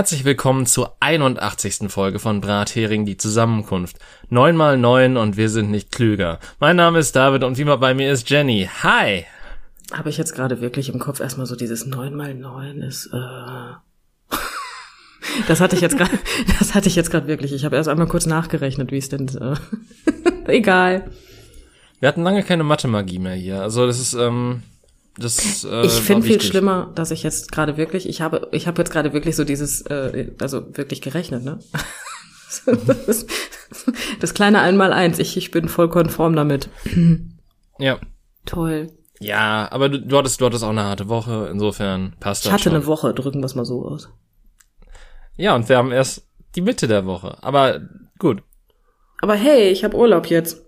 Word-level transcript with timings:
Herzlich 0.00 0.24
willkommen 0.24 0.64
zur 0.64 0.96
81. 1.00 1.90
Folge 1.90 2.20
von 2.20 2.40
Brathering, 2.40 3.04
die 3.04 3.18
Zusammenkunft. 3.18 3.98
Neun 4.30 4.56
mal 4.56 4.78
neun 4.78 5.18
und 5.18 5.36
wir 5.36 5.50
sind 5.50 5.70
nicht 5.70 5.92
klüger. 5.92 6.38
Mein 6.58 6.76
Name 6.76 7.00
ist 7.00 7.14
David 7.14 7.44
und 7.44 7.58
wie 7.58 7.62
immer 7.62 7.76
bei 7.76 7.92
mir 7.92 8.10
ist 8.10 8.30
Jenny. 8.30 8.66
Hi! 8.82 9.26
Habe 9.92 10.08
ich 10.08 10.16
jetzt 10.16 10.34
gerade 10.34 10.62
wirklich 10.62 10.88
im 10.88 10.98
Kopf 10.98 11.20
erstmal 11.20 11.44
so 11.44 11.54
dieses 11.54 11.84
neun 11.84 12.14
mal 12.14 12.34
neun 12.34 12.80
ist, 12.80 13.10
äh... 13.12 14.34
Das 15.48 15.60
hatte 15.60 15.76
ich 15.76 15.82
jetzt 15.82 15.98
gerade, 15.98 16.18
das 16.58 16.74
hatte 16.74 16.88
ich 16.88 16.96
jetzt 16.96 17.10
gerade 17.10 17.26
wirklich. 17.26 17.52
Ich 17.52 17.66
habe 17.66 17.76
erst 17.76 17.90
einmal 17.90 18.06
kurz 18.06 18.24
nachgerechnet, 18.24 18.92
wie 18.92 18.98
es 18.98 19.10
denn, 19.10 19.28
äh... 19.28 19.54
egal. 20.50 21.10
Wir 21.98 22.08
hatten 22.08 22.22
lange 22.22 22.42
keine 22.42 22.64
Mathe-Magie 22.64 23.18
mehr 23.18 23.34
hier. 23.34 23.60
Also 23.60 23.86
das 23.86 24.00
ist, 24.00 24.14
ähm, 24.14 24.62
das, 25.20 25.64
äh, 25.64 25.86
ich 25.86 25.92
finde 25.92 26.26
viel 26.26 26.40
schlimmer, 26.40 26.90
dass 26.94 27.10
ich 27.10 27.22
jetzt 27.22 27.52
gerade 27.52 27.76
wirklich, 27.76 28.08
ich 28.08 28.20
habe, 28.20 28.48
ich 28.52 28.66
habe 28.66 28.80
jetzt 28.80 28.90
gerade 28.90 29.12
wirklich 29.12 29.36
so 29.36 29.44
dieses, 29.44 29.82
äh, 29.82 30.32
also 30.40 30.76
wirklich 30.76 31.00
gerechnet, 31.00 31.44
ne? 31.44 31.60
das, 33.06 33.26
das 34.20 34.34
kleine 34.34 34.60
Einmaleins, 34.60 35.18
ich, 35.18 35.36
ich 35.36 35.50
bin 35.50 35.68
voll 35.68 35.88
konform 35.88 36.34
damit. 36.34 36.68
Ja. 37.78 37.98
Toll. 38.46 38.90
Ja, 39.20 39.68
aber 39.70 39.88
du, 39.90 40.00
du 40.00 40.16
hattest, 40.16 40.40
du 40.40 40.46
hattest 40.46 40.64
auch 40.64 40.70
eine 40.70 40.84
harte 40.84 41.08
Woche, 41.08 41.48
insofern 41.52 42.16
passt 42.20 42.44
das. 42.44 42.48
Ich 42.48 42.52
hatte 42.52 42.64
schon. 42.64 42.74
eine 42.74 42.86
Woche, 42.86 43.12
drücken 43.12 43.40
wir 43.40 43.46
es 43.46 43.54
mal 43.54 43.66
so 43.66 43.84
aus. 43.84 44.08
Ja, 45.36 45.54
und 45.54 45.68
wir 45.68 45.76
haben 45.76 45.92
erst 45.92 46.26
die 46.56 46.62
Mitte 46.62 46.88
der 46.88 47.06
Woche, 47.06 47.36
aber 47.42 47.80
gut. 48.18 48.42
Aber 49.20 49.34
hey, 49.34 49.68
ich 49.68 49.84
habe 49.84 49.96
Urlaub 49.96 50.26
jetzt. 50.26 50.62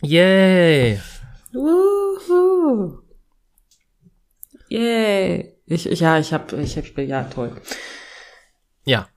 Yay! 0.00 0.98
Woohoo. 1.52 3.01
Yay. 4.72 5.54
Ich, 5.66 5.86
ich, 5.86 6.00
ja, 6.00 6.18
ich 6.18 6.32
hab, 6.32 6.52
ich 6.54 6.78
hab, 6.78 6.98
ja, 6.98 7.24
toll. 7.24 7.52
Ja. 8.84 9.08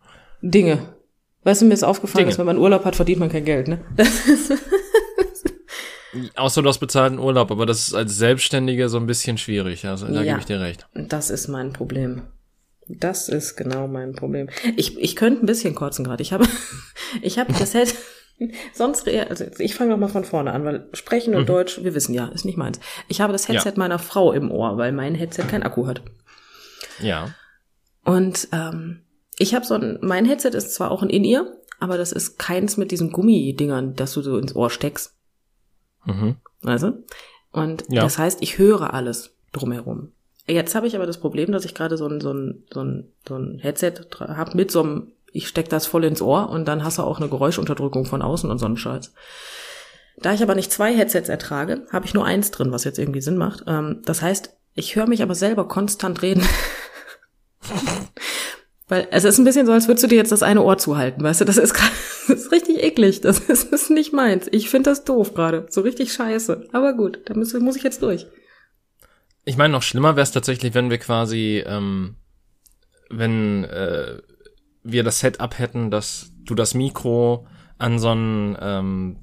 Dinge. 0.41 0.95
Weißt 1.43 1.61
du, 1.61 1.65
mir 1.65 1.73
ist 1.73 1.83
aufgefallen, 1.83 2.23
Dinge. 2.23 2.31
dass 2.31 2.39
wenn 2.39 2.45
man 2.45 2.57
Urlaub 2.57 2.83
hat, 2.83 2.97
verdient 2.97 3.19
man 3.19 3.29
kein 3.29 3.45
Geld, 3.45 3.69
ne? 3.69 3.79
Außer 6.35 6.61
du 6.61 6.67
hast 6.67 6.79
bezahlten 6.79 7.19
Urlaub, 7.19 7.51
aber 7.51 7.65
das 7.65 7.87
ist 7.87 7.93
als 7.93 8.17
Selbstständiger 8.17 8.89
so 8.89 8.97
ein 8.97 9.05
bisschen 9.05 9.37
schwierig. 9.37 9.85
Also 9.85 10.07
da 10.07 10.23
ja, 10.23 10.23
gebe 10.23 10.39
ich 10.39 10.45
dir 10.45 10.59
recht. 10.59 10.87
Das 10.93 11.29
ist 11.29 11.47
mein 11.47 11.71
Problem. 11.71 12.23
Das 12.87 13.29
ist 13.29 13.55
genau 13.55 13.87
mein 13.87 14.13
Problem. 14.13 14.49
Ich, 14.75 14.97
ich 14.97 15.15
könnte 15.15 15.43
ein 15.43 15.45
bisschen 15.45 15.73
kotzen 15.73 16.03
gerade. 16.03 16.21
Ich 16.21 16.33
habe, 16.33 16.45
ich 17.21 17.39
habe 17.39 17.53
das 17.53 17.73
hätte 17.73 17.93
sonst, 18.73 19.07
also 19.07 19.45
ich 19.59 19.75
fange 19.75 19.91
noch 19.91 19.97
mal 19.97 20.07
von 20.07 20.25
vorne 20.25 20.51
an, 20.51 20.65
weil 20.65 20.89
Sprechen 20.93 21.35
und 21.35 21.43
mhm. 21.43 21.47
Deutsch, 21.47 21.83
wir 21.83 21.95
wissen 21.95 22.13
ja, 22.13 22.27
ist 22.27 22.45
nicht 22.45 22.57
meins. 22.57 22.79
Ich 23.07 23.21
habe 23.21 23.33
das 23.33 23.47
Headset 23.47 23.71
ja. 23.71 23.77
meiner 23.77 23.99
Frau 23.99 24.33
im 24.33 24.51
Ohr, 24.51 24.77
weil 24.77 24.91
mein 24.91 25.15
Headset 25.15 25.43
kein 25.47 25.63
Akku 25.63 25.87
hat. 25.87 26.01
Ja. 26.99 27.33
Und 28.03 28.47
ähm, 28.51 29.01
ich 29.37 29.55
habe 29.55 29.65
so 29.65 29.75
ein, 29.75 29.99
mein 30.01 30.25
Headset 30.25 30.49
ist 30.49 30.73
zwar 30.73 30.91
auch 30.91 31.01
ein 31.01 31.09
In-Ear, 31.09 31.47
aber 31.79 31.97
das 31.97 32.11
ist 32.11 32.37
keins 32.37 32.77
mit 32.77 32.91
diesen 32.91 33.11
Gummidingern, 33.11 33.95
dass 33.95 34.13
du 34.13 34.21
so 34.21 34.37
ins 34.37 34.55
Ohr 34.55 34.69
steckst. 34.69 35.13
Mhm. 36.05 36.37
Also, 36.63 36.93
und 37.51 37.85
ja. 37.89 38.01
das 38.01 38.17
heißt, 38.17 38.41
ich 38.41 38.57
höre 38.57 38.93
alles 38.93 39.35
drumherum. 39.51 40.11
Jetzt 40.47 40.75
habe 40.75 40.87
ich 40.87 40.95
aber 40.95 41.07
das 41.07 41.19
Problem, 41.19 41.51
dass 41.51 41.65
ich 41.65 41.73
gerade 41.73 41.97
so 41.97 42.07
ein, 42.07 42.21
so 42.21 42.31
ein, 42.31 42.63
so 42.71 42.83
ein, 42.83 43.11
so 43.27 43.35
ein 43.35 43.59
Headset 43.59 43.93
habe 44.19 44.55
mit 44.55 44.71
so 44.71 44.83
einem, 44.83 45.11
ich 45.35 45.47
steck 45.49 45.69
das 45.69 45.85
voll 45.85 46.05
ins 46.05 46.21
Ohr 46.21 46.49
und 46.49 46.65
dann 46.65 46.83
hast 46.83 46.97
du 46.97 47.03
auch 47.03 47.19
eine 47.19 47.27
Geräuschunterdrückung 47.29 48.05
von 48.05 48.21
außen 48.21 48.49
und 48.49 48.57
so 48.57 48.65
einen 48.65 48.77
Scheiß. 48.77 49.13
Da 50.17 50.33
ich 50.33 50.41
aber 50.41 50.55
nicht 50.55 50.71
zwei 50.71 50.95
Headsets 50.95 51.27
ertrage, 51.27 51.85
habe 51.91 52.05
ich 52.05 52.13
nur 52.13 52.25
eins 52.25 52.51
drin, 52.51 52.71
was 52.71 52.85
jetzt 52.85 52.99
irgendwie 52.99 53.19
Sinn 53.21 53.37
macht. 53.37 53.65
Ähm, 53.67 54.01
das 54.05 54.21
heißt, 54.21 54.55
ich 54.75 54.95
höre 54.95 55.07
mich 55.07 55.21
aber 55.21 55.35
selber 55.35 55.67
konstant 55.67 56.21
reden. 56.21 56.47
Weil 58.87 59.07
es 59.11 59.23
ist 59.23 59.39
ein 59.39 59.43
bisschen 59.43 59.65
so, 59.65 59.73
als 59.73 59.87
würdest 59.87 60.03
du 60.03 60.07
dir 60.07 60.15
jetzt 60.15 60.31
das 60.31 60.43
eine 60.43 60.61
Ohr 60.61 60.77
zuhalten, 60.77 61.21
weißt 61.21 61.41
du? 61.41 61.45
Das 61.45 61.57
ist, 61.57 61.73
das 62.27 62.29
ist 62.29 62.51
richtig 62.53 62.81
eklig. 62.81 63.19
Das 63.19 63.39
ist, 63.49 63.73
das 63.73 63.81
ist 63.81 63.89
nicht 63.89 64.13
meins. 64.13 64.47
Ich 64.51 64.69
finde 64.69 64.89
das 64.91 65.03
doof 65.03 65.33
gerade. 65.33 65.65
So 65.69 65.81
richtig 65.81 66.13
scheiße. 66.13 66.69
Aber 66.71 66.93
gut, 66.93 67.19
da 67.25 67.33
muss, 67.33 67.53
muss 67.53 67.75
ich 67.75 67.83
jetzt 67.83 68.01
durch. 68.01 68.25
Ich 69.43 69.57
meine, 69.57 69.73
noch 69.73 69.83
schlimmer 69.83 70.15
wäre 70.15 70.23
es 70.23 70.31
tatsächlich, 70.31 70.73
wenn 70.73 70.89
wir 70.89 70.97
quasi, 70.97 71.61
ähm, 71.67 72.15
wenn 73.09 73.65
äh, 73.65 74.19
wir 74.85 75.03
das 75.03 75.19
Setup 75.19 75.57
hätten, 75.59 75.91
dass 75.91 76.31
du 76.45 76.55
das 76.55 76.73
Mikro 76.73 77.47
an 77.77 77.99
so 77.99 78.13
ein 78.13 78.57
ähm, 78.61 79.17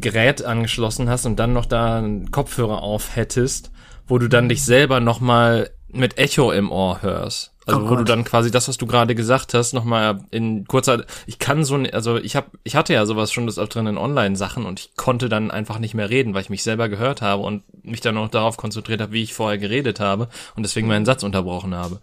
Gerät 0.00 0.44
angeschlossen 0.44 1.08
hast 1.08 1.26
und 1.26 1.36
dann 1.36 1.52
noch 1.52 1.66
da 1.66 1.98
einen 1.98 2.30
Kopfhörer 2.30 2.82
auf 2.82 3.16
hättest, 3.16 3.70
wo 4.06 4.18
du 4.18 4.28
dann 4.28 4.48
dich 4.48 4.64
selber 4.64 5.00
noch 5.00 5.20
mal 5.20 5.70
mit 5.88 6.18
Echo 6.18 6.50
im 6.52 6.72
Ohr 6.72 7.02
hörst. 7.02 7.52
Also 7.66 7.80
oh 7.80 7.90
wo 7.90 7.96
du 7.96 8.04
dann 8.04 8.24
quasi 8.24 8.50
das, 8.50 8.68
was 8.68 8.76
du 8.76 8.86
gerade 8.86 9.14
gesagt 9.14 9.54
hast, 9.54 9.72
nochmal 9.72 10.20
in 10.30 10.66
kurzer, 10.66 11.04
ich 11.26 11.38
kann 11.38 11.64
so, 11.64 11.76
also 11.92 12.18
ich 12.18 12.36
habe, 12.36 12.48
ich 12.62 12.76
hatte 12.76 12.92
ja 12.92 13.06
sowas 13.06 13.32
schon 13.32 13.46
des 13.46 13.58
Öfteren 13.58 13.86
in 13.86 13.96
Online-Sachen 13.96 14.66
und 14.66 14.80
ich 14.80 14.96
konnte 14.96 15.30
dann 15.30 15.50
einfach 15.50 15.78
nicht 15.78 15.94
mehr 15.94 16.10
reden, 16.10 16.34
weil 16.34 16.42
ich 16.42 16.50
mich 16.50 16.62
selber 16.62 16.90
gehört 16.90 17.22
habe 17.22 17.42
und 17.42 17.62
mich 17.82 18.02
dann 18.02 18.18
auch 18.18 18.28
darauf 18.28 18.58
konzentriert 18.58 19.00
habe, 19.00 19.12
wie 19.12 19.22
ich 19.22 19.32
vorher 19.32 19.58
geredet 19.58 19.98
habe 19.98 20.28
und 20.56 20.64
deswegen 20.64 20.88
meinen 20.88 21.06
Satz 21.06 21.22
unterbrochen 21.22 21.74
habe. 21.74 22.00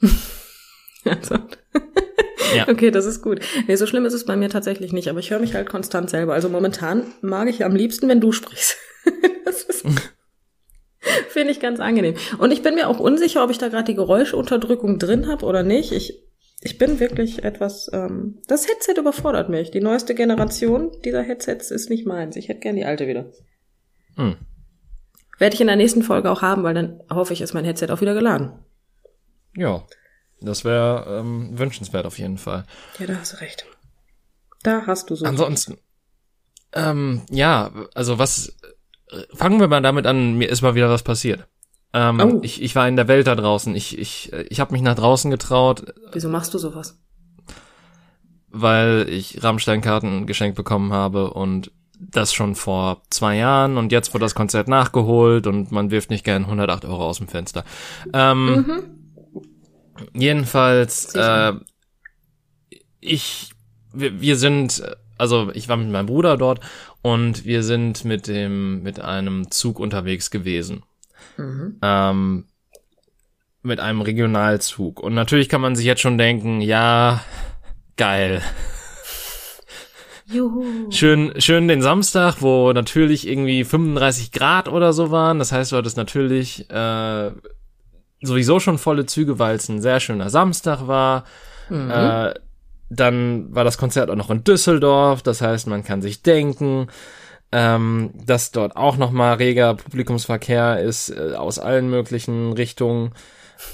also. 1.04 1.36
Ja. 2.56 2.66
Okay, 2.68 2.90
das 2.90 3.06
ist 3.06 3.22
gut. 3.22 3.40
Nee, 3.66 3.76
so 3.76 3.86
schlimm 3.86 4.04
ist 4.04 4.14
es 4.14 4.24
bei 4.24 4.36
mir 4.36 4.48
tatsächlich 4.48 4.92
nicht, 4.92 5.08
aber 5.08 5.20
ich 5.20 5.30
höre 5.30 5.38
mich 5.38 5.54
halt 5.54 5.68
konstant 5.68 6.10
selber. 6.10 6.34
Also 6.34 6.48
momentan 6.48 7.06
mag 7.20 7.48
ich 7.48 7.64
am 7.64 7.74
liebsten, 7.74 8.08
wenn 8.08 8.20
du 8.20 8.32
sprichst. 8.32 8.76
das 9.44 9.62
ist 9.62 9.84
Finde 11.28 11.52
ich 11.52 11.60
ganz 11.60 11.80
angenehm. 11.80 12.14
Und 12.38 12.50
ich 12.50 12.62
bin 12.62 12.74
mir 12.74 12.88
auch 12.88 12.98
unsicher, 12.98 13.44
ob 13.44 13.50
ich 13.50 13.58
da 13.58 13.68
gerade 13.68 13.84
die 13.84 13.94
Geräuschunterdrückung 13.94 14.98
drin 14.98 15.28
habe 15.28 15.44
oder 15.44 15.62
nicht. 15.62 15.92
Ich, 15.92 16.22
ich 16.62 16.78
bin 16.78 17.00
wirklich 17.00 17.44
etwas. 17.44 17.90
Ähm, 17.92 18.40
das 18.46 18.68
Headset 18.68 18.98
überfordert 18.98 19.48
mich. 19.48 19.70
Die 19.70 19.80
neueste 19.80 20.14
Generation 20.14 20.92
dieser 21.04 21.22
Headsets 21.22 21.70
ist 21.70 21.90
nicht 21.90 22.06
meins. 22.06 22.36
Ich 22.36 22.48
hätte 22.48 22.60
gern 22.60 22.76
die 22.76 22.86
alte 22.86 23.06
wieder. 23.06 23.30
Hm. 24.16 24.36
Werde 25.38 25.54
ich 25.54 25.60
in 25.60 25.66
der 25.66 25.76
nächsten 25.76 26.02
Folge 26.02 26.30
auch 26.30 26.42
haben, 26.42 26.62
weil 26.62 26.74
dann 26.74 27.00
hoffe 27.10 27.32
ich, 27.32 27.40
ist 27.40 27.54
mein 27.54 27.64
Headset 27.64 27.88
auch 27.90 28.00
wieder 28.00 28.14
geladen. 28.14 28.52
Ja, 29.56 29.84
das 30.44 30.64
wäre 30.64 31.20
ähm, 31.20 31.58
wünschenswert 31.58 32.06
auf 32.06 32.18
jeden 32.18 32.38
Fall. 32.38 32.64
Ja, 32.98 33.06
da 33.06 33.16
hast 33.16 33.34
du 33.34 33.40
recht. 33.40 33.66
Da 34.62 34.82
hast 34.86 35.10
du 35.10 35.16
so. 35.16 35.24
Ansonsten, 35.26 35.76
ähm, 36.72 37.22
ja, 37.30 37.70
also 37.94 38.18
was 38.18 38.56
fangen 39.34 39.60
wir 39.60 39.68
mal 39.68 39.82
damit 39.82 40.06
an, 40.06 40.34
mir 40.34 40.48
ist 40.48 40.62
mal 40.62 40.74
wieder 40.74 40.90
was 40.90 41.02
passiert. 41.02 41.46
Ähm, 41.92 42.20
oh. 42.20 42.40
ich, 42.42 42.60
ich 42.60 42.74
war 42.74 42.88
in 42.88 42.96
der 42.96 43.08
Welt 43.08 43.26
da 43.26 43.36
draußen. 43.36 43.74
Ich, 43.76 43.98
ich, 43.98 44.32
ich 44.32 44.60
habe 44.60 44.72
mich 44.72 44.82
nach 44.82 44.96
draußen 44.96 45.30
getraut. 45.30 45.94
Wieso 46.12 46.28
machst 46.28 46.52
du 46.52 46.58
sowas? 46.58 46.98
Weil 48.48 49.06
ich 49.08 49.42
Rammstein-Karten 49.42 50.26
geschenkt 50.26 50.56
bekommen 50.56 50.92
habe 50.92 51.32
und 51.32 51.70
das 51.98 52.34
schon 52.34 52.56
vor 52.56 53.02
zwei 53.10 53.36
Jahren 53.36 53.78
und 53.78 53.92
jetzt 53.92 54.12
wurde 54.12 54.24
das 54.24 54.34
Konzert 54.34 54.66
nachgeholt 54.66 55.46
und 55.46 55.70
man 55.70 55.90
wirft 55.90 56.10
nicht 56.10 56.24
gern 56.24 56.42
108 56.42 56.84
Euro 56.84 57.06
aus 57.08 57.18
dem 57.18 57.28
Fenster. 57.28 57.64
Ähm, 58.12 58.46
mhm. 58.46 58.82
Jedenfalls, 60.12 61.14
äh, 61.14 61.52
ich, 63.00 63.50
wir, 63.92 64.20
wir 64.20 64.36
sind, 64.36 64.82
also 65.18 65.50
ich 65.54 65.68
war 65.68 65.76
mit 65.76 65.90
meinem 65.90 66.06
Bruder 66.06 66.36
dort 66.36 66.60
und 67.02 67.44
wir 67.44 67.62
sind 67.62 68.04
mit 68.04 68.26
dem 68.26 68.82
mit 68.82 69.00
einem 69.00 69.50
Zug 69.50 69.78
unterwegs 69.78 70.30
gewesen. 70.30 70.84
Mhm. 71.36 71.78
Ähm, 71.82 72.44
mit 73.62 73.80
einem 73.80 74.02
Regionalzug. 74.02 75.00
Und 75.00 75.14
natürlich 75.14 75.48
kann 75.48 75.60
man 75.60 75.74
sich 75.74 75.86
jetzt 75.86 76.02
schon 76.02 76.18
denken, 76.18 76.60
ja, 76.60 77.24
geil. 77.96 78.42
Juhu. 80.26 80.90
Schön, 80.90 81.32
schön 81.38 81.68
den 81.68 81.82
Samstag, 81.82 82.36
wo 82.40 82.72
natürlich 82.72 83.26
irgendwie 83.28 83.64
35 83.64 84.32
Grad 84.32 84.68
oder 84.68 84.92
so 84.92 85.10
waren. 85.10 85.38
Das 85.38 85.52
heißt, 85.52 85.72
du 85.72 85.76
hattest 85.76 85.96
natürlich 85.96 86.68
äh, 86.70 87.30
sowieso 88.24 88.60
schon 88.60 88.78
volle 88.78 89.06
Züge, 89.06 89.38
weil 89.38 89.56
es 89.56 89.68
ein 89.68 89.80
sehr 89.80 90.00
schöner 90.00 90.30
Samstag 90.30 90.86
war. 90.86 91.24
Mhm. 91.68 91.90
Äh, 91.90 92.34
dann 92.90 93.54
war 93.54 93.64
das 93.64 93.78
Konzert 93.78 94.10
auch 94.10 94.16
noch 94.16 94.30
in 94.30 94.44
Düsseldorf, 94.44 95.22
das 95.22 95.40
heißt, 95.40 95.66
man 95.66 95.84
kann 95.84 96.02
sich 96.02 96.22
denken, 96.22 96.88
ähm, 97.52 98.10
dass 98.14 98.50
dort 98.50 98.76
auch 98.76 98.96
noch 98.96 99.10
mal 99.10 99.34
reger 99.34 99.74
Publikumsverkehr 99.74 100.80
ist 100.80 101.10
äh, 101.10 101.34
aus 101.34 101.58
allen 101.58 101.88
möglichen 101.88 102.52
Richtungen. 102.52 103.12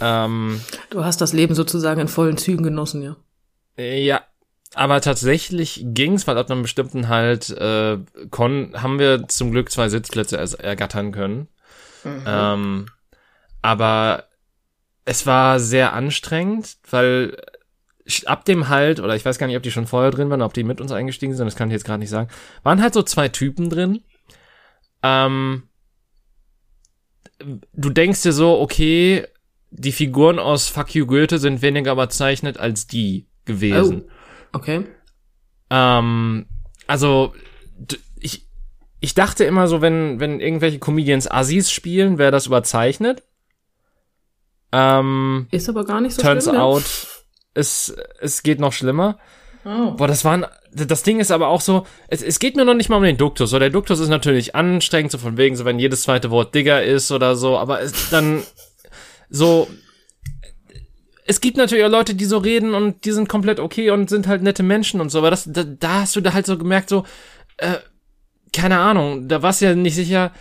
Ähm, 0.00 0.61
du 0.91 1.05
hast 1.05 1.20
das 1.20 1.32
Leben 1.32 1.55
sozusagen 1.55 2.00
in 2.00 2.08
vollen 2.08 2.37
Zügen 2.37 2.62
genossen, 2.62 3.03
ja? 3.03 3.17
Äh, 3.76 4.03
ja, 4.05 4.23
aber 4.75 5.00
tatsächlich 5.00 5.82
ging's, 5.87 6.26
weil 6.26 6.38
ab 6.38 6.50
einem 6.50 6.62
bestimmten 6.62 7.08
halt 7.08 7.50
äh, 7.50 7.99
kon 8.31 8.73
haben 8.75 8.99
wir 8.99 9.26
zum 9.29 9.50
Glück 9.50 9.70
zwei 9.70 9.88
Sitzplätze 9.88 10.37
ergattern 10.62 11.12
können. 11.12 11.49
Mhm. 12.05 12.25
Ähm, 12.26 12.87
aber 13.62 14.25
es 15.10 15.26
war 15.26 15.58
sehr 15.58 15.92
anstrengend, 15.92 16.76
weil 16.88 17.36
ab 18.26 18.44
dem 18.44 18.68
Halt, 18.68 19.00
oder 19.00 19.16
ich 19.16 19.24
weiß 19.24 19.38
gar 19.38 19.48
nicht, 19.48 19.56
ob 19.56 19.62
die 19.64 19.72
schon 19.72 19.88
vorher 19.88 20.12
drin 20.12 20.30
waren, 20.30 20.40
ob 20.40 20.54
die 20.54 20.62
mit 20.62 20.80
uns 20.80 20.92
eingestiegen 20.92 21.34
sind, 21.34 21.46
das 21.46 21.56
kann 21.56 21.68
ich 21.68 21.72
jetzt 21.72 21.84
gerade 21.84 21.98
nicht 21.98 22.10
sagen, 22.10 22.30
waren 22.62 22.80
halt 22.80 22.94
so 22.94 23.02
zwei 23.02 23.26
Typen 23.26 23.70
drin. 23.70 24.04
Ähm, 25.02 25.64
du 27.72 27.90
denkst 27.90 28.22
dir 28.22 28.32
so, 28.32 28.60
okay, 28.60 29.26
die 29.72 29.90
Figuren 29.90 30.38
aus 30.38 30.68
Fuck 30.68 30.94
You 30.94 31.06
Goethe 31.06 31.40
sind 31.40 31.60
weniger 31.60 31.90
überzeichnet 31.90 32.58
als 32.58 32.86
die 32.86 33.26
gewesen. 33.46 34.04
Oh, 34.52 34.58
okay. 34.58 34.84
Ähm, 35.70 36.46
also 36.86 37.34
ich, 38.20 38.46
ich 39.00 39.14
dachte 39.14 39.42
immer 39.42 39.66
so, 39.66 39.82
wenn, 39.82 40.20
wenn 40.20 40.38
irgendwelche 40.38 40.78
Comedians 40.78 41.28
Assis 41.28 41.72
spielen, 41.72 42.16
wäre 42.16 42.30
das 42.30 42.46
überzeichnet. 42.46 43.24
Ähm, 44.72 45.49
ist 45.50 45.69
aber 45.69 45.84
gar 45.84 46.00
nicht 46.00 46.14
so 46.14 46.22
turns 46.22 46.44
schlimm. 46.44 46.56
Turns 46.56 46.84
out, 46.87 47.08
es, 47.55 47.94
es 48.20 48.43
geht 48.43 48.61
noch 48.61 48.72
schlimmer. 48.72 49.19
Oh. 49.64 49.93
Boah, 49.93 50.06
das 50.06 50.25
waren, 50.25 50.46
das 50.72 51.02
Ding 51.02 51.20
ist 51.20 51.31
aber 51.31 51.49
auch 51.49 51.61
so, 51.61 51.87
es, 52.08 52.22
es 52.22 52.38
geht 52.38 52.56
mir 52.56 52.64
noch 52.64 52.75
nicht 52.75 52.88
mal 52.88 52.96
um 52.96 53.02
den 53.02 53.17
Duktus. 53.17 53.50
So, 53.50 53.58
der 53.58 53.70
Duktus 53.70 54.00
ist 54.00 54.08
natürlich 54.08 54.55
anstrengend, 54.55 55.12
so 55.12 55.19
von 55.19 55.37
wegen, 55.37 55.56
so 55.56 55.64
wenn 55.64 55.78
jedes 55.78 56.02
zweite 56.02 56.31
Wort 56.31 56.55
Digger 56.55 56.82
ist 56.82 57.11
oder 57.12 57.37
so, 57.37 57.58
aber 57.58 57.81
es 57.82 58.11
dann 58.11 58.43
so, 59.28 59.69
es 61.26 61.40
gibt 61.40 61.56
natürlich 61.56 61.84
auch 61.84 61.90
Leute, 61.90 62.14
die 62.14 62.25
so 62.25 62.38
reden 62.38 62.75
und 62.75 63.05
die 63.05 63.12
sind 63.12 63.28
komplett 63.28 63.61
okay 63.61 63.90
und 63.90 64.08
sind 64.08 64.26
halt 64.26 64.43
nette 64.43 64.62
Menschen 64.62 65.00
und 65.00 65.11
so, 65.11 65.19
aber 65.19 65.31
das, 65.31 65.44
da, 65.46 65.64
da 65.64 66.00
hast 66.00 66.17
du 66.17 66.20
da 66.20 66.32
halt 66.32 66.46
so 66.46 66.56
gemerkt, 66.56 66.88
so, 66.88 67.05
äh, 67.58 67.76
keine 68.52 68.78
Ahnung, 68.78 69.28
da 69.28 69.43
warst 69.43 69.61
du 69.61 69.67
ja 69.67 69.75
nicht 69.75 69.94
sicher, 69.94 70.32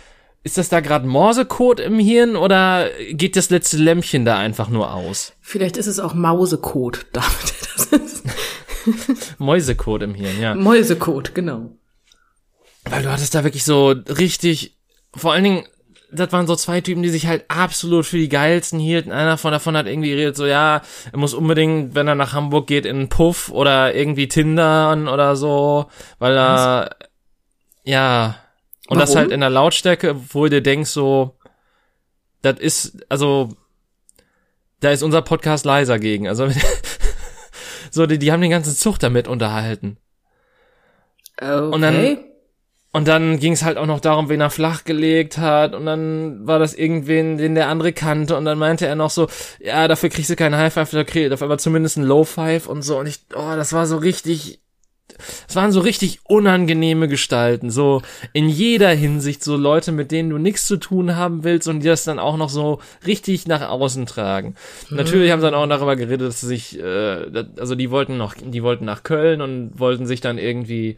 ist 0.42 0.56
das 0.56 0.68
da 0.68 0.80
gerade 0.80 1.06
Morsecode 1.06 1.80
im 1.80 1.98
Hirn 1.98 2.36
oder 2.36 2.88
geht 3.10 3.36
das 3.36 3.50
letzte 3.50 3.76
Lämpchen 3.76 4.24
da 4.24 4.38
einfach 4.38 4.68
nur 4.68 4.94
aus? 4.94 5.34
Vielleicht 5.40 5.76
ist 5.76 5.86
es 5.86 6.00
auch 6.00 6.14
Mausecode, 6.14 7.06
David. 7.12 7.54
Das 7.76 7.86
ist 7.86 8.24
Mäusecode 9.38 10.02
im 10.02 10.14
Hirn, 10.14 10.40
ja. 10.40 10.54
Mäusecode, 10.54 11.34
genau. 11.34 11.70
Weil 12.84 13.02
du 13.02 13.10
hattest 13.10 13.34
da 13.34 13.44
wirklich 13.44 13.64
so 13.64 13.90
richtig, 13.90 14.78
vor 15.14 15.32
allen 15.32 15.44
Dingen, 15.44 15.64
das 16.12 16.32
waren 16.32 16.46
so 16.46 16.56
zwei 16.56 16.80
Typen, 16.80 17.02
die 17.02 17.10
sich 17.10 17.26
halt 17.26 17.44
absolut 17.48 18.06
für 18.06 18.16
die 18.16 18.28
geilsten 18.28 18.80
hielten. 18.80 19.12
Einer 19.12 19.38
von 19.38 19.52
davon 19.52 19.76
hat 19.76 19.86
irgendwie 19.86 20.10
geredet, 20.10 20.36
so 20.36 20.46
ja, 20.46 20.82
er 21.12 21.18
muss 21.18 21.34
unbedingt, 21.34 21.94
wenn 21.94 22.08
er 22.08 22.14
nach 22.14 22.32
Hamburg 22.32 22.66
geht, 22.66 22.86
in 22.86 22.96
einen 22.96 23.08
Puff 23.08 23.50
oder 23.50 23.94
irgendwie 23.94 24.26
Tindern 24.26 25.06
oder 25.06 25.36
so, 25.36 25.86
weil 26.18 26.36
er, 26.36 26.96
Was? 26.98 27.08
ja, 27.84 28.36
und 28.90 28.96
Warum? 28.96 29.06
das 29.06 29.14
halt 29.14 29.30
in 29.30 29.38
der 29.38 29.50
Lautstärke, 29.50 30.16
wo 30.32 30.42
du 30.44 30.50
dir 30.50 30.62
denkst, 30.62 30.90
so, 30.90 31.36
das 32.42 32.58
ist, 32.58 33.06
also, 33.08 33.50
da 34.80 34.90
ist 34.90 35.04
unser 35.04 35.22
Podcast 35.22 35.64
leiser 35.64 36.00
gegen. 36.00 36.26
Also, 36.26 36.48
so, 37.92 38.06
die, 38.06 38.18
die 38.18 38.32
haben 38.32 38.40
den 38.40 38.50
ganzen 38.50 38.74
Zug 38.74 38.98
damit 38.98 39.28
unterhalten. 39.28 39.96
Okay. 41.40 41.60
Und 41.60 41.82
dann, 41.82 42.18
und 42.90 43.06
dann 43.06 43.38
ging 43.38 43.52
es 43.52 43.62
halt 43.62 43.78
auch 43.78 43.86
noch 43.86 44.00
darum, 44.00 44.28
wen 44.28 44.40
er 44.40 44.50
flachgelegt 44.50 45.38
hat. 45.38 45.72
Und 45.72 45.86
dann 45.86 46.44
war 46.48 46.58
das 46.58 46.74
irgendwen, 46.74 47.38
den 47.38 47.54
der 47.54 47.68
andere 47.68 47.92
kannte. 47.92 48.36
Und 48.36 48.44
dann 48.44 48.58
meinte 48.58 48.88
er 48.88 48.96
noch 48.96 49.10
so, 49.10 49.28
ja, 49.60 49.86
dafür 49.86 50.08
kriegst 50.08 50.30
du 50.30 50.34
keinen 50.36 50.56
High 50.56 50.74
Five, 50.74 50.90
dafür 50.90 51.42
aber 51.42 51.58
zumindest 51.58 51.96
ein 51.96 52.02
Low 52.02 52.24
Five 52.24 52.66
und 52.66 52.82
so. 52.82 52.98
Und 52.98 53.06
ich, 53.06 53.20
oh, 53.36 53.54
das 53.54 53.72
war 53.72 53.86
so 53.86 53.98
richtig, 53.98 54.58
es 55.48 55.56
waren 55.56 55.72
so 55.72 55.80
richtig 55.80 56.20
unangenehme 56.24 57.08
Gestalten. 57.08 57.70
So 57.70 58.02
in 58.32 58.48
jeder 58.48 58.90
Hinsicht 58.90 59.42
so 59.44 59.56
Leute, 59.56 59.92
mit 59.92 60.10
denen 60.10 60.30
du 60.30 60.38
nichts 60.38 60.66
zu 60.66 60.76
tun 60.76 61.16
haben 61.16 61.44
willst 61.44 61.68
und 61.68 61.80
die 61.80 61.88
das 61.88 62.04
dann 62.04 62.18
auch 62.18 62.36
noch 62.36 62.50
so 62.50 62.80
richtig 63.06 63.46
nach 63.46 63.68
außen 63.68 64.06
tragen. 64.06 64.54
Mhm. 64.88 64.96
Natürlich 64.96 65.30
haben 65.30 65.40
sie 65.40 65.46
dann 65.46 65.54
auch 65.54 65.66
darüber 65.66 65.96
geredet, 65.96 66.28
dass 66.28 66.40
sie 66.40 66.46
sich, 66.46 66.78
äh, 66.78 67.44
also 67.58 67.74
die 67.74 67.90
wollten 67.90 68.16
noch, 68.16 68.34
die 68.34 68.62
wollten 68.62 68.84
nach 68.84 69.02
Köln 69.02 69.40
und 69.40 69.78
wollten 69.78 70.06
sich 70.06 70.20
dann 70.20 70.38
irgendwie 70.38 70.96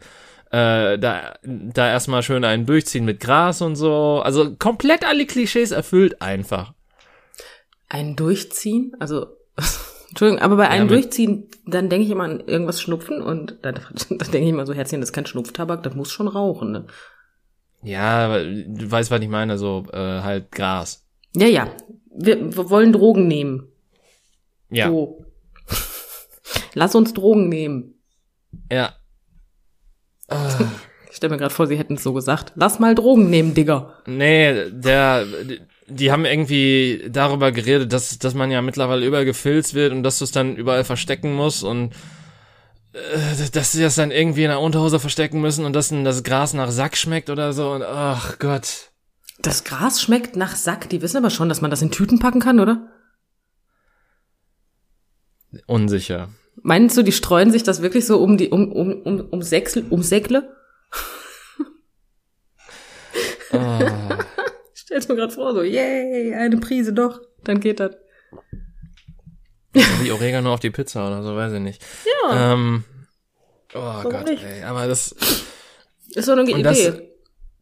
äh, 0.53 0.99
da, 0.99 1.33
da 1.43 1.87
erstmal 1.89 2.21
schön 2.21 2.45
einen 2.45 2.67
durchziehen 2.67 3.05
mit 3.05 3.19
Gras 3.19 3.61
und 3.61 3.75
so. 3.75 4.21
Also 4.23 4.55
komplett 4.55 5.03
alle 5.03 5.25
Klischees 5.25 5.71
erfüllt 5.71 6.21
einfach. 6.21 6.73
Ein 7.89 8.15
Durchziehen? 8.15 8.95
Also, 8.99 9.27
Entschuldigung, 10.13 10.43
aber 10.43 10.57
bei 10.57 10.69
einem 10.69 10.87
ja, 10.89 10.95
Durchziehen, 10.95 11.49
dann 11.65 11.89
denke 11.89 12.05
ich 12.05 12.11
immer 12.11 12.25
an 12.25 12.39
irgendwas 12.41 12.79
Schnupfen 12.79 13.19
und 13.19 13.57
dann, 13.63 13.79
dann 14.09 14.19
denke 14.19 14.41
ich 14.41 14.49
immer 14.49 14.67
so, 14.67 14.73
Herzchen, 14.73 15.01
das 15.01 15.09
ist 15.09 15.13
kein 15.13 15.25
Schnupftabak, 15.25 15.81
das 15.81 15.95
muss 15.95 16.11
schon 16.11 16.27
rauchen, 16.27 16.71
ne? 16.71 16.85
Ja, 17.81 18.37
du 18.37 18.91
weißt, 18.91 19.09
was 19.09 19.21
ich 19.21 19.27
meine, 19.27 19.57
so 19.57 19.87
äh, 19.91 19.97
halt 19.97 20.51
Gras. 20.51 21.03
Ja, 21.35 21.47
ja. 21.47 21.67
Wir, 22.15 22.55
wir 22.55 22.69
wollen 22.69 22.93
Drogen 22.93 23.27
nehmen. 23.27 23.69
Ja. 24.69 24.87
So. 24.87 25.25
Lass 26.75 26.93
uns 26.93 27.13
Drogen 27.13 27.49
nehmen. 27.49 27.95
Ja. 28.71 28.93
Ich 31.09 31.17
stelle 31.17 31.35
mir 31.35 31.37
gerade 31.37 31.53
vor, 31.53 31.67
sie 31.67 31.77
hätten 31.77 31.93
es 31.93 32.01
so 32.01 32.11
gesagt. 32.11 32.53
Lass 32.55 32.79
mal 32.79 32.95
Drogen 32.95 33.29
nehmen, 33.29 33.53
Digga. 33.53 33.99
Nee, 34.07 34.71
der, 34.71 35.27
die 35.93 36.11
haben 36.11 36.25
irgendwie 36.25 37.05
darüber 37.09 37.51
geredet, 37.51 37.93
dass, 37.93 38.17
dass 38.19 38.33
man 38.33 38.51
ja 38.51 38.61
mittlerweile 38.61 39.05
überall 39.05 39.25
gefilzt 39.25 39.73
wird 39.73 39.91
und 39.91 40.03
dass 40.03 40.19
du 40.19 40.25
es 40.25 40.31
dann 40.31 40.55
überall 40.55 40.83
verstecken 40.83 41.33
musst 41.33 41.63
und 41.63 41.93
äh, 42.93 43.49
dass 43.51 43.71
sie 43.71 43.81
das 43.81 43.95
dann 43.95 44.11
irgendwie 44.11 44.43
in 44.43 44.49
der 44.49 44.59
Unterhose 44.59 44.99
verstecken 44.99 45.41
müssen 45.41 45.65
und 45.65 45.73
dass 45.73 45.89
dann 45.89 46.03
das 46.03 46.23
Gras 46.23 46.53
nach 46.53 46.71
Sack 46.71 46.97
schmeckt 46.97 47.29
oder 47.29 47.53
so 47.53 47.71
und 47.71 47.83
ach 47.83 48.39
Gott. 48.39 48.91
Das 49.39 49.63
Gras 49.63 50.01
schmeckt 50.01 50.35
nach 50.35 50.55
Sack. 50.55 50.89
Die 50.89 51.01
wissen 51.01 51.17
aber 51.17 51.29
schon, 51.29 51.49
dass 51.49 51.61
man 51.61 51.71
das 51.71 51.81
in 51.81 51.91
Tüten 51.91 52.19
packen 52.19 52.39
kann, 52.39 52.59
oder? 52.59 52.89
Unsicher. 55.67 56.29
Meinst 56.61 56.97
du, 56.97 57.03
die 57.03 57.11
streuen 57.11 57.51
sich 57.51 57.63
das 57.63 57.81
wirklich 57.81 58.05
so 58.05 58.19
um 58.19 58.37
die, 58.37 58.49
um, 58.49 58.71
um, 58.71 59.01
um, 59.01 59.21
um 59.21 59.41
Sechsel, 59.41 59.85
um 59.89 60.01
Säckle? 60.03 60.55
Oh. 63.51 63.82
Stell's 64.93 65.07
mir 65.07 65.15
gerade 65.15 65.33
vor, 65.33 65.55
so, 65.55 65.63
yay, 65.63 66.35
eine 66.35 66.57
Prise 66.57 66.93
doch, 66.93 67.19
dann 67.43 67.59
geht 67.59 67.79
das. 67.79 67.95
Wie 69.73 70.11
Oregano 70.11 70.53
auf 70.53 70.59
die 70.59 70.69
Pizza 70.69 71.07
oder 71.07 71.23
so, 71.23 71.35
weiß 71.35 71.53
ich 71.53 71.61
nicht. 71.61 71.83
Ja. 72.05 72.53
Ähm, 72.53 72.83
oh 73.73 73.79
Warum 73.79 74.11
Gott, 74.11 74.27
nicht? 74.27 74.43
ey, 74.43 74.61
aber 74.61 74.85
das 74.85 75.15
ist 76.13 76.25
so 76.25 76.33
eine 76.33 76.43
Idee. 76.43 76.61
Das, 76.61 77.01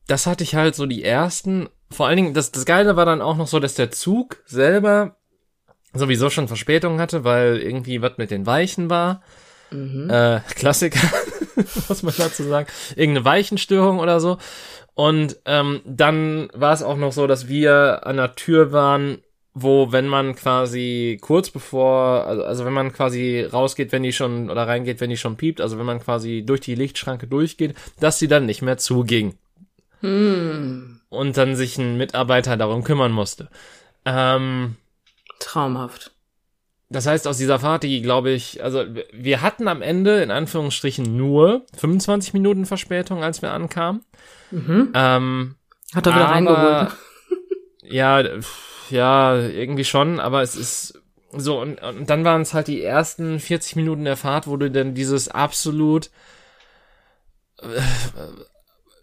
das 0.08 0.28
hatte 0.28 0.44
ich 0.44 0.56
halt 0.56 0.76
so 0.76 0.86
die 0.86 1.06
ersten, 1.06 1.70
vor 1.90 2.08
allen 2.08 2.18
Dingen, 2.18 2.34
das, 2.34 2.52
das 2.52 2.66
Geile 2.66 2.98
war 2.98 3.06
dann 3.06 3.22
auch 3.22 3.38
noch 3.38 3.48
so, 3.48 3.62
dass 3.62 3.76
der 3.76 3.92
Zug 3.92 4.44
selber 4.46 5.16
sowieso 5.94 6.30
schon 6.30 6.50
Verspätung 6.50 7.00
hatte, 7.00 7.24
weil 7.24 7.60
irgendwie 7.60 8.02
was 8.02 8.18
mit 8.18 8.30
den 8.30 8.46
Weichen 8.46 8.90
war. 8.90 9.24
Mhm. 9.70 10.10
Äh, 10.10 10.42
Klassiker, 10.54 11.00
muss 11.88 12.04
man 12.04 12.14
dazu 12.18 12.44
sagen. 12.44 12.68
Irgendeine 12.98 13.24
Weichenstörung 13.24 14.00
oder 14.00 14.20
so. 14.20 14.38
Und 14.94 15.38
ähm, 15.46 15.82
dann 15.86 16.50
war 16.54 16.74
es 16.74 16.84
auch 16.84 16.98
noch 16.98 17.12
so, 17.12 17.28
dass 17.28 17.48
wir 17.48 18.06
an 18.06 18.18
der 18.18 18.36
Tür 18.36 18.72
waren, 18.72 19.20
wo, 19.54 19.92
wenn 19.92 20.08
man 20.08 20.36
quasi 20.36 21.18
kurz 21.22 21.50
bevor, 21.50 22.26
also, 22.26 22.44
also 22.44 22.66
wenn 22.66 22.74
man 22.74 22.94
quasi 22.94 23.42
rausgeht, 23.42 23.92
wenn 23.92 24.04
die 24.04 24.14
schon, 24.14 24.50
oder 24.50 24.68
reingeht, 24.68 25.02
wenn 25.02 25.10
die 25.10 25.18
schon 25.18 25.38
piept, 25.38 25.60
also 25.60 25.78
wenn 25.78 25.86
man 25.86 26.00
quasi 26.00 26.44
durch 26.46 26.62
die 26.62 26.76
Lichtschranke 26.76 27.28
durchgeht, 27.28 27.76
dass 28.00 28.20
sie 28.20 28.28
dann 28.28 28.46
nicht 28.46 28.62
mehr 28.62 28.78
zuging. 28.78 29.38
Hm. 30.02 31.02
Und 31.10 31.38
dann 31.38 31.56
sich 31.56 31.78
ein 31.78 31.98
Mitarbeiter 31.98 32.58
darum 32.58 32.84
kümmern 32.84 33.12
musste. 33.12 33.50
Ähm, 34.06 34.78
Traumhaft. 35.40 36.11
Das 36.92 37.08
heißt, 37.08 37.26
aus 37.28 37.38
dieser 37.38 37.60
Fahrt, 37.60 37.84
die 37.84 38.02
glaube 38.02 38.32
ich, 38.32 38.64
also 38.64 38.84
wir 39.14 39.42
hatten 39.42 39.68
am 39.70 39.82
Ende 39.82 40.22
in 40.22 40.30
Anführungsstrichen 40.30 41.16
nur 41.16 41.66
25 41.78 42.34
Minuten 42.34 42.66
Verspätung, 42.66 43.24
als 43.24 43.42
wir 43.42 43.52
ankamen. 43.52 44.04
Mhm. 44.52 44.92
Ähm, 44.94 45.56
Hat 45.94 46.06
er 46.06 46.16
wieder 46.16 46.26
aber, 46.26 46.34
reingeholt. 46.34 46.92
Ja, 47.84 48.24
ja, 48.90 49.38
irgendwie 49.38 49.84
schon, 49.84 50.20
aber 50.20 50.44
es 50.44 50.56
ist 50.56 51.02
so, 51.34 51.60
und, 51.62 51.82
und 51.82 52.10
dann 52.10 52.24
waren 52.24 52.42
es 52.42 52.54
halt 52.54 52.68
die 52.68 52.84
ersten 52.84 53.40
40 53.40 53.76
Minuten 53.76 54.04
der 54.04 54.18
Fahrt, 54.18 54.48
wo 54.48 54.58
du 54.58 54.70
dann 54.70 54.94
dieses 54.94 55.30
absolut, 55.30 56.10
äh, 57.62 57.68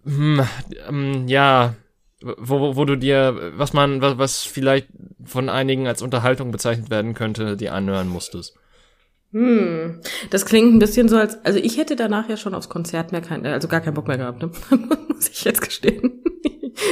äh, 0.07 0.43
äh, 0.91 1.25
ja, 1.27 1.75
wo, 2.21 2.77
wo 2.77 2.85
du 2.85 2.97
dir, 2.97 3.53
was 3.57 3.73
man, 3.73 4.01
was, 4.01 4.19
was 4.19 4.45
vielleicht 4.45 4.89
von 5.25 5.49
einigen 5.49 5.87
als 5.87 6.03
Unterhaltung 6.03 6.51
bezeichnet 6.51 6.91
werden 6.91 7.15
könnte, 7.15 7.57
die 7.57 7.69
anhören 7.69 8.09
musstest. 8.09 8.57
Hm, 9.33 10.01
das 10.31 10.47
klingt 10.47 10.75
ein 10.75 10.79
bisschen 10.79 11.09
so 11.09 11.17
als, 11.17 11.45
also 11.45 11.59
ich 11.59 11.77
hätte 11.77 11.97
danach 11.97 12.29
ja 12.29 12.37
schon 12.37 12.55
aufs 12.55 12.71
Konzert 12.71 13.13
mehr 13.13 13.21
kein, 13.21 13.45
also 13.47 13.69
gar 13.69 13.81
keinen 13.81 13.95
Bock 13.95 14.09
mehr 14.09 14.17
gehabt, 14.17 14.41
ne? 14.41 14.51
muss 15.09 15.29
ich 15.29 15.45
jetzt 15.45 15.61
gestehen. 15.61 16.23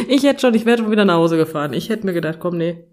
ich 0.09 0.23
hätte 0.23 0.41
schon, 0.41 0.55
ich 0.55 0.67
wäre 0.67 0.79
schon 0.79 0.91
wieder 0.91 1.07
nach 1.07 1.15
Hause 1.15 1.39
gefahren. 1.39 1.73
Ich 1.73 1.89
hätte 1.89 2.05
mir 2.05 2.13
gedacht, 2.13 2.39
komm, 2.39 2.59
nee. 2.59 2.85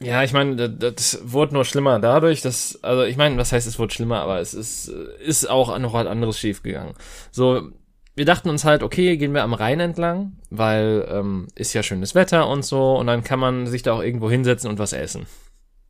Ja, 0.00 0.24
ich 0.24 0.32
meine, 0.32 0.56
das, 0.56 0.94
das 0.94 1.32
wurde 1.32 1.54
nur 1.54 1.64
schlimmer 1.64 2.00
dadurch, 2.00 2.42
dass, 2.42 2.82
also 2.82 3.04
ich 3.04 3.16
meine, 3.16 3.36
was 3.36 3.52
heißt, 3.52 3.68
es 3.68 3.78
wurde 3.78 3.94
schlimmer, 3.94 4.20
aber 4.20 4.40
es 4.40 4.52
ist, 4.52 4.88
ist 4.88 5.48
auch 5.48 5.78
noch 5.78 5.92
was 5.92 6.06
anderes 6.06 6.38
schiefgegangen. 6.38 6.94
So, 7.30 7.70
wir 8.16 8.24
dachten 8.24 8.48
uns 8.48 8.64
halt, 8.64 8.82
okay, 8.82 9.16
gehen 9.16 9.34
wir 9.34 9.42
am 9.42 9.54
Rhein 9.54 9.80
entlang, 9.80 10.38
weil 10.50 11.06
ähm, 11.10 11.48
ist 11.54 11.72
ja 11.72 11.82
schönes 11.82 12.14
Wetter 12.14 12.48
und 12.48 12.64
so, 12.64 12.96
und 12.96 13.06
dann 13.06 13.24
kann 13.24 13.40
man 13.40 13.66
sich 13.66 13.82
da 13.82 13.92
auch 13.92 14.02
irgendwo 14.02 14.30
hinsetzen 14.30 14.70
und 14.70 14.78
was 14.78 14.92
essen. 14.92 15.26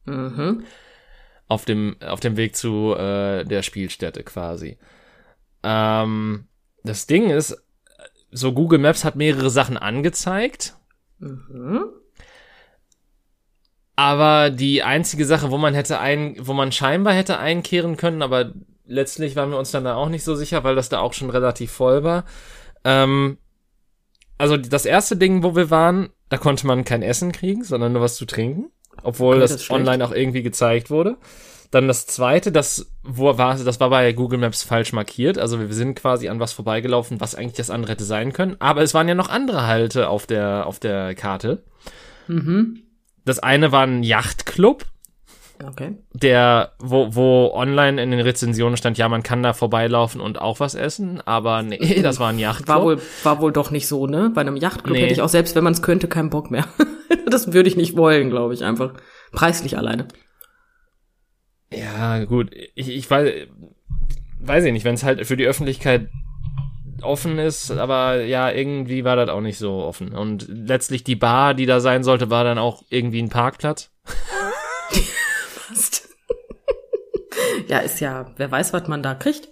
Mhm. 0.07 0.65
Auf 1.49 1.65
dem, 1.67 1.97
auf 2.01 2.21
dem 2.21 2.37
Weg 2.37 2.57
zu 2.57 2.95
äh, 2.95 3.45
der 3.45 3.63
Spielstätte 3.63 4.23
quasi. 4.23 4.79
Ähm, 5.63 6.47
das 6.83 7.07
Ding 7.07 7.31
ist, 7.31 7.63
so 8.31 8.53
Google 8.53 8.79
Maps 8.79 9.05
hat 9.05 9.17
mehrere 9.17 9.51
Sachen 9.51 9.77
angezeigt. 9.77 10.77
Mhm. 11.19 11.85
Aber 13.97 14.51
die 14.51 14.83
einzige 14.83 15.25
Sache, 15.25 15.51
wo 15.51 15.59
man 15.59 15.75
hätte 15.75 16.01
ein, 16.01 16.37
wo 16.41 16.53
man 16.53 16.73
scheinbar 16.73 17.15
hätte 17.15 17.39
einkehren 17.39 17.97
können, 17.97 18.23
aber 18.23 18.53
letztlich 18.87 19.37
waren 19.37 19.51
wir 19.51 19.59
uns 19.59 19.71
dann 19.71 19.85
da 19.85 19.95
auch 19.95 20.09
nicht 20.09 20.25
so 20.25 20.35
sicher, 20.35 20.65
weil 20.65 20.75
das 20.75 20.89
da 20.89 21.01
auch 21.01 21.13
schon 21.13 21.31
relativ 21.31 21.73
voll 21.73 22.05
war. 22.05 22.25
Ähm, 22.85 23.39
also 24.39 24.57
das 24.57 24.85
erste 24.85 25.17
Ding, 25.17 25.43
wo 25.43 25.57
wir 25.57 25.71
waren, 25.71 26.11
da 26.29 26.39
konnte 26.39 26.67
man 26.67 26.85
kein 26.85 27.03
Essen 27.03 27.33
kriegen, 27.33 27.65
sondern 27.65 27.93
nur 27.93 28.03
was 28.03 28.17
zu 28.17 28.27
trinken, 28.27 28.71
obwohl 29.03 29.41
das, 29.41 29.53
das 29.53 29.71
online 29.71 30.05
auch 30.05 30.13
irgendwie 30.13 30.43
gezeigt 30.43 30.91
wurde. 30.91 31.17
Dann 31.71 31.89
das 31.89 32.07
zweite, 32.07 32.53
das 32.53 32.91
wo 33.03 33.37
war, 33.37 33.57
das 33.57 33.81
war 33.81 33.91
bei 33.91 34.13
Google 34.13 34.39
Maps 34.39 34.63
falsch 34.63 34.93
markiert. 34.93 35.39
Also 35.39 35.59
wir 35.59 35.73
sind 35.73 35.97
quasi 35.97 36.29
an 36.29 36.39
was 36.39 36.53
vorbeigelaufen, 36.53 37.21
was 37.21 37.35
eigentlich 37.35 37.57
das 37.57 37.71
andere 37.71 37.93
hätte 37.93 38.05
sein 38.05 38.33
können. 38.33 38.57
Aber 38.61 38.83
es 38.83 38.95
waren 38.95 39.09
ja 39.09 39.15
noch 39.15 39.29
andere 39.29 39.67
Halte 39.67 40.09
auf 40.09 40.27
der 40.27 40.67
auf 40.67 40.79
der 40.79 41.17
Karte. 41.17 41.65
Mhm. 42.29 42.83
Das 43.25 43.41
eine 43.41 43.73
war 43.73 43.85
ein 43.85 44.03
Yachtclub. 44.05 44.87
Okay. 45.69 45.97
Der, 46.13 46.73
wo, 46.79 47.15
wo 47.15 47.53
online 47.55 48.03
in 48.03 48.11
den 48.11 48.21
Rezensionen 48.21 48.77
stand, 48.77 48.99
ja, 48.99 49.09
man 49.09 49.23
kann 49.23 49.43
da 49.43 49.53
vorbeilaufen 49.53 50.21
und 50.21 50.41
auch 50.41 50.61
was 50.61 50.75
essen, 50.75 51.21
aber 51.25 51.63
nee, 51.63 52.03
das 52.03 52.21
war 52.21 52.31
ein 52.31 52.39
Yachtclub. 52.39 52.69
War 52.69 52.83
wohl, 52.83 53.01
war 53.23 53.41
wohl 53.41 53.53
doch 53.53 53.71
nicht 53.71 53.89
so, 53.89 54.07
ne? 54.07 54.31
Bei 54.35 54.43
einem 54.43 54.57
Yachtclub 54.57 54.97
nee. 54.97 55.03
hätte 55.03 55.13
ich 55.13 55.23
auch, 55.23 55.29
selbst 55.29 55.55
wenn 55.55 55.65
man 55.65 55.73
es 55.73 55.83
könnte, 55.83 56.09
keinen 56.09 56.31
Bock 56.31 56.51
mehr. 56.51 56.67
das 57.31 57.53
würde 57.53 57.69
ich 57.69 57.77
nicht 57.77 57.97
wollen, 57.97 58.31
glaube 58.31 58.55
ich, 58.55 58.65
einfach. 58.65 58.95
Preislich 59.33 59.79
alleine. 59.79 60.09
Ja, 61.73 62.25
gut. 62.25 62.51
Ich, 62.75 62.89
ich 62.89 63.11
weiß, 63.11 63.49
weiß 64.41 64.65
ich 64.65 64.73
nicht, 64.73 64.85
wenn 64.85 64.95
es 64.95 65.05
halt 65.05 65.27
für 65.27 65.37
die 65.37 65.47
Öffentlichkeit 65.47 66.09
offen 67.03 67.39
ist, 67.39 67.71
aber 67.71 68.23
ja, 68.23 68.51
irgendwie 68.51 69.05
war 69.05 69.17
das 69.17 69.29
auch 69.29 69.41
nicht 69.41 69.59
so 69.59 69.83
offen. 69.83 70.13
Und 70.13 70.47
letztlich 70.49 71.05
die 71.05 71.17
Bar, 71.17 71.55
die 71.55 71.67
da 71.67 71.81
sein 71.81 72.05
sollte, 72.05 72.31
war 72.31 72.45
dann 72.45 72.59
auch 72.59 72.83
irgendwie 72.89 73.23
ein 73.23 73.29
Parkplatz. 73.29 73.91
Fast. 75.75 76.09
ja, 77.69 77.79
ist 77.79 78.01
ja, 78.01 78.31
wer 78.37 78.51
weiß, 78.51 78.73
was 78.73 78.87
man 78.87 79.03
da 79.03 79.15
kriegt. 79.15 79.49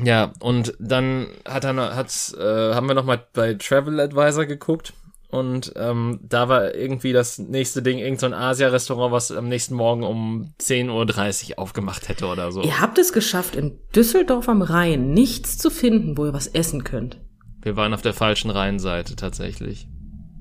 Ja, 0.00 0.32
und 0.40 0.74
dann 0.78 1.28
hat 1.44 1.64
er 1.64 1.96
hat's, 1.96 2.32
äh, 2.34 2.74
haben 2.74 2.88
wir 2.88 2.94
noch 2.94 3.04
mal 3.04 3.24
bei 3.32 3.54
Travel 3.54 4.00
Advisor 4.00 4.46
geguckt 4.46 4.92
und 5.30 5.72
ähm, 5.76 6.20
da 6.22 6.48
war 6.48 6.74
irgendwie 6.74 7.12
das 7.12 7.38
nächste 7.38 7.82
Ding, 7.82 7.98
irgendein 7.98 8.30
so 8.30 8.36
Asia-Restaurant, 8.36 9.12
was 9.12 9.30
am 9.30 9.48
nächsten 9.48 9.74
Morgen 9.74 10.04
um 10.04 10.54
10.30 10.60 11.50
Uhr 11.50 11.58
aufgemacht 11.58 12.08
hätte 12.08 12.26
oder 12.26 12.52
so. 12.52 12.62
Ihr 12.62 12.80
habt 12.80 12.98
es 12.98 13.12
geschafft, 13.12 13.56
in 13.56 13.78
Düsseldorf 13.94 14.48
am 14.48 14.62
Rhein 14.62 15.10
nichts 15.10 15.58
zu 15.58 15.70
finden, 15.70 16.16
wo 16.16 16.26
ihr 16.26 16.32
was 16.32 16.46
essen 16.46 16.84
könnt. 16.84 17.20
Wir 17.60 17.76
waren 17.76 17.92
auf 17.92 18.02
der 18.02 18.14
falschen 18.14 18.50
Rheinseite 18.50 19.16
tatsächlich. 19.16 19.88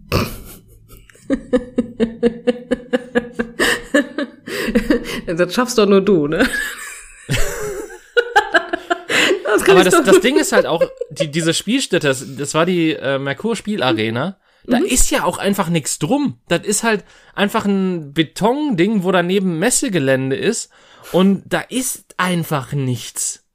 das 5.28 5.54
schaffst 5.54 5.78
doch 5.78 5.86
nur 5.86 6.02
du, 6.02 6.28
ne? 6.28 6.48
das 9.46 9.70
Aber 9.70 9.84
das, 9.84 10.04
das 10.04 10.20
Ding 10.22 10.38
ist 10.38 10.52
halt 10.52 10.66
auch, 10.66 10.84
die, 11.10 11.30
diese 11.30 11.54
Spielstätte, 11.54 12.08
das, 12.08 12.26
das 12.38 12.54
war 12.54 12.66
die 12.66 12.94
äh, 12.94 13.20
Merkur 13.20 13.56
Spielarena. 13.56 14.40
Da 14.66 14.80
mhm. 14.80 14.86
ist 14.86 15.10
ja 15.12 15.24
auch 15.24 15.38
einfach 15.38 15.70
nichts 15.70 15.98
drum. 15.98 16.42
Das 16.50 16.66
ist 16.66 16.84
halt 16.84 17.06
einfach 17.34 17.66
ein 17.66 18.14
Betonding, 18.14 19.04
wo 19.04 19.12
daneben 19.12 19.60
Messegelände 19.60 20.36
ist 20.36 20.72
und 21.14 21.44
da 21.46 21.62
ist 21.62 22.16
einfach 22.18 22.74
nichts. 22.74 23.46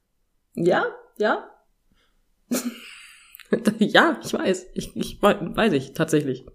Ja, 0.55 0.85
ja. 1.17 1.47
ja, 3.79 4.19
ich 4.23 4.33
weiß. 4.33 4.67
Ich, 4.73 4.95
ich 4.95 5.21
weiß 5.21 5.73
ich 5.73 5.93
tatsächlich. 5.93 6.45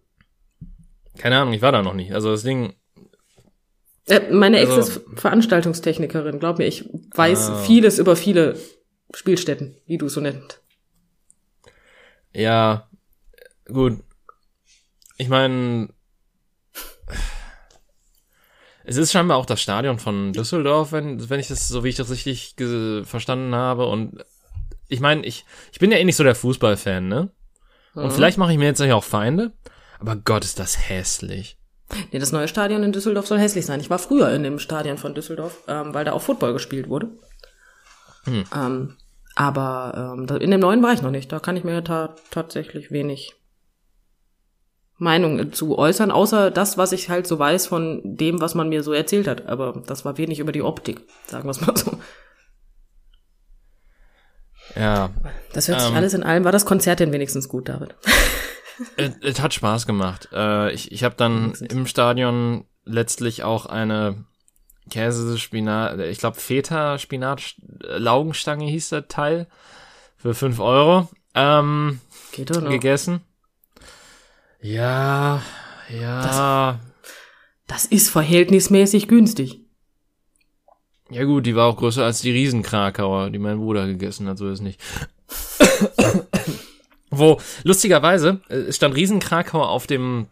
Keine 1.16 1.38
Ahnung, 1.38 1.54
ich 1.54 1.62
war 1.62 1.72
da 1.72 1.82
noch 1.82 1.94
nicht. 1.94 2.12
Also 2.12 2.30
das 2.30 2.42
Ding. 2.42 2.74
Äh, 4.08 4.32
meine 4.32 4.60
Ex 4.60 4.70
also, 4.70 5.00
ist 5.00 5.20
Veranstaltungstechnikerin. 5.20 6.38
Glaub 6.38 6.58
mir, 6.58 6.66
ich 6.66 6.88
weiß 7.14 7.50
ah. 7.50 7.58
vieles 7.58 7.98
über 7.98 8.16
viele 8.16 8.56
Spielstätten, 9.14 9.76
wie 9.86 9.98
du 9.98 10.08
so 10.08 10.20
nennst. 10.20 10.60
Ja, 12.32 12.88
gut 13.66 13.98
ich 15.18 15.28
meine, 15.28 15.88
es 18.84 18.96
ist 18.96 19.12
scheinbar 19.12 19.36
auch 19.36 19.46
das 19.46 19.60
Stadion 19.60 19.98
von 19.98 20.32
Düsseldorf, 20.32 20.92
wenn, 20.92 21.28
wenn 21.28 21.40
ich 21.40 21.48
das, 21.48 21.68
so 21.68 21.84
wie 21.84 21.88
ich 21.88 21.96
das 21.96 22.10
richtig 22.10 22.54
verstanden 23.04 23.54
habe. 23.54 23.86
Und 23.86 24.24
ich 24.86 25.00
meine, 25.00 25.26
ich, 25.26 25.44
ich 25.72 25.80
bin 25.80 25.90
ja 25.90 25.98
eh 25.98 26.04
nicht 26.04 26.16
so 26.16 26.24
der 26.24 26.36
Fußballfan, 26.36 27.08
ne? 27.08 27.30
Und 27.94 28.06
mhm. 28.06 28.10
vielleicht 28.12 28.38
mache 28.38 28.52
ich 28.52 28.58
mir 28.58 28.66
jetzt 28.66 28.80
auch 28.80 29.04
Feinde, 29.04 29.52
aber 29.98 30.14
Gott, 30.16 30.44
ist 30.44 30.60
das 30.60 30.88
hässlich. 30.88 31.58
Nee, 32.12 32.18
das 32.18 32.32
neue 32.32 32.48
Stadion 32.48 32.82
in 32.82 32.92
Düsseldorf 32.92 33.26
soll 33.26 33.38
hässlich 33.38 33.64
sein. 33.64 33.80
Ich 33.80 33.90
war 33.90 33.98
früher 33.98 34.30
in 34.30 34.42
dem 34.42 34.58
Stadion 34.58 34.98
von 34.98 35.14
Düsseldorf, 35.14 35.62
ähm, 35.68 35.94
weil 35.94 36.04
da 36.04 36.12
auch 36.12 36.22
Football 36.22 36.52
gespielt 36.52 36.88
wurde. 36.88 37.08
Hm. 38.24 38.44
Ähm, 38.54 38.96
aber 39.34 40.16
ähm, 40.18 40.36
in 40.38 40.50
dem 40.50 40.60
neuen 40.60 40.82
war 40.82 40.92
ich 40.92 41.02
noch 41.02 41.10
nicht. 41.10 41.32
Da 41.32 41.38
kann 41.38 41.56
ich 41.56 41.64
mir 41.64 41.82
ta 41.82 42.14
tatsächlich 42.30 42.90
wenig 42.90 43.34
Meinung 44.98 45.52
zu 45.52 45.78
äußern, 45.78 46.10
außer 46.10 46.50
das, 46.50 46.76
was 46.76 46.90
ich 46.92 47.08
halt 47.08 47.26
so 47.26 47.38
weiß 47.38 47.68
von 47.68 48.00
dem, 48.04 48.40
was 48.40 48.56
man 48.56 48.68
mir 48.68 48.82
so 48.82 48.92
erzählt 48.92 49.28
hat. 49.28 49.46
Aber 49.46 49.82
das 49.86 50.04
war 50.04 50.18
wenig 50.18 50.40
über 50.40 50.52
die 50.52 50.62
Optik, 50.62 51.02
sagen 51.26 51.44
wir 51.44 51.52
es 51.52 51.60
mal 51.60 51.76
so. 51.76 51.98
Ja. 54.74 55.10
Das 55.52 55.68
hört 55.68 55.80
sich 55.80 55.90
ähm, 55.90 55.96
alles 55.96 56.14
in 56.14 56.22
allem. 56.22 56.44
War 56.44 56.52
das 56.52 56.66
Konzert 56.66 57.00
denn 57.00 57.12
wenigstens 57.12 57.48
gut, 57.48 57.68
David? 57.68 57.94
Es, 58.96 59.40
hat 59.40 59.54
Spaß 59.54 59.86
gemacht. 59.86 60.28
Äh, 60.32 60.72
ich 60.72 60.92
ich 60.92 61.04
habe 61.04 61.14
dann 61.16 61.52
im 61.54 61.86
Stadion 61.86 62.64
letztlich 62.84 63.42
auch 63.42 63.66
eine 63.66 64.24
Käse, 64.90 65.38
Spinat, 65.38 65.98
ich 66.00 66.18
glaube 66.18 66.38
Feta, 66.38 66.98
Spinat, 66.98 67.56
Laugenstange 67.80 68.64
hieß 68.66 68.88
der 68.90 69.08
Teil 69.08 69.46
für 70.16 70.34
fünf 70.34 70.60
Euro 70.60 71.08
ähm, 71.34 72.00
Geht 72.32 72.50
doch 72.50 72.60
noch. 72.60 72.70
gegessen. 72.70 73.20
Ja, 74.60 75.42
ja. 75.88 76.78
Das, 77.66 77.82
das 77.82 77.84
ist 77.84 78.08
verhältnismäßig 78.10 79.08
günstig. 79.08 79.60
Ja 81.10 81.24
gut, 81.24 81.46
die 81.46 81.56
war 81.56 81.66
auch 81.66 81.76
größer 81.76 82.04
als 82.04 82.20
die 82.20 82.32
Riesenkrakauer, 82.32 83.30
die 83.30 83.38
mein 83.38 83.58
Bruder 83.58 83.86
gegessen 83.86 84.28
hat, 84.28 84.38
so 84.38 84.50
ist 84.50 84.60
nicht. 84.60 84.80
Wo, 87.10 87.40
lustigerweise, 87.64 88.40
äh, 88.48 88.72
stand 88.72 88.94
Riesenkrakauer 88.94 89.68
auf 89.68 89.86
dem, 89.86 90.26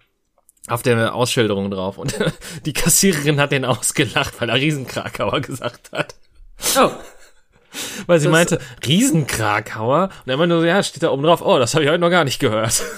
auf 0.68 0.82
der 0.82 1.14
Ausschilderung 1.14 1.70
drauf 1.70 1.98
und 1.98 2.14
die 2.66 2.72
Kassiererin 2.72 3.40
hat 3.40 3.52
den 3.52 3.64
ausgelacht, 3.64 4.40
weil 4.40 4.48
er 4.48 4.56
Riesenkrakauer 4.56 5.40
gesagt 5.40 5.92
hat. 5.92 6.14
Oh. 6.78 6.90
Weil 8.06 8.20
sie 8.20 8.26
das 8.26 8.32
meinte, 8.32 8.58
Riesenkrakauer? 8.86 10.10
Und 10.24 10.30
er 10.30 10.36
meinte 10.36 10.54
nur 10.54 10.62
so, 10.62 10.66
ja, 10.66 10.82
steht 10.82 11.02
da 11.02 11.10
oben 11.10 11.22
drauf, 11.22 11.42
oh, 11.42 11.58
das 11.58 11.74
habe 11.74 11.84
ich 11.84 11.90
heute 11.90 12.00
noch 12.00 12.10
gar 12.10 12.24
nicht 12.24 12.38
gehört. 12.38 12.82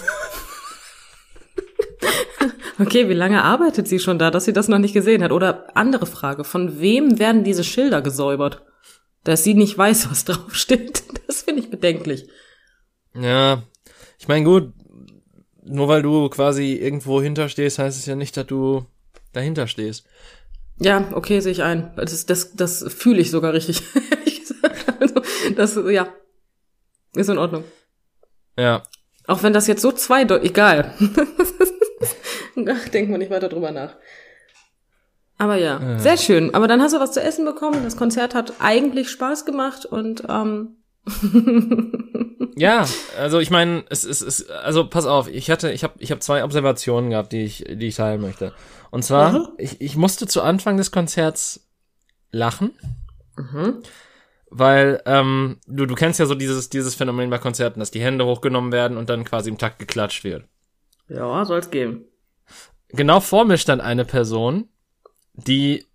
Okay, 2.81 3.09
wie 3.09 3.15
lange 3.15 3.43
arbeitet 3.43 3.89
sie 3.89 3.99
schon 3.99 4.21
da, 4.21 4.31
dass 4.31 4.45
sie 4.45 4.53
das 4.53 4.69
noch 4.69 4.79
nicht 4.79 4.95
gesehen 4.95 5.25
hat? 5.25 5.33
Oder 5.33 5.67
andere 5.77 6.07
Frage, 6.07 6.45
von 6.45 6.81
wem 6.81 7.19
werden 7.19 7.43
diese 7.43 7.65
Schilder 7.65 8.03
gesäubert? 8.03 8.63
Dass 9.25 9.43
sie 9.43 9.55
nicht 9.55 9.77
weiß, 9.77 10.11
was 10.11 10.25
draufsteht. 10.25 11.03
Das 11.27 11.43
finde 11.43 11.61
ich 11.61 11.69
bedenklich. 11.69 12.27
Ja, 13.21 13.63
ich 14.19 14.29
meine, 14.29 14.45
gut, 14.45 14.73
nur 15.65 15.89
weil 15.89 16.03
du 16.03 16.29
quasi 16.29 16.75
irgendwo 16.75 17.21
hinterstehst, 17.21 17.79
heißt 17.79 17.99
es 17.99 18.07
ja 18.07 18.15
nicht, 18.15 18.37
dass 18.37 18.47
du 18.47 18.87
dahinter 19.33 19.67
stehst. 19.67 20.07
Ja, 20.81 21.09
okay, 21.13 21.41
sehe 21.41 21.53
ich 21.53 21.63
ein. 21.63 21.93
Das, 21.97 22.27
das, 22.27 22.55
das 22.55 22.85
fühle 22.89 23.21
ich 23.21 23.31
sogar 23.31 23.53
richtig. 23.53 23.83
also, 25.01 25.21
das, 25.57 25.79
ja, 25.91 26.09
ist 27.15 27.29
in 27.29 27.39
Ordnung. 27.39 27.65
Ja. 28.57 28.83
Auch 29.27 29.43
wenn 29.43 29.53
das 29.53 29.67
jetzt 29.67 29.83
so 29.83 29.93
zweideutig, 29.93 30.51
egal. 30.51 30.95
Ach, 32.69 32.89
denkt 32.89 33.11
man 33.11 33.19
nicht 33.21 33.31
weiter 33.31 33.49
drüber 33.49 33.73
nach. 33.73 33.97
Aber 35.37 35.57
ja, 35.57 35.81
ja, 35.81 35.99
sehr 35.99 36.17
schön. 36.17 36.55
Aber 36.55 36.67
dann 36.67 36.83
hast 36.83 36.95
du 36.95 37.01
was 37.01 37.13
zu 37.13 37.23
essen 37.23 37.45
bekommen. 37.45 37.85
Das 37.85 37.97
Konzert 37.97 38.35
hat 38.35 38.55
eigentlich 38.59 39.11
Spaß 39.11 39.45
gemacht 39.45 39.85
und 39.87 40.25
ähm 40.29 40.78
ja, 42.57 42.87
also 43.19 43.39
ich 43.39 43.51
meine, 43.51 43.85
es 43.91 44.05
ist, 44.05 44.23
es, 44.23 44.49
also 44.51 44.89
pass 44.89 45.07
auf, 45.07 45.29
ich 45.29 45.51
hatte, 45.51 45.73
ich 45.73 45.85
habe, 45.85 45.95
ich 45.99 46.11
habe 46.11 46.21
zwei 46.21 46.45
Observationen 46.45 47.11
gehabt, 47.11 47.33
die 47.33 47.45
ich, 47.45 47.65
die 47.69 47.89
ich 47.89 47.97
teilen 47.97 48.21
möchte. 48.21 48.53
Und 48.91 49.05
zwar, 49.05 49.33
mhm. 49.33 49.49
ich, 49.59 49.81
ich 49.81 49.97
musste 49.97 50.27
zu 50.27 50.43
Anfang 50.43 50.77
des 50.77 50.91
Konzerts 50.91 51.69
lachen, 52.31 52.73
mhm. 53.37 53.83
weil 54.51 55.03
ähm, 55.07 55.59
du, 55.67 55.87
du 55.87 55.95
kennst 55.95 56.21
ja 56.21 56.27
so 56.27 56.35
dieses, 56.35 56.69
dieses 56.69 56.95
Phänomen 56.95 57.31
bei 57.31 57.39
Konzerten, 57.39 57.81
dass 57.81 57.91
die 57.91 58.03
Hände 58.03 58.25
hochgenommen 58.25 58.73
werden 58.73 58.97
und 58.97 59.09
dann 59.11 59.25
quasi 59.25 59.51
im 59.51 59.59
Takt 59.59 59.79
geklatscht 59.79 60.25
wird. 60.25 60.45
Ja, 61.09 61.45
soll's 61.45 61.71
geben 61.71 62.05
genau 62.89 63.21
vor 63.21 63.45
mir 63.45 63.59
stand 63.59 63.83
eine 63.83 64.05
Person, 64.05 64.69
die 65.35 65.87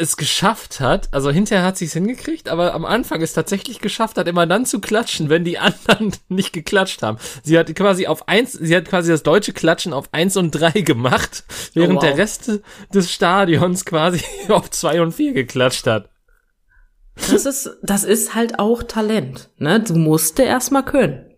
es 0.00 0.16
geschafft 0.16 0.80
hat, 0.80 1.08
also 1.12 1.30
hinterher 1.30 1.64
hat 1.64 1.76
sie 1.76 1.84
es 1.84 1.92
hingekriegt, 1.92 2.48
aber 2.48 2.74
am 2.74 2.84
Anfang 2.84 3.20
es 3.20 3.34
tatsächlich 3.34 3.80
geschafft 3.80 4.16
hat, 4.16 4.26
immer 4.26 4.46
dann 4.46 4.64
zu 4.64 4.80
klatschen, 4.80 5.28
wenn 5.28 5.44
die 5.44 5.58
anderen 5.60 6.12
nicht 6.28 6.52
geklatscht 6.52 7.02
haben. 7.02 7.18
Sie 7.42 7.58
hat 7.58 7.74
quasi 7.74 8.06
auf 8.06 8.28
eins, 8.28 8.52
sie 8.52 8.74
hat 8.74 8.86
quasi 8.86 9.10
das 9.10 9.22
deutsche 9.22 9.52
Klatschen 9.52 9.92
auf 9.92 10.08
eins 10.12 10.36
und 10.36 10.52
drei 10.52 10.72
gemacht, 10.72 11.44
während 11.74 11.92
oh, 11.92 11.96
wow. 11.96 12.04
der 12.04 12.18
Rest 12.18 12.60
des 12.92 13.12
Stadions 13.12 13.84
quasi 13.84 14.22
auf 14.48 14.70
zwei 14.70 15.02
und 15.02 15.12
vier 15.12 15.32
geklatscht 15.32 15.86
hat. 15.86 16.08
Das 17.30 17.44
ist, 17.44 17.70
das 17.82 18.04
ist 18.04 18.34
halt 18.34 18.58
auch 18.58 18.82
Talent, 18.82 19.50
ne? 19.58 19.80
Du 19.80 19.94
musste 19.94 20.42
erstmal 20.42 20.84
können. 20.84 21.29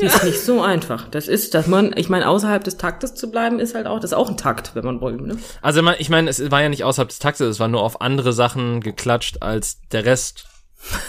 Das 0.00 0.16
ist 0.16 0.24
nicht 0.24 0.40
so 0.40 0.62
einfach. 0.62 1.08
Das 1.08 1.28
ist, 1.28 1.54
dass 1.54 1.66
man, 1.66 1.96
ich 1.96 2.08
meine, 2.08 2.28
außerhalb 2.28 2.62
des 2.64 2.76
Taktes 2.76 3.14
zu 3.14 3.30
bleiben, 3.30 3.58
ist 3.58 3.74
halt 3.74 3.86
auch, 3.86 4.00
das 4.00 4.12
ist 4.12 4.16
auch 4.16 4.28
ein 4.28 4.36
Takt, 4.36 4.74
wenn 4.74 4.84
man 4.84 5.00
wollen, 5.00 5.26
ne? 5.26 5.38
Also 5.62 5.82
ich 5.98 6.08
meine, 6.08 6.30
es 6.30 6.50
war 6.50 6.62
ja 6.62 6.68
nicht 6.68 6.84
außerhalb 6.84 7.08
des 7.08 7.18
Taktes, 7.18 7.46
es 7.46 7.60
war 7.60 7.68
nur 7.68 7.82
auf 7.82 8.00
andere 8.00 8.32
Sachen 8.32 8.80
geklatscht 8.80 9.42
als 9.42 9.80
der 9.92 10.04
Rest. 10.04 10.46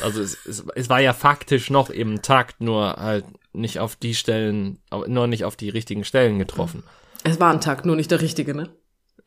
Also 0.04 0.22
es, 0.22 0.38
es, 0.46 0.66
es 0.76 0.90
war 0.90 1.00
ja 1.00 1.14
faktisch 1.14 1.70
noch 1.70 1.90
eben 1.90 2.22
Takt, 2.22 2.62
nur 2.62 2.94
halt 2.94 3.26
nicht 3.54 3.80
auf 3.80 3.96
die 3.96 4.16
Stellen, 4.16 4.80
nur 5.08 5.28
nicht 5.28 5.46
auf 5.46 5.56
die 5.56 5.70
richtigen 5.70 6.04
Stellen 6.04 6.40
getroffen. 6.40 6.84
Es 7.24 7.40
war 7.40 7.54
ein 7.54 7.62
Takt, 7.62 7.86
nur 7.86 7.96
nicht 7.96 8.12
der 8.12 8.22
richtige, 8.22 8.54
ne? 8.54 8.70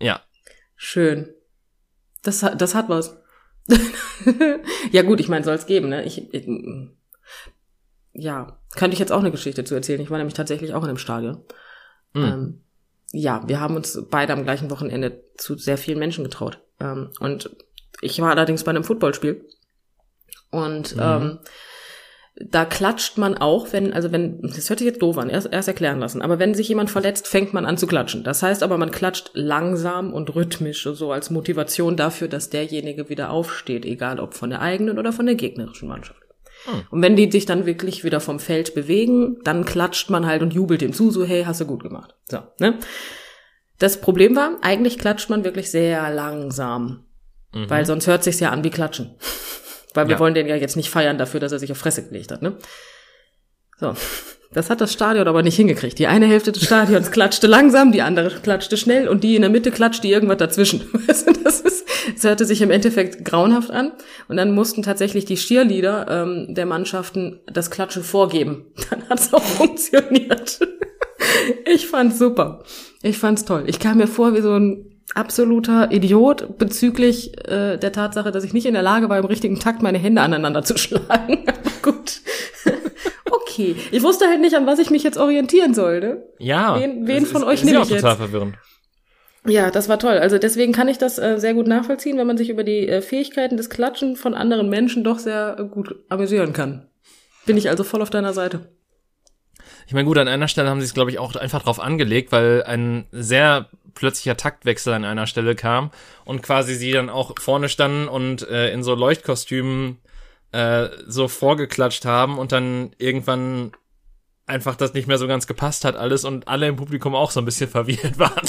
Ja. 0.00 0.20
Schön. 0.76 1.32
Das, 2.22 2.40
das 2.40 2.74
hat 2.74 2.88
was. 2.88 3.16
ja 4.92 5.02
gut, 5.02 5.20
ich 5.20 5.28
meine, 5.28 5.44
soll 5.44 5.54
es 5.54 5.66
geben, 5.66 5.88
ne? 5.88 6.04
Ich, 6.04 6.32
ich, 6.34 6.46
ja, 8.14 8.58
könnte 8.76 8.94
ich 8.94 9.00
jetzt 9.00 9.12
auch 9.12 9.20
eine 9.20 9.30
Geschichte 9.30 9.64
zu 9.64 9.74
erzählen. 9.74 10.00
Ich 10.00 10.10
war 10.10 10.18
nämlich 10.18 10.34
tatsächlich 10.34 10.72
auch 10.72 10.82
in 10.82 10.88
einem 10.88 10.98
Stadion. 10.98 11.42
Mhm. 12.14 12.24
Ähm, 12.24 12.60
ja, 13.12 13.42
wir 13.46 13.60
haben 13.60 13.76
uns 13.76 14.00
beide 14.10 14.32
am 14.32 14.44
gleichen 14.44 14.70
Wochenende 14.70 15.24
zu 15.36 15.56
sehr 15.56 15.78
vielen 15.78 15.98
Menschen 15.98 16.24
getraut. 16.24 16.60
Ähm, 16.80 17.10
und 17.20 17.50
ich 18.00 18.20
war 18.20 18.30
allerdings 18.30 18.64
bei 18.64 18.70
einem 18.70 18.84
Footballspiel. 18.84 19.46
Und 20.50 20.96
mhm. 20.96 21.02
ähm, 21.02 21.38
da 22.36 22.64
klatscht 22.64 23.16
man 23.16 23.36
auch, 23.36 23.72
wenn, 23.72 23.92
also 23.92 24.10
wenn, 24.10 24.42
das 24.42 24.68
hört 24.68 24.80
sich 24.80 24.86
jetzt 24.86 25.02
doof 25.02 25.18
an, 25.18 25.30
erst, 25.30 25.52
erst 25.52 25.68
erklären 25.68 26.00
lassen, 26.00 26.20
aber 26.20 26.40
wenn 26.40 26.54
sich 26.54 26.68
jemand 26.68 26.90
verletzt, 26.90 27.28
fängt 27.28 27.54
man 27.54 27.64
an 27.64 27.78
zu 27.78 27.86
klatschen. 27.86 28.24
Das 28.24 28.42
heißt 28.42 28.64
aber, 28.64 28.76
man 28.76 28.90
klatscht 28.90 29.30
langsam 29.34 30.12
und 30.12 30.34
rhythmisch, 30.34 30.82
so 30.82 31.12
als 31.12 31.30
Motivation 31.30 31.96
dafür, 31.96 32.26
dass 32.26 32.50
derjenige 32.50 33.08
wieder 33.08 33.30
aufsteht, 33.30 33.84
egal 33.84 34.18
ob 34.18 34.34
von 34.34 34.50
der 34.50 34.60
eigenen 34.60 34.98
oder 34.98 35.12
von 35.12 35.26
der 35.26 35.36
gegnerischen 35.36 35.88
Mannschaft. 35.88 36.23
Hm. 36.64 36.82
Und 36.90 37.02
wenn 37.02 37.16
die 37.16 37.30
sich 37.30 37.46
dann 37.46 37.66
wirklich 37.66 38.04
wieder 38.04 38.20
vom 38.20 38.40
Feld 38.40 38.74
bewegen, 38.74 39.38
dann 39.44 39.64
klatscht 39.64 40.10
man 40.10 40.26
halt 40.26 40.42
und 40.42 40.54
jubelt 40.54 40.80
dem 40.80 40.92
zu, 40.92 41.10
so, 41.10 41.24
hey, 41.24 41.44
hast 41.44 41.60
du 41.60 41.66
gut 41.66 41.82
gemacht. 41.82 42.14
So, 42.30 42.38
ne? 42.58 42.78
Das 43.78 44.00
Problem 44.00 44.36
war, 44.36 44.58
eigentlich 44.62 44.98
klatscht 44.98 45.30
man 45.30 45.44
wirklich 45.44 45.70
sehr 45.70 46.10
langsam. 46.10 47.04
Mhm. 47.52 47.70
Weil 47.70 47.86
sonst 47.86 48.06
hört 48.06 48.24
sich's 48.24 48.40
ja 48.40 48.50
an 48.50 48.64
wie 48.64 48.70
Klatschen. 48.70 49.14
Weil 49.94 50.08
wir 50.08 50.14
ja. 50.14 50.18
wollen 50.18 50.34
den 50.34 50.48
ja 50.48 50.56
jetzt 50.56 50.76
nicht 50.76 50.90
feiern 50.90 51.18
dafür, 51.18 51.40
dass 51.40 51.52
er 51.52 51.58
sich 51.58 51.70
auf 51.70 51.78
Fresse 51.78 52.04
gelegt 52.06 52.32
hat, 52.32 52.42
ne? 52.42 52.56
So. 53.78 53.94
Das 54.54 54.70
hat 54.70 54.80
das 54.80 54.92
Stadion 54.92 55.26
aber 55.26 55.42
nicht 55.42 55.56
hingekriegt. 55.56 55.98
Die 55.98 56.06
eine 56.06 56.26
Hälfte 56.26 56.52
des 56.52 56.64
Stadions 56.64 57.10
klatschte 57.10 57.48
langsam, 57.48 57.90
die 57.90 58.02
andere 58.02 58.30
klatschte 58.40 58.76
schnell 58.76 59.08
und 59.08 59.24
die 59.24 59.34
in 59.34 59.42
der 59.42 59.50
Mitte 59.50 59.72
klatschte 59.72 60.08
irgendwas 60.08 60.38
dazwischen. 60.38 60.82
Das, 61.44 61.60
ist, 61.60 61.86
das 62.14 62.24
hörte 62.24 62.44
sich 62.46 62.62
im 62.62 62.70
Endeffekt 62.70 63.24
grauenhaft 63.24 63.70
an. 63.70 63.92
Und 64.28 64.36
dann 64.36 64.54
mussten 64.54 64.82
tatsächlich 64.82 65.24
die 65.24 65.34
Cheerleader 65.34 66.06
ähm, 66.08 66.54
der 66.54 66.64
Mannschaften 66.66 67.40
das 67.46 67.70
Klatschen 67.70 68.02
vorgeben. 68.02 68.66
Dann 68.90 69.08
hat 69.08 69.20
es 69.20 69.34
auch 69.34 69.42
funktioniert. 69.42 70.60
Ich 71.66 71.86
fand's 71.86 72.18
super. 72.18 72.62
Ich 73.02 73.18
fand's 73.18 73.44
toll. 73.44 73.64
Ich 73.66 73.78
kam 73.78 73.98
mir 73.98 74.06
vor 74.06 74.34
wie 74.34 74.40
so 74.40 74.54
ein 74.54 74.94
absoluter 75.14 75.92
Idiot 75.92 76.58
bezüglich 76.58 77.36
äh, 77.48 77.76
der 77.76 77.92
Tatsache, 77.92 78.30
dass 78.30 78.44
ich 78.44 78.54
nicht 78.54 78.66
in 78.66 78.74
der 78.74 78.82
Lage 78.82 79.08
war, 79.08 79.18
im 79.18 79.26
richtigen 79.26 79.58
Takt 79.58 79.82
meine 79.82 79.98
Hände 79.98 80.22
aneinander 80.22 80.62
zu 80.64 80.78
schlagen. 80.78 81.44
Aber 81.46 81.92
gut. 81.92 82.20
Okay. 83.30 83.76
Ich 83.90 84.02
wusste 84.02 84.28
halt 84.28 84.40
nicht, 84.40 84.54
an 84.54 84.66
was 84.66 84.78
ich 84.78 84.90
mich 84.90 85.02
jetzt 85.02 85.18
orientieren 85.18 85.74
sollte. 85.74 86.28
Ja. 86.38 86.80
Wen, 86.80 87.06
wen 87.06 87.26
von 87.26 87.42
ist, 87.42 87.48
euch 87.48 87.64
nehme 87.64 87.82
ich 87.82 87.90
jetzt? 87.90 88.02
total 88.02 88.16
verwirrend. 88.16 88.56
Ja, 89.46 89.70
das 89.70 89.88
war 89.88 89.98
toll. 89.98 90.18
Also 90.18 90.38
deswegen 90.38 90.72
kann 90.72 90.88
ich 90.88 90.98
das 90.98 91.18
äh, 91.18 91.38
sehr 91.38 91.52
gut 91.54 91.66
nachvollziehen, 91.66 92.16
wenn 92.16 92.26
man 92.26 92.38
sich 92.38 92.48
über 92.48 92.64
die 92.64 92.88
äh, 92.88 93.02
Fähigkeiten 93.02 93.56
des 93.56 93.68
Klatschen 93.68 94.16
von 94.16 94.34
anderen 94.34 94.70
Menschen 94.70 95.04
doch 95.04 95.18
sehr 95.18 95.56
äh, 95.58 95.64
gut 95.64 95.94
amüsieren 96.08 96.54
kann. 96.54 96.88
Bin 97.44 97.58
ich 97.58 97.68
also 97.68 97.84
voll 97.84 98.00
auf 98.00 98.08
deiner 98.08 98.32
Seite. 98.32 98.70
Ich 99.86 99.92
meine, 99.92 100.06
gut, 100.06 100.16
an 100.16 100.28
einer 100.28 100.48
Stelle 100.48 100.70
haben 100.70 100.80
sie 100.80 100.86
es, 100.86 100.94
glaube 100.94 101.10
ich, 101.10 101.18
auch 101.18 101.36
einfach 101.36 101.62
drauf 101.62 101.78
angelegt, 101.78 102.32
weil 102.32 102.62
ein 102.62 103.06
sehr 103.12 103.68
plötzlicher 103.92 104.36
Taktwechsel 104.36 104.94
an 104.94 105.04
einer 105.04 105.26
Stelle 105.26 105.54
kam 105.54 105.90
und 106.24 106.42
quasi 106.42 106.74
sie 106.74 106.92
dann 106.92 107.10
auch 107.10 107.34
vorne 107.38 107.68
standen 107.68 108.08
und 108.08 108.48
äh, 108.48 108.72
in 108.72 108.82
so 108.82 108.94
Leuchtkostümen 108.94 109.98
äh, 110.54 110.90
so 111.08 111.26
vorgeklatscht 111.26 112.04
haben 112.04 112.38
und 112.38 112.52
dann 112.52 112.92
irgendwann 112.98 113.72
einfach 114.46 114.76
das 114.76 114.94
nicht 114.94 115.08
mehr 115.08 115.18
so 115.18 115.26
ganz 115.26 115.48
gepasst 115.48 115.84
hat 115.84 115.96
alles 115.96 116.24
und 116.24 116.46
alle 116.46 116.68
im 116.68 116.76
Publikum 116.76 117.16
auch 117.16 117.32
so 117.32 117.40
ein 117.40 117.44
bisschen 117.44 117.68
verwirrt 117.70 118.18
waren. 118.20 118.48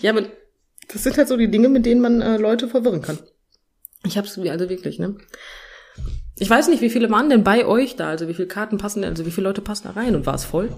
Ja, 0.00 0.12
aber 0.12 0.28
das 0.88 1.02
sind 1.02 1.18
halt 1.18 1.26
so 1.26 1.36
die 1.36 1.50
Dinge, 1.50 1.68
mit 1.68 1.86
denen 1.86 2.00
man 2.00 2.20
äh, 2.20 2.36
Leute 2.36 2.68
verwirren 2.68 3.02
kann. 3.02 3.18
Ich 4.04 4.16
hab's 4.16 4.38
also 4.38 4.68
wirklich, 4.68 5.00
ne? 5.00 5.16
Ich 6.38 6.48
weiß 6.48 6.68
nicht, 6.68 6.82
wie 6.82 6.90
viele 6.90 7.10
waren 7.10 7.28
denn 7.28 7.42
bei 7.42 7.66
euch 7.66 7.96
da? 7.96 8.08
Also 8.08 8.28
wie 8.28 8.34
viele 8.34 8.48
Karten 8.48 8.78
passen 8.78 9.02
denn, 9.02 9.10
also 9.10 9.26
wie 9.26 9.30
viele 9.32 9.48
Leute 9.48 9.60
passen 9.60 9.88
da 9.88 9.90
rein 9.90 10.14
und 10.14 10.24
war 10.24 10.34
es 10.34 10.44
voll? 10.44 10.70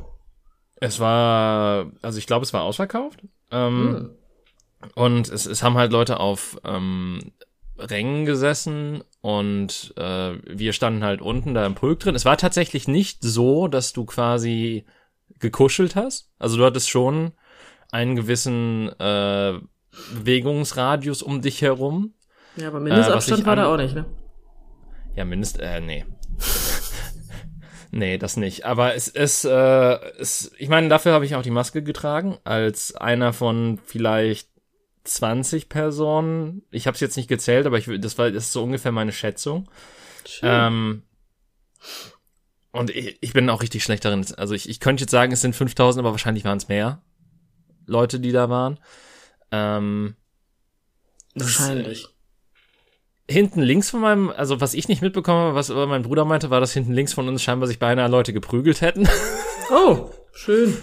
Es 0.76 1.00
war, 1.00 1.92
also 2.00 2.18
ich 2.18 2.26
glaube, 2.26 2.44
es 2.44 2.52
war 2.52 2.62
ausverkauft. 2.62 3.20
Ähm, 3.50 4.10
hm. 4.80 4.90
Und 4.94 5.28
es, 5.28 5.44
es 5.44 5.62
haben 5.62 5.76
halt 5.76 5.92
Leute 5.92 6.18
auf 6.20 6.58
ähm, 6.64 7.32
Rängen 7.78 8.24
gesessen 8.24 9.04
und 9.24 9.94
äh, 9.96 10.34
wir 10.44 10.74
standen 10.74 11.02
halt 11.02 11.22
unten 11.22 11.54
da 11.54 11.64
im 11.64 11.74
Pulk 11.74 11.98
drin. 11.98 12.14
Es 12.14 12.26
war 12.26 12.36
tatsächlich 12.36 12.88
nicht 12.88 13.22
so, 13.22 13.68
dass 13.68 13.94
du 13.94 14.04
quasi 14.04 14.84
gekuschelt 15.38 15.96
hast. 15.96 16.30
Also 16.38 16.58
du 16.58 16.64
hattest 16.66 16.90
schon 16.90 17.32
einen 17.90 18.16
gewissen 18.16 18.90
äh, 19.00 19.54
Bewegungsradius 20.12 21.22
um 21.22 21.40
dich 21.40 21.62
herum. 21.62 22.12
Ja, 22.56 22.68
aber 22.68 22.80
Mindestabstand 22.80 23.44
äh, 23.44 23.46
war 23.46 23.56
da 23.56 23.72
auch 23.72 23.78
nicht, 23.78 23.94
ne? 23.94 24.04
Ja, 25.16 25.24
Mindest, 25.24 25.58
äh, 25.58 25.80
nee. 25.80 26.04
nee, 27.92 28.18
das 28.18 28.36
nicht. 28.36 28.66
Aber 28.66 28.94
es 28.94 29.08
ist, 29.08 29.46
äh, 29.46 29.94
es, 30.18 30.52
ich 30.58 30.68
meine, 30.68 30.90
dafür 30.90 31.12
habe 31.14 31.24
ich 31.24 31.34
auch 31.34 31.40
die 31.40 31.50
Maske 31.50 31.82
getragen, 31.82 32.36
als 32.44 32.94
einer 32.94 33.32
von 33.32 33.78
vielleicht 33.86 34.50
20 35.04 35.68
Personen. 35.68 36.62
Ich 36.70 36.86
habe 36.86 36.94
es 36.94 37.00
jetzt 37.00 37.16
nicht 37.16 37.28
gezählt, 37.28 37.66
aber 37.66 37.78
ich, 37.78 37.88
das 38.00 38.18
war 38.18 38.30
das 38.30 38.44
ist 38.44 38.52
so 38.52 38.62
ungefähr 38.62 38.92
meine 38.92 39.12
Schätzung. 39.12 39.70
Schön. 40.26 40.48
Ähm, 40.50 41.02
und 42.72 42.90
ich, 42.90 43.18
ich 43.20 43.32
bin 43.32 43.48
auch 43.50 43.62
richtig 43.62 43.84
schlecht 43.84 44.04
darin. 44.04 44.26
Also 44.36 44.54
ich, 44.54 44.68
ich 44.68 44.80
könnte 44.80 45.02
jetzt 45.02 45.10
sagen, 45.10 45.32
es 45.32 45.40
sind 45.40 45.54
5000, 45.54 46.00
aber 46.00 46.12
wahrscheinlich 46.12 46.44
waren 46.44 46.58
es 46.58 46.68
mehr 46.68 47.02
Leute, 47.86 48.18
die 48.18 48.32
da 48.32 48.48
waren. 48.48 48.80
Ähm, 49.52 50.16
wahrscheinlich 51.34 52.08
hinten 53.30 53.62
links 53.62 53.90
von 53.90 54.00
meinem, 54.00 54.30
also 54.30 54.60
was 54.60 54.74
ich 54.74 54.88
nicht 54.88 55.02
mitbekommen 55.02 55.40
habe, 55.40 55.54
was 55.54 55.70
aber 55.70 55.86
mein 55.86 56.02
Bruder 56.02 56.24
meinte, 56.24 56.50
war, 56.50 56.60
dass 56.60 56.72
hinten 56.72 56.92
links 56.92 57.14
von 57.14 57.28
uns 57.28 57.42
scheinbar 57.42 57.68
sich 57.68 57.78
beinahe 57.78 58.08
Leute 58.08 58.32
geprügelt 58.32 58.80
hätten. 58.80 59.08
Oh, 59.70 60.10
schön. 60.34 60.76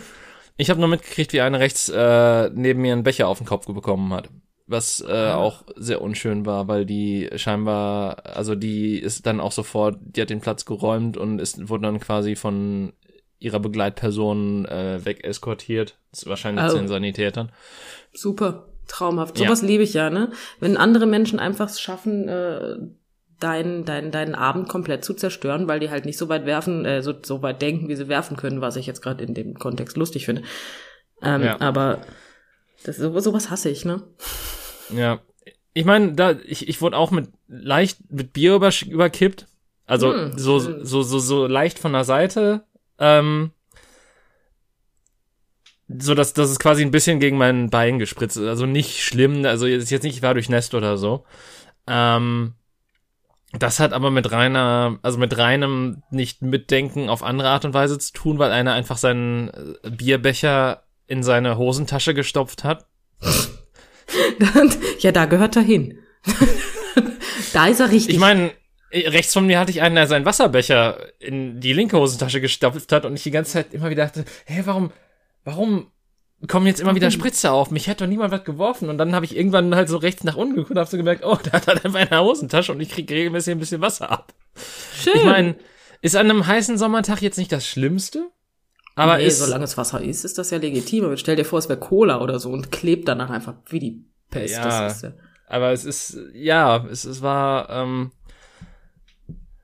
Ich 0.62 0.70
habe 0.70 0.80
nur 0.80 0.90
mitgekriegt, 0.90 1.34
wie 1.34 1.42
eine 1.42 1.60
rechts 1.60 1.90
äh, 1.90 2.52
neben 2.54 2.82
mir 2.82 2.94
einen 2.94 3.02
Becher 3.02 3.28
auf 3.28 3.40
den 3.40 3.48
Kopf 3.48 3.66
bekommen 3.66 4.14
hat. 4.14 4.30
Was 4.68 5.02
äh, 5.02 5.12
ah. 5.12 5.38
auch 5.38 5.64
sehr 5.76 6.04
unschön 6.04 6.46
war, 6.46 6.68
weil 6.68 6.86
die 6.86 7.32
scheinbar, 7.36 8.24
also 8.28 8.54
die 8.54 9.00
ist 9.00 9.26
dann 9.26 9.40
auch 9.40 9.54
sofort, 9.54 9.98
die 10.02 10.22
hat 10.22 10.30
den 10.30 10.40
Platz 10.40 10.66
geräumt 10.66 11.18
und 11.18 11.40
ist, 11.40 11.68
wurde 11.68 11.88
dann 11.88 12.00
quasi 12.00 12.36
von 12.36 12.94
ihrer 13.40 13.60
Begleitperson 13.60 14.66
äh, 14.66 15.04
weg 15.04 15.24
eskortiert. 15.24 15.98
Das 16.12 16.20
ist 16.20 16.30
wahrscheinlich 16.30 16.64
oh. 16.66 16.70
zu 16.70 16.78
den 16.78 16.88
Sanitätern. 16.88 17.52
Super. 18.14 18.68
Traumhaft. 18.88 19.40
Sowas 19.40 19.62
ja. 19.62 19.68
liebe 19.68 19.82
ich 19.82 19.96
ja, 19.96 20.12
ne? 20.12 20.32
Wenn 20.60 20.78
andere 20.78 21.08
Menschen 21.08 21.40
einfach 21.40 21.70
es 21.70 21.82
schaffen, 21.82 22.28
äh, 22.28 22.76
deinen 23.44 23.86
dein, 23.86 24.12
deinen 24.12 24.36
Abend 24.36 24.70
komplett 24.70 25.04
zu 25.04 25.14
zerstören, 25.14 25.68
weil 25.68 25.80
die 25.80 25.90
halt 25.90 26.06
nicht 26.06 26.18
so 26.18 26.30
weit 26.30 26.46
werfen, 26.46 26.86
äh, 26.86 27.02
so, 27.02 27.14
so 27.22 27.42
weit 27.42 27.62
denken, 27.62 27.90
wie 27.90 27.96
sie 27.96 28.08
werfen 28.08 28.38
können, 28.38 28.62
was 28.62 28.76
ich 28.76 28.86
jetzt 28.86 29.02
gerade 29.02 29.24
in 29.24 29.34
dem 29.34 29.58
Kontext 29.58 29.98
lustig 29.98 30.26
finde. 30.26 30.44
Ähm, 31.22 31.44
ja. 31.44 31.60
Aber 31.60 32.02
das, 32.84 32.98
so, 32.98 33.18
sowas 33.20 33.50
hasse 33.50 33.70
ich, 33.70 33.86
ne? 33.86 34.04
Ja. 34.96 35.20
Ich 35.74 35.86
meine, 35.86 36.14
da, 36.14 36.32
ich, 36.32 36.68
ich 36.68 36.82
wurde 36.82 36.98
auch 36.98 37.12
mit 37.12 37.30
leicht 37.48 38.12
mit 38.12 38.34
Bier 38.34 38.56
über, 38.56 38.72
überkippt. 38.86 39.48
Also 39.86 40.14
hm, 40.14 40.38
so, 40.38 40.60
so, 40.60 41.02
so, 41.02 41.20
so 41.20 41.48
leicht 41.48 41.80
von 41.80 41.94
der 41.94 42.04
Seite. 42.04 42.66
Ähm, 43.00 43.52
so 46.00 46.14
dass 46.14 46.34
das 46.34 46.52
ist 46.52 46.60
quasi 46.60 46.82
ein 46.82 46.92
bisschen 46.92 47.20
gegen 47.20 47.38
mein 47.38 47.70
Bein 47.70 48.00
gespritzt 48.00 48.38
ist. 48.38 48.48
Also 48.48 48.66
nicht 48.66 49.04
schlimm, 49.04 49.46
also 49.46 49.66
ist 49.66 49.92
jetzt 49.92 50.04
nicht, 50.04 50.16
ich 50.16 50.22
war 50.22 50.34
durchnässt 50.34 50.74
oder 50.74 50.98
so. 50.98 51.26
Ähm, 51.88 52.54
das 53.60 53.80
hat 53.80 53.94
aber 53.94 54.12
mit 54.12 54.32
reiner, 54.32 55.00
also 55.02 55.18
mit 55.18 55.38
reinem 55.38 56.04
nicht 56.10 56.42
mitdenken 56.42 57.10
auf 57.10 57.24
andere 57.24 57.50
Art 57.50 57.66
und 57.66 57.74
Weise 57.74 58.00
zu 58.00 58.14
tun, 58.14 58.40
weil 58.40 58.52
einer 58.52 58.74
einfach 58.74 58.98
seinen 58.98 59.50
äh, 59.84 59.90
Bierbecher 59.90 60.84
in 61.08 61.24
seine 61.24 61.58
Hosentasche 61.58 62.14
gestopft 62.14 62.64
hat. 62.64 62.86
ja, 65.00 65.12
da 65.12 65.26
gehört 65.26 65.58
er 65.58 65.62
hin. 65.64 66.00
da 67.54 67.68
ist 67.68 67.82
er 67.82 67.92
richtig. 67.92 68.16
Ich 68.16 68.20
meine, 68.20 68.52
rechts 68.94 69.34
von 69.34 69.46
mir 69.46 69.60
hatte 69.60 69.72
ich 69.72 69.82
einen, 69.82 69.96
der 69.96 70.08
seinen 70.08 70.26
Wasserbecher 70.26 70.98
in 71.20 71.60
die 71.60 71.74
linke 71.74 71.98
Hosentasche 71.98 72.40
gestopft 72.42 72.92
hat 72.92 73.06
und 73.06 73.16
ich 73.16 73.24
die 73.24 73.32
ganze 73.32 73.54
Zeit 73.54 73.74
immer 73.74 73.90
wieder 73.90 74.06
dachte, 74.06 74.26
hä, 74.46 74.62
warum, 74.66 74.92
warum 75.44 75.92
kommen 76.48 76.68
jetzt 76.68 76.80
immer 76.80 76.96
wieder 76.96 77.12
Spritze 77.12 77.52
auf? 77.52 77.72
Mich 77.72 77.88
hätte 77.88 78.04
doch 78.04 78.10
niemand 78.10 78.32
was 78.32 78.44
geworfen. 78.44 78.90
Und 78.90 78.98
dann 78.98 79.14
habe 79.14 79.26
ich 79.26 79.36
irgendwann 79.36 79.76
halt 79.76 79.90
so 79.90 79.98
rechts 79.98 80.24
nach 80.24 80.36
unten 80.36 80.56
geguckt 80.56 80.72
und 80.72 80.80
habe 80.80 80.90
so 80.90 80.98
gemerkt, 80.98 81.24
oh, 81.24 81.38
da 81.44 81.54
hat 81.54 81.68
er 81.68 81.86
einfach 81.86 82.00
eine 82.00 82.22
Hosentasche 82.22 82.72
und 82.72 82.82
ich 82.82 82.90
kriege 82.90 83.14
regelmäßig 83.14 83.54
ein 83.54 83.60
bisschen 83.60 83.82
Wasser 83.82 84.10
ab. 84.10 84.34
Schön. 84.96 85.14
Ich 85.16 85.24
meine, 85.24 85.56
ist 86.02 86.16
an 86.16 86.30
einem 86.30 86.48
heißen 86.48 86.78
Sommertag 86.78 87.22
jetzt 87.22 87.38
nicht 87.38 87.52
das 87.52 87.68
Schlimmste? 87.68 88.30
Aber 88.96 89.18
nee, 89.18 89.28
ist, 89.28 89.40
solange 89.40 89.64
es 89.64 89.78
Wasser 89.78 90.02
ist, 90.02 90.26
ist 90.26 90.38
das 90.38 90.50
ja 90.50 90.58
legitim. 90.58 91.06
Aber 91.06 91.18
stell 91.18 91.36
dir 91.36 91.46
vor, 91.46 91.60
es 91.60 91.70
wäre 91.70 91.80
Cola 91.80 92.22
oder 92.22 92.40
so 92.40 92.50
und 92.50 92.72
klebt 92.72 93.08
danach 93.08 93.30
einfach 93.30 93.56
wie 93.68 93.80
die 93.80 94.06
Pest. 94.30 94.56
Ja, 94.56 94.88
ja. 94.88 95.14
aber 95.48 95.72
es 95.72 95.86
ist, 95.86 96.18
ja, 96.34 96.86
es, 96.90 97.06
es 97.06 97.22
war, 97.22 97.70
ähm, 97.70 98.12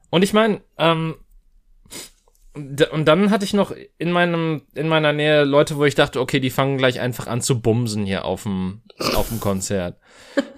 und 0.09 0.23
ich 0.23 0.33
meine, 0.33 0.61
ähm, 0.77 1.15
und 2.91 3.05
dann 3.05 3.31
hatte 3.31 3.45
ich 3.45 3.53
noch 3.53 3.73
in 3.97 4.11
meinem 4.11 4.63
in 4.73 4.87
meiner 4.87 5.13
Nähe 5.13 5.43
Leute, 5.43 5.77
wo 5.77 5.85
ich 5.85 5.95
dachte, 5.95 6.19
okay, 6.19 6.39
die 6.39 6.49
fangen 6.49 6.77
gleich 6.77 6.99
einfach 6.99 7.27
an 7.27 7.41
zu 7.41 7.61
bumsen 7.61 8.05
hier 8.05 8.25
auf 8.25 8.43
dem 8.43 8.81
auf 9.15 9.29
dem 9.29 9.39
Konzert, 9.39 9.97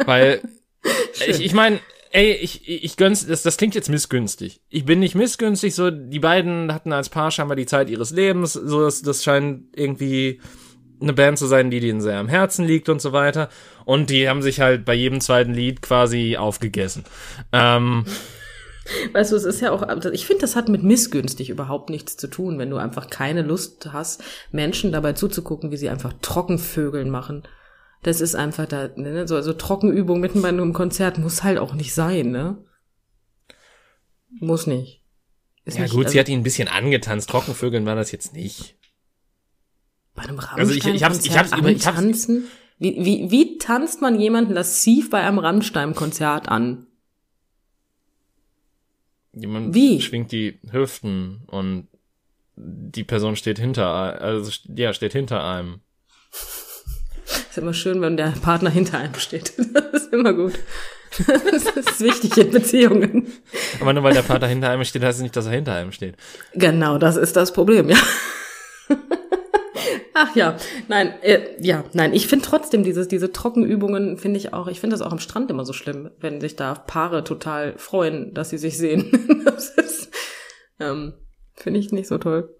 weil 0.05 0.41
ich 1.27 1.41
ich 1.41 1.53
meine, 1.53 1.79
ey, 2.11 2.31
ich 2.33 2.67
ich 2.67 2.97
gönn's 2.97 3.27
das 3.27 3.43
das 3.43 3.57
klingt 3.57 3.75
jetzt 3.75 3.89
missgünstig. 3.89 4.61
Ich 4.69 4.85
bin 4.85 4.99
nicht 4.99 5.15
missgünstig, 5.15 5.75
so 5.75 5.91
die 5.91 6.19
beiden 6.19 6.73
hatten 6.73 6.93
als 6.93 7.09
Paar 7.09 7.31
scheinbar 7.31 7.55
die 7.55 7.65
Zeit 7.65 7.89
ihres 7.89 8.11
Lebens, 8.11 8.53
so 8.53 8.83
das, 8.83 9.01
das 9.01 9.23
scheint 9.23 9.65
irgendwie 9.75 10.41
eine 11.01 11.13
Band 11.13 11.37
zu 11.37 11.47
sein, 11.47 11.69
die 11.69 11.79
denen 11.79 12.01
sehr 12.01 12.19
am 12.19 12.27
Herzen 12.27 12.65
liegt 12.65 12.89
und 12.89 13.01
so 13.01 13.13
weiter 13.13 13.49
und 13.85 14.09
die 14.09 14.27
haben 14.27 14.41
sich 14.41 14.59
halt 14.59 14.85
bei 14.85 14.93
jedem 14.93 15.21
zweiten 15.21 15.53
Lied 15.53 15.81
quasi 15.81 16.37
aufgegessen. 16.37 17.05
Ähm, 17.51 18.05
Weißt 19.13 19.31
du, 19.31 19.35
es 19.35 19.43
ist 19.43 19.61
ja 19.61 19.71
auch, 19.71 19.81
also 19.83 20.09
ich 20.11 20.25
finde, 20.25 20.41
das 20.41 20.55
hat 20.55 20.69
mit 20.69 20.83
missgünstig 20.83 21.49
überhaupt 21.49 21.89
nichts 21.89 22.17
zu 22.17 22.27
tun, 22.27 22.59
wenn 22.59 22.69
du 22.69 22.77
einfach 22.77 23.09
keine 23.09 23.41
Lust 23.41 23.89
hast, 23.91 24.23
Menschen 24.51 24.91
dabei 24.91 25.13
zuzugucken, 25.13 25.71
wie 25.71 25.77
sie 25.77 25.89
einfach 25.89 26.13
Trockenvögeln 26.21 27.09
machen. 27.09 27.43
Das 28.03 28.21
ist 28.21 28.35
einfach 28.35 28.65
da, 28.65 28.89
ne? 28.95 29.27
so 29.27 29.35
also 29.35 29.53
Trockenübung 29.53 30.19
mitten 30.19 30.41
bei 30.41 30.49
einem 30.49 30.73
Konzert 30.73 31.17
muss 31.17 31.43
halt 31.43 31.57
auch 31.57 31.73
nicht 31.73 31.93
sein, 31.93 32.31
ne? 32.31 32.63
Muss 34.39 34.67
nicht. 34.67 35.03
Ist 35.65 35.77
ja 35.77 35.83
nicht, 35.83 35.91
gut, 35.91 36.05
also, 36.05 36.13
sie 36.13 36.19
hat 36.19 36.29
ihn 36.29 36.39
ein 36.39 36.43
bisschen 36.43 36.67
angetanzt. 36.67 37.29
Trockenvögeln 37.29 37.85
war 37.85 37.95
das 37.95 38.11
jetzt 38.11 38.33
nicht. 38.33 38.77
Bei 40.15 40.23
einem 40.23 40.39
Rammstein 40.39 40.59
Also 40.59 40.73
ich, 40.73 40.85
ich 40.85 41.03
hab's, 41.03 41.25
ich 41.25 41.37
hab's 41.37 41.51
über, 41.57 41.69
ich 41.69 41.85
hab's? 41.85 42.27
Wie, 42.79 42.95
wie, 43.03 43.31
wie 43.31 43.57
tanzt 43.57 44.01
man 44.01 44.19
jemanden 44.19 44.53
lassiv 44.53 45.09
bei 45.09 45.21
einem 45.21 45.39
Rammstein-Konzert 45.39 46.47
an? 46.47 46.87
Jemand 49.39 49.73
Wie? 49.73 50.01
schwingt 50.01 50.31
die 50.31 50.59
Hüften 50.71 51.41
und 51.47 51.87
die 52.55 53.03
Person 53.03 53.35
steht 53.35 53.59
hinter, 53.59 53.87
also 54.21 54.51
ja, 54.75 54.93
steht 54.93 55.13
hinter 55.13 55.43
einem. 55.43 55.79
Ist 57.25 57.57
immer 57.57 57.73
schön, 57.73 58.01
wenn 58.01 58.17
der 58.17 58.33
Partner 58.41 58.69
hinter 58.69 58.97
einem 58.97 59.15
steht. 59.15 59.53
Das 59.91 60.03
ist 60.03 60.13
immer 60.13 60.33
gut. 60.33 60.53
Das 61.27 61.63
ist 61.75 62.01
wichtig 62.01 62.37
in 62.37 62.51
Beziehungen. 62.51 63.27
Aber 63.79 63.93
nur 63.93 64.03
weil 64.03 64.13
der 64.13 64.21
Partner 64.21 64.47
hinter 64.47 64.69
einem 64.69 64.83
steht, 64.83 65.03
heißt 65.03 65.17
es 65.17 65.23
nicht, 65.23 65.35
dass 65.35 65.45
er 65.45 65.51
hinter 65.51 65.73
einem 65.73 65.91
steht. 65.91 66.15
Genau, 66.53 66.97
das 66.97 67.15
ist 67.17 67.35
das 67.35 67.51
Problem, 67.51 67.89
ja. 67.89 67.97
Ach 70.21 70.35
ja, 70.35 70.57
nein, 70.89 71.13
äh, 71.21 71.55
ja, 71.61 71.85
nein, 71.93 72.13
ich 72.13 72.27
finde 72.27 72.43
trotzdem 72.43 72.83
dieses, 72.83 73.07
diese 73.07 73.31
Trockenübungen 73.31 74.17
finde 74.17 74.37
ich 74.37 74.53
auch, 74.53 74.67
ich 74.67 74.81
finde 74.81 74.93
das 74.93 75.01
auch 75.01 75.13
am 75.13 75.19
Strand 75.19 75.49
immer 75.49 75.63
so 75.63 75.71
schlimm, 75.71 76.11
wenn 76.19 76.41
sich 76.41 76.57
da 76.57 76.73
Paare 76.73 77.23
total 77.23 77.77
freuen, 77.77 78.33
dass 78.33 78.49
sie 78.49 78.57
sich 78.57 78.77
sehen. 78.77 79.43
das 79.45 79.69
ist, 79.69 80.11
ähm, 80.77 81.13
finde 81.55 81.79
ich 81.79 81.93
nicht 81.93 82.09
so 82.09 82.17
toll. 82.17 82.53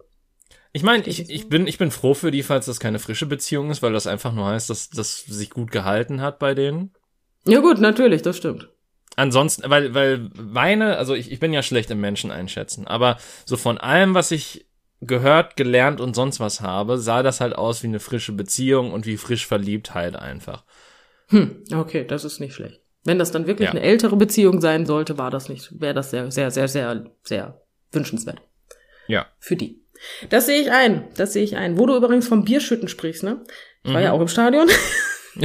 Ich 0.71 0.83
meine, 0.83 1.05
ich, 1.05 1.29
ich 1.29 1.49
bin, 1.49 1.67
ich 1.67 1.77
bin 1.77 1.91
froh 1.91 2.13
für 2.13 2.31
die, 2.31 2.43
falls 2.43 2.65
das 2.65 2.79
keine 2.79 2.97
frische 2.97 3.25
Beziehung 3.25 3.71
ist, 3.71 3.81
weil 3.81 3.91
das 3.91 4.07
einfach 4.07 4.31
nur 4.31 4.45
heißt, 4.45 4.69
dass 4.69 4.89
das 4.89 5.25
sich 5.25 5.49
gut 5.49 5.69
gehalten 5.69 6.21
hat 6.21 6.39
bei 6.39 6.53
denen. 6.53 6.93
Ja 7.45 7.59
gut, 7.59 7.79
natürlich, 7.79 8.21
das 8.21 8.37
stimmt. 8.37 8.69
Ansonsten, 9.17 9.69
weil, 9.69 9.93
weil 9.93 10.29
Weine, 10.33 10.95
also 10.95 11.13
ich, 11.13 11.29
ich 11.29 11.41
bin 11.41 11.51
ja 11.51 11.61
schlecht 11.61 11.91
im 11.91 11.99
Menschen 11.99 12.31
einschätzen, 12.31 12.87
aber 12.87 13.17
so 13.43 13.57
von 13.57 13.77
allem, 13.77 14.13
was 14.13 14.31
ich 14.31 14.68
gehört, 15.01 15.55
gelernt 15.55 16.01
und 16.01 16.15
sonst 16.15 16.39
was 16.39 16.61
habe, 16.61 16.97
sah 16.97 17.23
das 17.23 17.41
halt 17.41 17.55
aus 17.55 17.83
wie 17.83 17.87
eine 17.87 17.99
frische 17.99 18.33
Beziehung 18.33 18.91
und 18.91 19.05
wie 19.05 19.17
frisch 19.17 19.47
verliebt 19.47 19.93
halt 19.93 20.15
einfach. 20.15 20.63
Hm, 21.27 21.63
okay, 21.73 22.05
das 22.05 22.25
ist 22.25 22.39
nicht 22.39 22.53
schlecht. 22.53 22.81
Wenn 23.05 23.19
das 23.19 23.31
dann 23.31 23.47
wirklich 23.47 23.67
ja. 23.67 23.71
eine 23.71 23.81
ältere 23.81 24.15
Beziehung 24.17 24.61
sein 24.61 24.85
sollte, 24.85 25.17
war 25.17 25.31
das 25.31 25.47
nicht, 25.47 25.79
wäre 25.79 25.93
das 25.93 26.11
sehr, 26.11 26.31
sehr, 26.31 26.51
sehr, 26.51 26.67
sehr, 26.67 27.05
sehr 27.23 27.61
wünschenswert. 27.91 28.41
Ja. 29.07 29.27
Für 29.39 29.55
die. 29.55 29.81
Das 30.29 30.45
sehe 30.45 30.61
ich 30.61 30.71
ein, 30.71 31.07
das 31.15 31.33
sehe 31.33 31.43
ich 31.43 31.55
ein. 31.55 31.77
Wo 31.77 31.85
du 31.85 31.95
übrigens 31.95 32.27
vom 32.27 32.45
Bierschütten 32.45 32.87
sprichst, 32.87 33.23
ne? 33.23 33.43
Ich 33.83 33.93
war 33.93 34.01
ja 34.01 34.09
mhm. 34.09 34.15
auch 34.17 34.21
im 34.21 34.27
Stadion. 34.27 34.67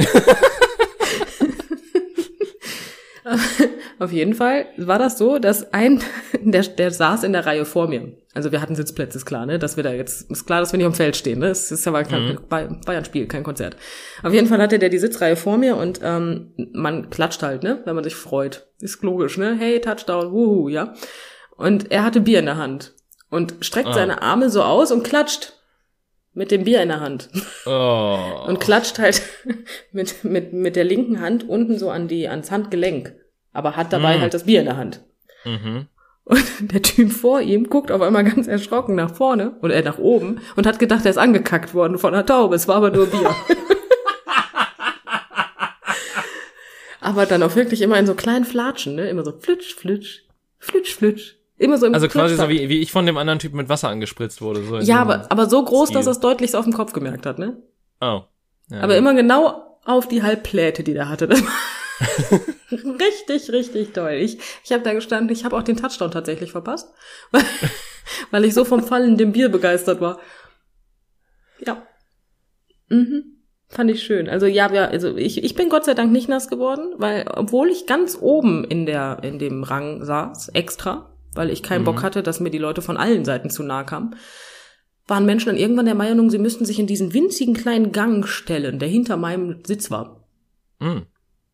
Auf 3.99 4.11
jeden 4.11 4.33
Fall 4.33 4.65
war 4.77 4.99
das 4.99 5.17
so, 5.17 5.39
dass 5.39 5.73
ein, 5.73 6.01
der, 6.41 6.63
der 6.63 6.91
saß 6.91 7.23
in 7.23 7.33
der 7.33 7.45
Reihe 7.45 7.65
vor 7.65 7.87
mir. 7.87 8.13
Also 8.33 8.51
wir 8.51 8.61
hatten 8.61 8.75
Sitzplätze, 8.75 9.17
ist 9.17 9.25
klar, 9.25 9.45
ne? 9.45 9.59
Dass 9.59 9.77
wir 9.77 9.83
da 9.83 9.93
jetzt, 9.93 10.29
ist 10.29 10.45
klar, 10.45 10.59
dass 10.59 10.73
wir 10.73 10.77
nicht 10.77 10.85
am 10.85 10.93
Feld 10.93 11.15
stehen, 11.15 11.39
ne? 11.39 11.47
Es 11.47 11.71
ist 11.71 11.85
ja 11.85 12.03
kein 12.03 12.25
mhm. 12.25 12.39
Bayern-Spiel, 12.49 13.27
kein 13.27 13.43
Konzert. 13.43 13.77
Auf 14.23 14.33
jeden 14.33 14.47
Fall 14.47 14.61
hatte 14.61 14.77
der 14.77 14.89
die 14.89 14.97
Sitzreihe 14.97 15.37
vor 15.37 15.57
mir 15.57 15.77
und 15.77 16.01
ähm, 16.03 16.53
man 16.73 17.09
klatscht 17.09 17.41
halt, 17.43 17.63
ne? 17.63 17.81
Wenn 17.85 17.95
man 17.95 18.03
sich 18.03 18.15
freut. 18.15 18.67
Ist 18.79 19.01
logisch, 19.03 19.37
ne? 19.37 19.55
Hey, 19.57 19.79
Touchdown, 19.79 20.33
wuhu, 20.33 20.67
ja. 20.67 20.93
Und 21.55 21.91
er 21.91 22.03
hatte 22.03 22.19
Bier 22.19 22.39
in 22.39 22.45
der 22.45 22.57
Hand 22.57 22.93
und 23.29 23.55
streckt 23.61 23.89
ah. 23.89 23.93
seine 23.93 24.21
Arme 24.21 24.49
so 24.49 24.63
aus 24.63 24.91
und 24.91 25.03
klatscht 25.03 25.53
mit 26.33 26.51
dem 26.51 26.65
Bier 26.65 26.81
in 26.81 26.89
der 26.89 26.99
Hand. 26.99 27.29
Oh. 27.65 28.43
Und 28.47 28.59
klatscht 28.59 28.99
halt 28.99 29.21
mit, 29.93 30.23
mit, 30.25 30.51
mit 30.51 30.75
der 30.75 30.83
linken 30.83 31.21
Hand 31.21 31.47
unten 31.47 31.79
so 31.79 31.89
an 31.89 32.09
die, 32.09 32.27
ans 32.27 32.51
Handgelenk. 32.51 33.15
Aber 33.55 33.75
hat 33.75 33.91
dabei 33.91 34.17
mm. 34.17 34.21
halt 34.21 34.33
das 34.33 34.43
Bier 34.43 34.59
in 34.59 34.65
der 34.65 34.77
Hand. 34.77 35.01
Mhm. 35.45 35.87
Und 36.25 36.43
der 36.73 36.81
Typ 36.81 37.11
vor 37.11 37.39
ihm 37.39 37.69
guckt 37.69 37.91
auf 37.91 38.01
einmal 38.01 38.23
ganz 38.23 38.47
erschrocken 38.47 38.95
nach 38.95 39.13
vorne 39.15 39.55
oder 39.61 39.75
äh, 39.75 39.83
nach 39.83 39.97
oben 39.97 40.41
und 40.55 40.67
hat 40.67 40.79
gedacht, 40.79 41.05
er 41.05 41.11
ist 41.11 41.17
angekackt 41.17 41.73
worden 41.73 41.97
von 41.97 42.13
einer 42.13 42.25
Taube. 42.25 42.55
Es 42.55 42.67
war 42.67 42.75
aber 42.75 42.91
nur 42.91 43.05
Bier. 43.07 43.29
aber 46.99 47.25
dann 47.25 47.43
auch 47.43 47.55
wirklich 47.55 47.81
immer 47.81 47.97
in 47.97 48.07
so 48.07 48.15
kleinen 48.15 48.45
Flatschen, 48.45 48.95
ne? 48.95 49.07
Immer 49.07 49.23
so 49.23 49.31
flitsch, 49.31 49.75
flitsch, 49.75 50.23
flitsch, 50.59 50.95
flitsch. 50.95 51.35
Immer 51.57 51.77
so 51.77 51.85
im 51.85 51.93
Also 51.93 52.09
quasi 52.09 52.35
so 52.35 52.49
wie, 52.49 52.67
wie 52.67 52.81
ich 52.81 52.91
von 52.91 53.05
dem 53.05 53.17
anderen 53.17 53.39
Typen 53.39 53.55
mit 53.55 53.69
Wasser 53.69 53.87
angespritzt 53.87 54.41
wurde. 54.41 54.61
So 54.63 54.79
ja, 54.79 54.99
aber, 54.99 55.31
aber 55.31 55.47
so 55.47 55.63
groß, 55.63 55.89
Stil. 55.89 55.99
dass 55.99 56.07
er 56.07 56.11
es 56.11 56.19
deutlich 56.19 56.53
auf 56.55 56.65
dem 56.65 56.73
Kopf 56.73 56.91
gemerkt 56.91 57.25
hat, 57.25 57.39
ne? 57.39 57.61
Oh. 58.01 58.23
Ja, 58.69 58.81
aber 58.81 58.93
ja. 58.93 58.99
immer 58.99 59.13
genau 59.13 59.79
auf 59.85 60.07
die 60.07 60.23
Halbpläte, 60.23 60.83
die 60.83 60.93
der 60.93 61.07
hatte. 61.07 61.29
richtig, 62.71 63.51
richtig 63.51 63.93
toll. 63.93 64.13
Ich, 64.13 64.37
ich 64.63 64.71
habe 64.71 64.83
da 64.83 64.93
gestanden, 64.93 65.33
ich 65.33 65.45
habe 65.45 65.55
auch 65.55 65.63
den 65.63 65.77
Touchdown 65.77 66.11
tatsächlich 66.11 66.51
verpasst, 66.51 66.93
weil, 67.31 67.43
weil 68.31 68.45
ich 68.45 68.53
so 68.53 68.65
vom 68.65 68.83
Fallen 68.83 69.17
dem 69.17 69.31
Bier 69.31 69.49
begeistert 69.49 70.01
war. 70.01 70.19
Ja. 71.59 71.83
Mhm. 72.89 73.23
Fand 73.67 73.89
ich 73.89 74.03
schön. 74.03 74.29
Also 74.29 74.45
ja, 74.45 74.71
ja, 74.71 74.85
also 74.85 75.15
ich, 75.15 75.43
ich 75.43 75.55
bin 75.55 75.69
Gott 75.69 75.85
sei 75.85 75.95
Dank 75.95 76.11
nicht 76.11 76.29
nass 76.29 76.49
geworden, 76.49 76.93
weil 76.97 77.25
obwohl 77.33 77.69
ich 77.69 77.87
ganz 77.87 78.17
oben 78.19 78.63
in 78.63 78.85
der 78.85 79.19
in 79.23 79.39
dem 79.39 79.63
Rang 79.63 80.03
saß, 80.03 80.49
extra, 80.49 81.17
weil 81.33 81.49
ich 81.49 81.63
keinen 81.63 81.81
mhm. 81.81 81.85
Bock 81.85 82.03
hatte, 82.03 82.21
dass 82.21 82.39
mir 82.39 82.51
die 82.51 82.59
Leute 82.59 82.81
von 82.81 82.97
allen 82.97 83.25
Seiten 83.25 83.49
zu 83.49 83.63
nahe 83.63 83.85
kamen, 83.85 84.15
waren 85.07 85.25
Menschen 85.25 85.47
dann 85.47 85.57
irgendwann 85.57 85.85
der 85.85 85.95
Meinung, 85.95 86.29
sie 86.29 86.37
müssten 86.37 86.65
sich 86.65 86.79
in 86.79 86.87
diesen 86.87 87.13
winzigen 87.13 87.53
kleinen 87.55 87.91
Gang 87.91 88.27
stellen, 88.27 88.79
der 88.79 88.87
hinter 88.87 89.17
meinem 89.17 89.63
Sitz 89.65 89.89
war. 89.89 90.27
Mhm 90.79 91.07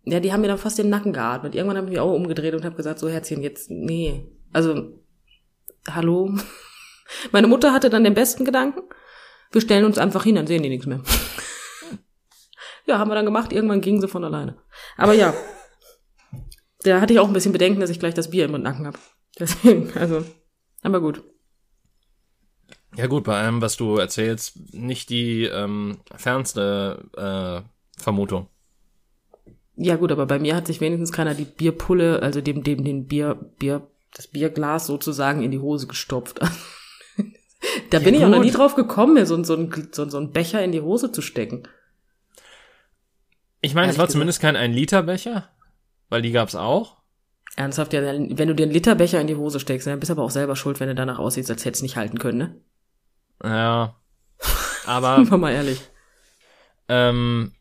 ja, 0.04 0.20
die 0.20 0.34
haben 0.34 0.42
mir 0.42 0.48
dann 0.48 0.58
fast 0.58 0.78
den 0.78 0.90
Nacken 0.90 1.14
geatmet. 1.14 1.54
Irgendwann 1.54 1.78
habe 1.78 1.88
ich 1.88 1.92
mich 1.92 2.00
auch 2.00 2.14
umgedreht 2.14 2.56
und 2.56 2.66
habe 2.66 2.76
gesagt, 2.76 3.00
so 3.00 3.08
Herzchen, 3.08 3.42
jetzt, 3.42 3.70
nee. 3.70 4.26
Also, 4.52 5.00
hallo? 5.90 6.36
Meine 7.32 7.48
Mutter 7.48 7.74
hatte 7.74 7.90
dann 7.90 8.04
den 8.04 8.14
besten 8.14 8.46
Gedanken. 8.46 8.82
Wir 9.52 9.62
stellen 9.62 9.86
uns 9.86 9.98
einfach 9.98 10.24
hin, 10.24 10.36
dann 10.36 10.48
sehen 10.48 10.64
die 10.64 10.70
nichts 10.70 10.88
mehr. 10.88 11.02
ja, 12.86 12.98
haben 12.98 13.10
wir 13.10 13.16
dann 13.16 13.26
gemacht. 13.26 13.52
Irgendwann 13.54 13.82
ging 13.82 14.02
sie 14.02 14.08
von 14.08 14.24
alleine. 14.24 14.58
Aber 14.98 15.14
ja, 15.14 15.34
da 16.84 17.02
hatte 17.02 17.14
ich 17.14 17.20
auch 17.20 17.28
ein 17.28 17.34
bisschen 17.34 17.52
Bedenken, 17.52 17.82
dass 17.82 17.90
ich 17.90 18.00
gleich 18.00 18.14
das 18.14 18.32
Bier 18.32 18.46
im 18.46 18.60
Nacken 18.62 18.88
habe. 18.88 18.98
Deswegen, 19.40 19.92
also, 19.98 20.26
aber 20.82 21.00
gut. 21.00 21.24
Ja 22.98 23.08
gut, 23.08 23.24
bei 23.24 23.40
allem, 23.40 23.62
was 23.62 23.78
du 23.78 23.98
erzählst, 23.98 24.74
nicht 24.74 25.10
die 25.10 25.46
ähm, 25.46 26.00
fernste 26.16 27.10
äh, 27.16 28.02
Vermutung. 28.02 28.50
Ja 29.76 29.96
gut, 29.96 30.12
aber 30.12 30.26
bei 30.26 30.40
mir 30.40 30.56
hat 30.56 30.68
sich 30.68 30.82
wenigstens 30.82 31.12
keiner 31.12 31.34
die 31.34 31.46
Bierpulle, 31.46 32.22
also 32.22 32.42
dem, 32.42 32.64
dem, 32.64 32.84
den 32.84 33.08
Bier, 33.08 33.36
Bier, 33.58 33.88
das 34.14 34.28
Bierglas 34.28 34.86
sozusagen 34.86 35.42
in 35.42 35.52
die 35.52 35.60
Hose 35.60 35.88
gestopft. 35.88 36.40
da 37.90 37.98
ja, 37.98 38.04
bin 38.04 38.14
ich 38.14 38.24
auch 38.24 38.30
noch 38.30 38.44
nie 38.44 38.52
drauf 38.52 38.76
gekommen, 38.76 39.14
mir 39.14 39.26
so, 39.26 39.42
so, 39.44 39.56
ein, 39.56 39.90
so, 39.92 40.10
so 40.10 40.18
ein 40.18 40.32
Becher 40.32 40.64
in 40.64 40.72
die 40.72 40.82
Hose 40.82 41.12
zu 41.12 41.22
stecken. 41.22 41.64
Ich 43.62 43.76
meine, 43.76 43.92
es 43.92 43.98
war 43.98 44.10
zumindest 44.10 44.42
kein 44.42 44.56
ein 44.56 44.74
Liter 44.74 45.04
Becher, 45.04 45.50
weil 46.10 46.22
die 46.22 46.32
gab's 46.32 46.56
auch. 46.56 46.98
Ernsthaft, 47.56 47.94
ja, 47.94 48.02
wenn 48.02 48.48
du 48.48 48.56
dir 48.56 48.64
einen 48.64 48.72
Literbecher 48.72 49.20
in 49.20 49.28
die 49.28 49.36
Hose 49.36 49.60
steckst, 49.60 49.86
dann 49.86 50.00
bist 50.00 50.10
du 50.10 50.14
aber 50.14 50.24
auch 50.24 50.32
selber 50.32 50.56
schuld, 50.56 50.80
wenn 50.80 50.88
du 50.88 50.96
danach 50.96 51.20
aussiehst, 51.20 51.50
als 51.52 51.66
hättest 51.66 51.82
du 51.82 51.86
nicht 51.86 51.98
halten 51.98 52.18
können, 52.18 52.38
ne? 52.38 52.56
Ja. 53.44 53.96
Aber. 54.86 55.30
War 55.30 55.38
mal 55.38 55.52
ehrlich. 55.52 55.82
Ähm. 56.88 57.54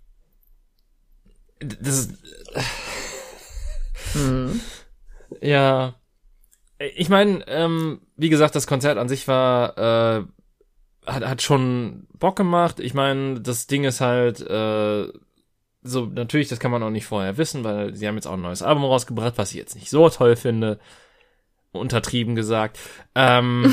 Das 1.61 1.99
ist. 1.99 2.13
Mhm. 4.15 4.61
Ja. 5.41 5.95
Ich 6.97 7.09
meine, 7.11 7.47
ähm, 7.47 8.01
wie 8.17 8.31
gesagt, 8.31 8.55
das 8.55 8.67
Konzert 8.67 8.97
an 8.97 9.09
sich 9.09 9.29
war, 9.29 9.77
äh, 9.77 10.25
hat, 11.07 11.27
hat 11.27 11.43
schon 11.43 12.07
Bock 12.19 12.37
gemacht. 12.37 12.81
Ich 12.81 12.95
meine, 12.95 13.41
das 13.41 13.67
Ding 13.67 13.85
ist 13.85 14.01
halt, 14.01 14.41
äh, 14.41 15.09
so, 15.83 16.07
natürlich, 16.07 16.49
das 16.49 16.61
kann 16.61 16.71
man 16.71 16.83
auch 16.83 16.91
nicht 16.91 17.07
vorher 17.07 17.39
wissen, 17.39 17.65
weil 17.65 17.95
sie 17.95 18.07
haben 18.07 18.17
jetzt 18.17 18.27
auch 18.27 18.35
ein 18.35 18.43
neues 18.43 18.63
Album 18.63 18.85
rausgebracht, 18.85 19.39
was 19.39 19.51
ich 19.51 19.57
jetzt 19.57 19.75
nicht 19.75 19.91
so 19.91 20.09
toll 20.09 20.37
finde. 20.37 20.79
Untertrieben 21.73 22.35
gesagt. 22.35 22.79
Ähm, 23.15 23.73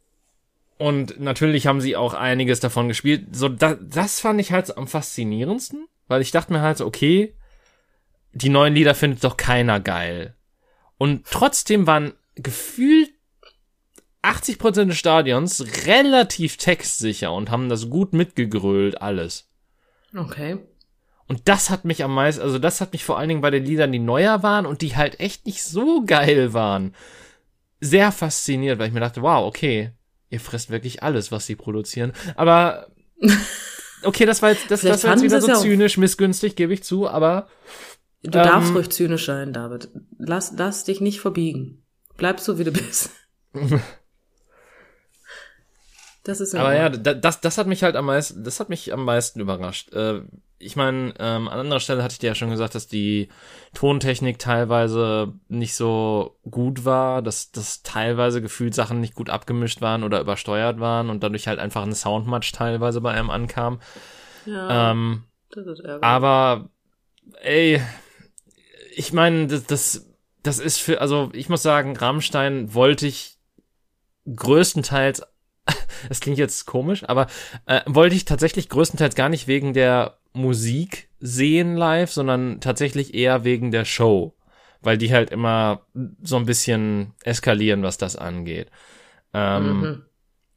und 0.78 1.20
natürlich 1.20 1.66
haben 1.66 1.80
sie 1.80 1.96
auch 1.96 2.14
einiges 2.14 2.60
davon 2.60 2.88
gespielt. 2.88 3.34
So, 3.34 3.48
da, 3.48 3.74
das 3.74 4.20
fand 4.20 4.40
ich 4.40 4.52
halt 4.52 4.76
am 4.76 4.86
faszinierendsten, 4.86 5.86
weil 6.08 6.22
ich 6.22 6.30
dachte 6.30 6.52
mir 6.52 6.60
halt, 6.60 6.80
okay, 6.80 7.34
die 8.32 8.48
neuen 8.48 8.74
Lieder 8.74 8.94
findet 8.94 9.22
doch 9.24 9.36
keiner 9.36 9.80
geil. 9.80 10.34
Und 10.96 11.26
trotzdem 11.30 11.86
waren 11.86 12.14
gefühlt 12.34 13.10
80% 14.22 14.86
des 14.86 14.98
Stadions 14.98 15.86
relativ 15.86 16.56
textsicher 16.56 17.32
und 17.32 17.50
haben 17.50 17.68
das 17.68 17.88
gut 17.88 18.12
mitgegrölt, 18.12 19.00
alles. 19.00 19.48
Okay. 20.16 20.58
Und 21.26 21.46
das 21.48 21.70
hat 21.70 21.84
mich 21.84 22.02
am 22.02 22.14
meisten, 22.14 22.42
also 22.42 22.58
das 22.58 22.80
hat 22.80 22.92
mich 22.92 23.04
vor 23.04 23.18
allen 23.18 23.28
Dingen 23.28 23.42
bei 23.42 23.50
den 23.50 23.64
Liedern, 23.64 23.92
die 23.92 23.98
neuer 23.98 24.42
waren 24.42 24.66
und 24.66 24.82
die 24.82 24.96
halt 24.96 25.20
echt 25.20 25.46
nicht 25.46 25.62
so 25.62 26.02
geil 26.04 26.54
waren, 26.54 26.94
sehr 27.80 28.10
fasziniert, 28.12 28.78
weil 28.78 28.88
ich 28.88 28.94
mir 28.94 29.00
dachte, 29.00 29.22
wow, 29.22 29.46
okay, 29.46 29.92
ihr 30.30 30.40
frisst 30.40 30.70
wirklich 30.70 31.02
alles, 31.02 31.30
was 31.30 31.46
sie 31.46 31.54
produzieren. 31.54 32.12
Aber 32.34 32.88
okay, 34.02 34.26
das 34.26 34.42
war 34.42 34.50
jetzt, 34.50 34.70
das, 34.70 34.82
das 34.82 35.04
war 35.04 35.12
jetzt 35.12 35.22
wieder 35.22 35.40
so 35.40 35.52
zynisch, 35.54 35.96
missgünstig, 35.96 36.56
gebe 36.56 36.72
ich 36.72 36.82
zu, 36.82 37.08
aber 37.08 37.48
Du 38.22 38.38
ähm, 38.38 38.44
darfst 38.44 38.74
ruhig 38.74 38.90
zynisch 38.90 39.26
sein, 39.26 39.52
David. 39.52 39.88
Lass, 40.18 40.52
lass 40.56 40.84
dich 40.84 41.00
nicht 41.00 41.20
verbiegen. 41.20 41.84
Bleib 42.16 42.40
so, 42.40 42.58
wie 42.58 42.64
du 42.64 42.72
bist. 42.72 43.10
Das 46.24 46.42
ist 46.42 46.54
Aber 46.54 46.74
ja, 46.74 46.90
das, 46.90 47.40
das 47.40 47.56
hat 47.56 47.66
mich 47.66 47.82
halt 47.82 47.96
am 47.96 48.04
meisten, 48.04 48.44
das 48.44 48.60
hat 48.60 48.68
mich 48.68 48.92
am 48.92 49.02
meisten 49.02 49.40
überrascht. 49.40 49.94
Äh, 49.94 50.20
ich 50.58 50.76
meine, 50.76 51.14
ähm, 51.18 51.48
an 51.48 51.60
anderer 51.60 51.80
Stelle 51.80 52.02
hatte 52.02 52.12
ich 52.12 52.18
dir 52.18 52.28
ja 52.28 52.34
schon 52.34 52.50
gesagt, 52.50 52.74
dass 52.74 52.88
die 52.88 53.28
Tontechnik 53.74 54.38
teilweise 54.38 55.32
nicht 55.48 55.74
so 55.74 56.36
gut 56.50 56.84
war, 56.84 57.22
dass, 57.22 57.52
dass 57.52 57.82
teilweise 57.82 58.42
gefühlt 58.42 58.74
Sachen 58.74 59.00
nicht 59.00 59.14
gut 59.14 59.30
abgemischt 59.30 59.80
waren 59.80 60.02
oder 60.02 60.20
übersteuert 60.20 60.80
waren 60.80 61.10
und 61.10 61.22
dadurch 61.22 61.46
halt 61.46 61.60
einfach 61.60 61.82
ein 61.82 61.94
Soundmatch 61.94 62.52
teilweise 62.52 63.00
bei 63.00 63.12
einem 63.12 63.30
ankam. 63.30 63.80
Ja, 64.46 64.90
ähm, 64.90 65.24
das 65.50 65.66
ist 65.66 65.80
ärgerlich. 65.80 66.04
Aber, 66.04 66.70
ey, 67.42 67.80
ich 68.94 69.12
meine, 69.12 69.46
das, 69.46 69.64
das, 69.64 70.10
das 70.42 70.58
ist 70.58 70.78
für, 70.78 71.00
also 71.00 71.30
ich 71.34 71.48
muss 71.48 71.62
sagen, 71.62 71.96
Rammstein 71.96 72.74
wollte 72.74 73.06
ich 73.06 73.38
größtenteils 74.34 75.22
das 76.08 76.20
klingt 76.20 76.38
jetzt 76.38 76.64
komisch, 76.66 77.04
aber 77.06 77.26
äh, 77.66 77.82
wollte 77.86 78.16
ich 78.16 78.24
tatsächlich 78.24 78.68
größtenteils 78.68 79.14
gar 79.14 79.28
nicht 79.28 79.46
wegen 79.48 79.74
der 79.74 80.17
Musik 80.32 81.08
sehen 81.20 81.76
live, 81.76 82.10
sondern 82.10 82.60
tatsächlich 82.60 83.14
eher 83.14 83.44
wegen 83.44 83.70
der 83.70 83.84
Show, 83.84 84.34
weil 84.80 84.98
die 84.98 85.12
halt 85.12 85.30
immer 85.30 85.82
so 86.22 86.36
ein 86.36 86.46
bisschen 86.46 87.14
eskalieren, 87.24 87.82
was 87.82 87.98
das 87.98 88.16
angeht. 88.16 88.70
Ähm, 89.34 89.80
mhm. 89.80 90.02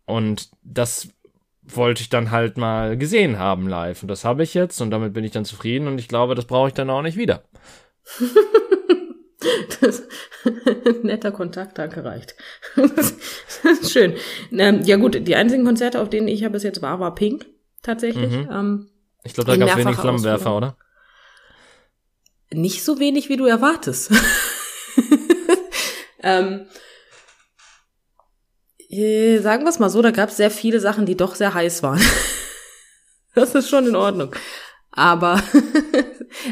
Und 0.06 0.50
das 0.64 1.10
wollte 1.64 2.02
ich 2.02 2.10
dann 2.10 2.32
halt 2.32 2.58
mal 2.58 2.98
gesehen 2.98 3.38
haben 3.38 3.68
live 3.68 4.02
und 4.02 4.08
das 4.08 4.26
habe 4.26 4.44
ich 4.44 4.54
jetzt 4.54 4.82
und 4.82 4.92
damit 4.92 5.14
bin 5.14 5.24
ich 5.24 5.32
dann 5.32 5.46
zufrieden 5.46 5.88
und 5.88 6.00
ich 6.00 6.08
glaube, 6.08 6.36
das 6.36 6.46
brauche 6.46 6.70
ich 6.70 6.74
dann 6.74 6.90
auch 6.90 7.02
nicht 7.02 7.18
wieder. 7.18 7.44
Das, 9.82 10.08
netter 11.04 11.32
Kontakt, 11.32 11.78
danke, 11.78 12.04
reicht. 12.04 12.36
das 12.76 13.16
ist 13.64 13.92
schön. 13.92 14.14
Ähm, 14.52 14.82
ja 14.84 14.98
gut, 14.98 15.28
die 15.28 15.36
einzigen 15.36 15.66
Konzerte, 15.66 16.00
auf 16.00 16.10
denen 16.10 16.28
ich 16.28 16.42
ja 16.42 16.50
bis 16.50 16.64
jetzt 16.64 16.82
war, 16.82 17.00
war 17.00 17.16
Pink, 17.16 17.48
tatsächlich. 17.82 18.32
Mhm. 18.32 18.50
Ähm, 18.52 18.90
ich 19.24 19.34
glaube, 19.34 19.52
da 19.52 19.58
gab 19.58 19.70
es 19.70 19.78
wenig 19.78 19.98
Flammenwerfer, 19.98 20.56
oder? 20.56 20.78
Nicht 22.52 22.84
so 22.84 23.00
wenig, 23.00 23.30
wie 23.30 23.38
du 23.38 23.46
erwartest. 23.46 24.12
ähm, 26.24 26.66
äh, 28.90 29.40
sagen 29.40 29.64
wir 29.64 29.70
es 29.70 29.80
mal 29.80 29.90
so, 29.90 30.02
da 30.02 30.12
gab 30.12 30.30
es 30.30 30.38
sehr 30.38 30.52
viele 30.52 30.80
Sachen, 30.80 31.06
die 31.06 31.16
doch 31.16 31.36
sehr 31.36 31.54
heiß 31.54 31.82
waren. 31.82 32.02
das 33.36 33.56
ist 33.56 33.70
schon 33.70 33.88
in 33.88 33.96
Ordnung. 33.96 34.36
Aber 34.92 35.42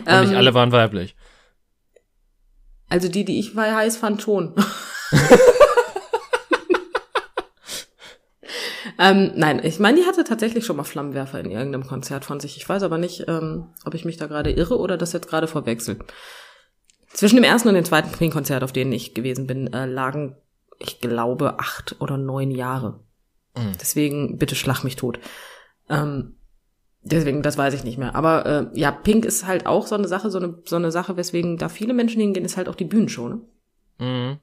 ähm, 0.05 0.29
nicht 0.29 0.37
alle 0.37 0.53
waren 0.53 0.71
weiblich. 0.71 1.15
Also 2.87 3.09
die, 3.09 3.25
die 3.25 3.39
ich 3.39 3.55
heiß 3.55 3.97
fand, 3.97 4.21
schon. 4.21 4.55
Ähm, 8.99 9.31
nein, 9.35 9.61
ich 9.63 9.79
meine, 9.79 9.99
die 9.99 10.05
hatte 10.05 10.23
tatsächlich 10.23 10.65
schon 10.65 10.77
mal 10.77 10.83
Flammenwerfer 10.83 11.39
in 11.39 11.49
irgendeinem 11.49 11.87
Konzert 11.87 12.25
von 12.25 12.39
sich. 12.39 12.57
Ich 12.57 12.69
weiß 12.69 12.83
aber 12.83 12.97
nicht, 12.97 13.25
ähm, 13.27 13.69
ob 13.85 13.95
ich 13.95 14.05
mich 14.05 14.17
da 14.17 14.27
gerade 14.27 14.51
irre 14.51 14.77
oder 14.77 14.97
das 14.97 15.13
jetzt 15.13 15.27
gerade 15.27 15.47
verwechsel. 15.47 15.97
Zwischen 17.11 17.35
dem 17.35 17.43
ersten 17.43 17.69
und 17.69 17.75
dem 17.75 17.85
zweiten 17.85 18.11
Queen-Konzert, 18.11 18.63
auf 18.63 18.71
denen 18.71 18.91
ich 18.91 19.15
gewesen 19.15 19.47
bin, 19.47 19.73
äh, 19.73 19.85
lagen, 19.87 20.35
ich 20.77 20.99
glaube, 20.99 21.59
acht 21.59 21.95
oder 21.99 22.17
neun 22.17 22.51
Jahre. 22.51 22.99
Mhm. 23.57 23.71
Deswegen, 23.81 24.37
bitte 24.37 24.55
schlag 24.55 24.83
mich 24.83 24.95
tot. 24.95 25.19
Ähm, 25.89 26.35
Deswegen, 27.01 27.41
das 27.41 27.57
weiß 27.57 27.73
ich 27.73 27.83
nicht 27.83 27.97
mehr. 27.97 28.15
Aber 28.15 28.45
äh, 28.45 28.67
ja, 28.73 28.91
Pink 28.91 29.25
ist 29.25 29.47
halt 29.47 29.65
auch 29.65 29.87
so 29.87 29.95
eine 29.95 30.07
Sache, 30.07 30.29
so 30.29 30.37
eine, 30.37 30.59
so 30.65 30.75
eine 30.75 30.91
Sache, 30.91 31.15
weswegen 31.15 31.57
da 31.57 31.69
viele 31.69 31.93
Menschen 31.93 32.19
hingehen, 32.19 32.45
ist 32.45 32.57
halt 32.57 32.67
auch 32.67 32.75
die 32.75 32.85
Bühnenshow, 32.85 33.29
ne? 33.29 33.41
Mhm. 33.99 34.39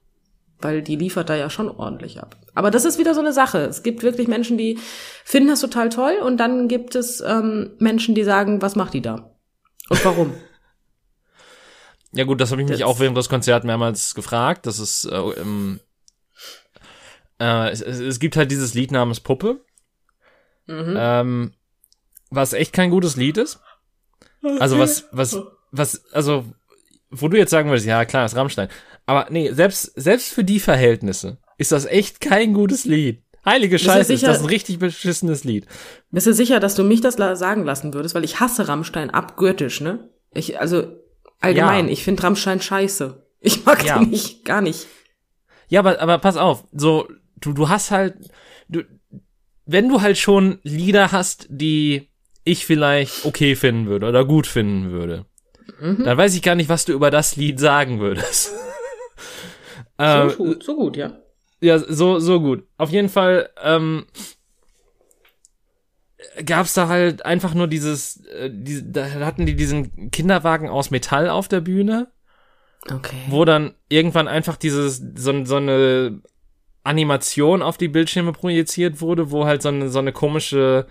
Weil 0.60 0.82
die 0.82 0.96
liefert 0.96 1.28
da 1.28 1.36
ja 1.36 1.50
schon 1.50 1.68
ordentlich 1.68 2.20
ab. 2.20 2.36
Aber 2.54 2.70
das 2.70 2.84
ist 2.84 2.98
wieder 2.98 3.14
so 3.14 3.20
eine 3.20 3.32
Sache. 3.32 3.58
Es 3.58 3.82
gibt 3.82 4.02
wirklich 4.02 4.26
Menschen, 4.26 4.56
die 4.56 4.78
finden 5.24 5.50
das 5.50 5.60
total 5.60 5.90
toll 5.90 6.14
und 6.24 6.38
dann 6.38 6.68
gibt 6.68 6.94
es 6.94 7.20
ähm, 7.20 7.72
Menschen, 7.78 8.14
die 8.14 8.24
sagen, 8.24 8.62
was 8.62 8.74
macht 8.74 8.94
die 8.94 9.02
da? 9.02 9.30
Und 9.90 10.04
warum? 10.04 10.34
ja 12.12 12.24
gut, 12.24 12.40
das 12.40 12.52
habe 12.52 12.62
ich 12.62 12.68
mich 12.68 12.78
das 12.78 12.88
auch 12.88 13.00
während 13.00 13.18
des 13.18 13.28
Konzerts 13.28 13.66
mehrmals 13.66 14.14
gefragt. 14.14 14.66
Das 14.66 14.78
ist 14.78 15.04
äh, 15.04 15.16
ähm, 15.16 15.80
äh, 17.38 17.70
es, 17.70 17.82
es 17.82 18.18
gibt 18.18 18.36
halt 18.36 18.50
dieses 18.50 18.72
Lied 18.72 18.90
namens 18.90 19.20
Puppe. 19.20 19.60
Mhm. 20.66 20.94
Ähm, 20.96 21.52
was 22.30 22.52
echt 22.52 22.72
kein 22.72 22.90
gutes 22.90 23.16
Lied 23.16 23.36
ist. 23.36 23.60
Also 24.58 24.78
was, 24.78 25.06
was, 25.12 25.40
was, 25.70 26.04
also, 26.12 26.44
wo 27.10 27.28
du 27.28 27.36
jetzt 27.36 27.50
sagen 27.50 27.68
würdest, 27.68 27.86
ja 27.86 28.04
klar, 28.04 28.24
ist 28.24 28.36
Rammstein. 28.36 28.68
Aber 29.06 29.28
nee, 29.30 29.52
selbst, 29.52 29.92
selbst 29.94 30.32
für 30.32 30.44
die 30.44 30.60
Verhältnisse 30.60 31.38
ist 31.58 31.72
das 31.72 31.86
echt 31.86 32.20
kein 32.20 32.52
gutes 32.52 32.84
Lied. 32.84 33.22
Heilige 33.44 33.78
Scheiße, 33.78 34.06
sicher, 34.06 34.14
ist 34.14 34.36
das 34.36 34.40
ein 34.40 34.48
richtig 34.48 34.80
beschissenes 34.80 35.44
Lied. 35.44 35.66
Bist 36.10 36.26
du 36.26 36.34
sicher, 36.34 36.58
dass 36.58 36.74
du 36.74 36.82
mich 36.82 37.00
das 37.00 37.14
sagen 37.14 37.64
lassen 37.64 37.94
würdest? 37.94 38.16
Weil 38.16 38.24
ich 38.24 38.40
hasse 38.40 38.66
Rammstein 38.66 39.10
abgöttisch, 39.10 39.80
ne? 39.80 40.10
Ich, 40.34 40.60
also, 40.60 40.88
allgemein, 41.40 41.86
ja. 41.86 41.92
ich 41.92 42.02
finde 42.02 42.24
Rammstein 42.24 42.60
scheiße. 42.60 43.24
Ich 43.40 43.64
mag 43.64 43.84
ja. 43.84 44.00
den 44.00 44.10
nicht, 44.10 44.44
gar 44.44 44.60
nicht. 44.60 44.88
Ja, 45.68 45.78
aber, 45.80 46.00
aber 46.00 46.18
pass 46.18 46.36
auf, 46.36 46.64
so, 46.72 47.06
du, 47.36 47.52
du 47.52 47.68
hast 47.68 47.92
halt, 47.92 48.16
du, 48.68 48.82
wenn 49.64 49.88
du 49.88 50.02
halt 50.02 50.18
schon 50.18 50.58
Lieder 50.64 51.12
hast, 51.12 51.46
die 51.48 52.08
ich 52.42 52.66
vielleicht 52.66 53.24
okay 53.24 53.54
finden 53.54 53.86
würde 53.86 54.06
oder 54.06 54.24
gut 54.24 54.48
finden 54.48 54.90
würde, 54.90 55.26
mhm. 55.80 56.02
dann 56.02 56.18
weiß 56.18 56.34
ich 56.34 56.42
gar 56.42 56.56
nicht, 56.56 56.68
was 56.68 56.84
du 56.84 56.92
über 56.92 57.12
das 57.12 57.36
Lied 57.36 57.60
sagen 57.60 58.00
würdest. 58.00 58.52
So 59.98 60.04
ähm, 60.04 60.36
gut, 60.36 60.62
so 60.62 60.76
gut, 60.76 60.96
ja. 60.96 61.18
Ja, 61.60 61.78
so, 61.78 62.18
so 62.18 62.40
gut. 62.40 62.64
Auf 62.76 62.90
jeden 62.90 63.08
Fall, 63.08 63.48
ähm, 63.62 64.06
gab's 66.44 66.74
da 66.74 66.88
halt 66.88 67.24
einfach 67.24 67.54
nur 67.54 67.66
dieses, 67.66 68.24
äh, 68.26 68.50
die, 68.52 68.92
da 68.92 69.10
hatten 69.10 69.46
die 69.46 69.56
diesen 69.56 70.10
Kinderwagen 70.10 70.68
aus 70.68 70.90
Metall 70.90 71.28
auf 71.28 71.48
der 71.48 71.60
Bühne. 71.60 72.08
Okay. 72.90 73.16
Wo 73.28 73.44
dann 73.44 73.74
irgendwann 73.88 74.28
einfach 74.28 74.56
dieses, 74.56 75.02
so, 75.16 75.44
so 75.44 75.56
eine 75.56 76.20
Animation 76.84 77.62
auf 77.62 77.78
die 77.78 77.88
Bildschirme 77.88 78.32
projiziert 78.32 79.00
wurde, 79.00 79.30
wo 79.30 79.44
halt 79.44 79.62
so 79.62 79.70
eine, 79.70 79.88
so 79.88 79.98
eine 79.98 80.12
komische 80.12 80.86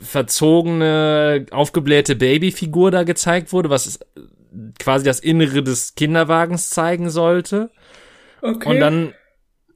verzogene, 0.00 1.46
aufgeblähte 1.50 2.16
Babyfigur 2.16 2.90
da 2.90 3.04
gezeigt 3.04 3.52
wurde, 3.52 3.70
was 3.70 3.98
quasi 4.78 5.04
das 5.04 5.20
Innere 5.20 5.62
des 5.62 5.94
Kinderwagens 5.94 6.70
zeigen 6.70 7.10
sollte. 7.10 7.70
Okay. 8.42 8.68
Und 8.68 8.80
dann 8.80 9.14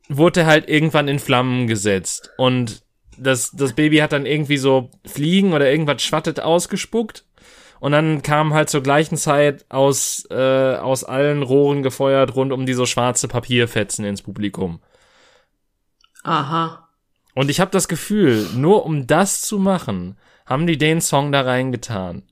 wurde 0.08 0.40
er 0.40 0.46
halt 0.46 0.68
irgendwann 0.68 1.08
in 1.08 1.18
Flammen 1.18 1.66
gesetzt. 1.66 2.30
Und 2.36 2.82
das, 3.16 3.50
das 3.52 3.74
Baby 3.74 3.98
hat 3.98 4.12
dann 4.12 4.26
irgendwie 4.26 4.56
so 4.56 4.90
Fliegen 5.06 5.52
oder 5.52 5.70
irgendwas 5.70 6.02
schwattet 6.02 6.40
ausgespuckt. 6.40 7.24
und 7.80 7.92
dann 7.92 8.22
kam 8.22 8.52
halt 8.52 8.68
zur 8.68 8.82
gleichen 8.82 9.16
Zeit 9.16 9.64
aus, 9.70 10.26
äh, 10.30 10.74
aus 10.76 11.04
allen 11.04 11.42
Rohren 11.42 11.82
gefeuert 11.82 12.34
rund 12.34 12.52
um 12.52 12.66
die 12.66 12.74
so 12.74 12.86
schwarze 12.86 13.28
Papierfetzen 13.28 14.04
ins 14.04 14.22
Publikum. 14.22 14.80
Aha. 16.22 16.88
Und 17.34 17.50
ich 17.50 17.60
habe 17.60 17.70
das 17.70 17.88
Gefühl, 17.88 18.46
nur 18.54 18.84
um 18.84 19.06
das 19.06 19.40
zu 19.42 19.58
machen, 19.58 20.18
haben 20.44 20.66
die 20.66 20.76
den 20.76 21.00
Song 21.00 21.32
da 21.32 21.42
reingetan. 21.42 22.22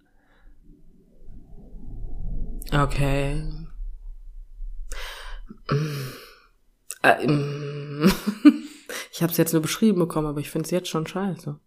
Okay. 2.73 3.43
Äh, 7.03 7.27
ich 9.13 9.23
habe 9.23 9.33
es 9.33 9.39
jetzt 9.39 9.53
nur 9.53 9.63
beschrieben 9.63 9.99
bekommen, 9.99 10.27
aber 10.27 10.41
ich 10.41 10.51
finde 10.51 10.67
es 10.67 10.71
jetzt 10.71 10.89
schon 10.89 11.07
scheiße. 11.07 11.59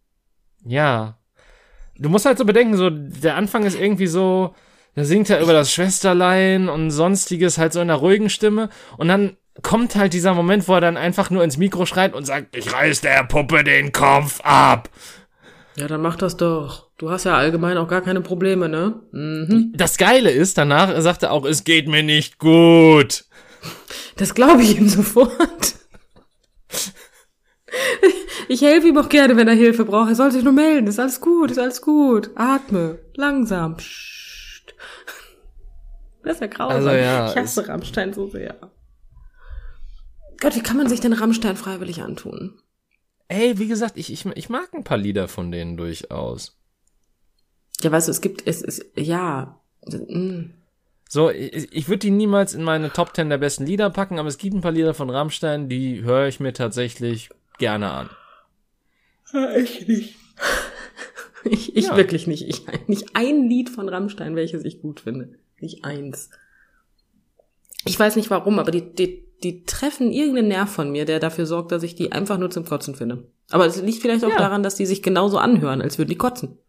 Ja. 0.63 1.17
Du 1.97 2.09
musst 2.09 2.25
halt 2.25 2.37
so 2.37 2.45
bedenken, 2.45 2.77
so 2.77 2.89
der 2.89 3.35
Anfang 3.35 3.63
ist 3.65 3.79
irgendwie 3.79 4.07
so, 4.07 4.55
da 4.95 5.03
singt 5.03 5.29
er 5.29 5.41
über 5.41 5.53
das 5.53 5.71
Schwesterlein 5.71 6.69
und 6.69 6.91
sonstiges 6.91 7.57
halt 7.57 7.73
so 7.73 7.79
in 7.79 7.89
einer 7.89 7.99
ruhigen 7.99 8.29
Stimme 8.29 8.69
und 8.97 9.07
dann 9.07 9.37
kommt 9.61 9.95
halt 9.95 10.13
dieser 10.13 10.33
Moment, 10.33 10.67
wo 10.67 10.75
er 10.75 10.81
dann 10.81 10.97
einfach 10.97 11.29
nur 11.29 11.43
ins 11.43 11.57
Mikro 11.57 11.85
schreit 11.85 12.13
und 12.13 12.25
sagt, 12.25 12.55
ich 12.55 12.73
reiß 12.73 13.01
der 13.01 13.23
Puppe 13.25 13.63
den 13.63 13.91
Kopf 13.91 14.39
ab. 14.43 14.89
Ja, 15.75 15.87
dann 15.87 16.01
mach 16.01 16.15
das 16.15 16.37
doch. 16.37 16.90
Du 17.01 17.09
hast 17.09 17.23
ja 17.23 17.35
allgemein 17.35 17.77
auch 17.77 17.87
gar 17.87 18.01
keine 18.01 18.21
Probleme, 18.21 18.69
ne? 18.69 19.01
Mhm. 19.11 19.73
Das 19.75 19.97
Geile 19.97 20.29
ist, 20.29 20.59
danach 20.59 21.01
sagt 21.01 21.23
er 21.23 21.31
auch, 21.31 21.45
es 21.45 21.63
geht 21.63 21.87
mir 21.87 22.03
nicht 22.03 22.37
gut. 22.37 23.25
Das 24.17 24.35
glaube 24.35 24.61
ich 24.61 24.77
ihm 24.77 24.87
sofort. 24.87 25.77
Ich 28.47 28.61
helfe 28.61 28.89
ihm 28.89 28.99
auch 28.99 29.09
gerne, 29.09 29.35
wenn 29.35 29.47
er 29.47 29.55
Hilfe 29.55 29.83
braucht. 29.83 30.09
Er 30.09 30.15
soll 30.15 30.31
sich 30.31 30.43
nur 30.43 30.53
melden. 30.53 30.85
Ist 30.85 30.99
alles 30.99 31.19
gut, 31.21 31.49
ist 31.49 31.57
alles 31.57 31.81
gut. 31.81 32.29
Atme. 32.35 32.99
Langsam. 33.15 33.77
Psst. 33.77 34.75
Das 36.23 36.35
ist 36.35 36.41
ja 36.41 36.47
grausam. 36.47 36.75
Also, 36.75 36.89
ja, 36.91 37.31
ich 37.31 37.35
hasse 37.35 37.67
Rammstein 37.67 38.13
so 38.13 38.27
sehr. 38.27 38.57
Gott, 40.39 40.55
wie 40.55 40.61
kann 40.61 40.77
man 40.77 40.87
sich 40.87 40.99
denn 40.99 41.13
Rammstein 41.13 41.57
freiwillig 41.57 42.03
antun? 42.03 42.59
Ey, 43.27 43.57
wie 43.57 43.67
gesagt, 43.67 43.97
ich, 43.97 44.13
ich, 44.13 44.23
ich 44.27 44.49
mag 44.49 44.71
ein 44.75 44.83
paar 44.83 44.99
Lieder 44.99 45.27
von 45.27 45.51
denen 45.51 45.77
durchaus. 45.77 46.60
Ja, 47.81 47.91
weißt 47.91 48.07
du, 48.07 48.11
es 48.11 48.21
gibt, 48.21 48.47
es 48.47 48.61
ist, 48.61 48.85
ja. 48.95 49.59
Mm. 49.85 50.51
So, 51.09 51.29
ich, 51.29 51.67
ich 51.71 51.89
würde 51.89 51.99
die 51.99 52.11
niemals 52.11 52.53
in 52.53 52.63
meine 52.63 52.91
Top 52.91 53.13
Ten 53.13 53.29
der 53.29 53.37
besten 53.37 53.65
Lieder 53.65 53.89
packen, 53.89 54.19
aber 54.19 54.29
es 54.29 54.37
gibt 54.37 54.55
ein 54.55 54.61
paar 54.61 54.71
Lieder 54.71 54.93
von 54.93 55.09
Rammstein, 55.09 55.67
die 55.67 56.03
höre 56.03 56.27
ich 56.27 56.39
mir 56.39 56.53
tatsächlich 56.53 57.29
gerne 57.57 57.91
an. 57.91 58.09
Ja, 59.33 59.55
ich 59.55 59.87
nicht. 59.87 60.15
Ich, 61.43 61.75
ich 61.75 61.87
ja. 61.87 61.97
wirklich 61.97 62.27
nicht. 62.27 62.47
Ich, 62.47 62.67
nicht 62.87 63.15
ein 63.15 63.49
Lied 63.49 63.71
von 63.71 63.89
Rammstein, 63.89 64.35
welches 64.35 64.63
ich 64.63 64.79
gut 64.79 64.99
finde. 64.99 65.39
Nicht 65.59 65.83
eins. 65.83 66.29
Ich 67.85 67.99
weiß 67.99 68.15
nicht 68.15 68.29
warum, 68.29 68.59
aber 68.59 68.69
die, 68.69 68.93
die, 68.93 69.25
die 69.43 69.63
treffen 69.63 70.11
irgendeinen 70.11 70.49
Nerv 70.49 70.69
von 70.69 70.91
mir, 70.91 71.05
der 71.05 71.19
dafür 71.19 71.47
sorgt, 71.47 71.71
dass 71.71 71.81
ich 71.81 71.95
die 71.95 72.11
einfach 72.11 72.37
nur 72.37 72.51
zum 72.51 72.65
Kotzen 72.65 72.95
finde. 72.95 73.27
Aber 73.49 73.65
es 73.65 73.81
liegt 73.81 74.01
vielleicht 74.01 74.23
auch 74.23 74.29
ja. 74.29 74.37
daran, 74.37 74.61
dass 74.61 74.75
die 74.75 74.85
sich 74.85 75.01
genauso 75.01 75.39
anhören, 75.39 75.81
als 75.81 75.97
würden 75.97 76.09
die 76.09 76.17
kotzen. 76.17 76.59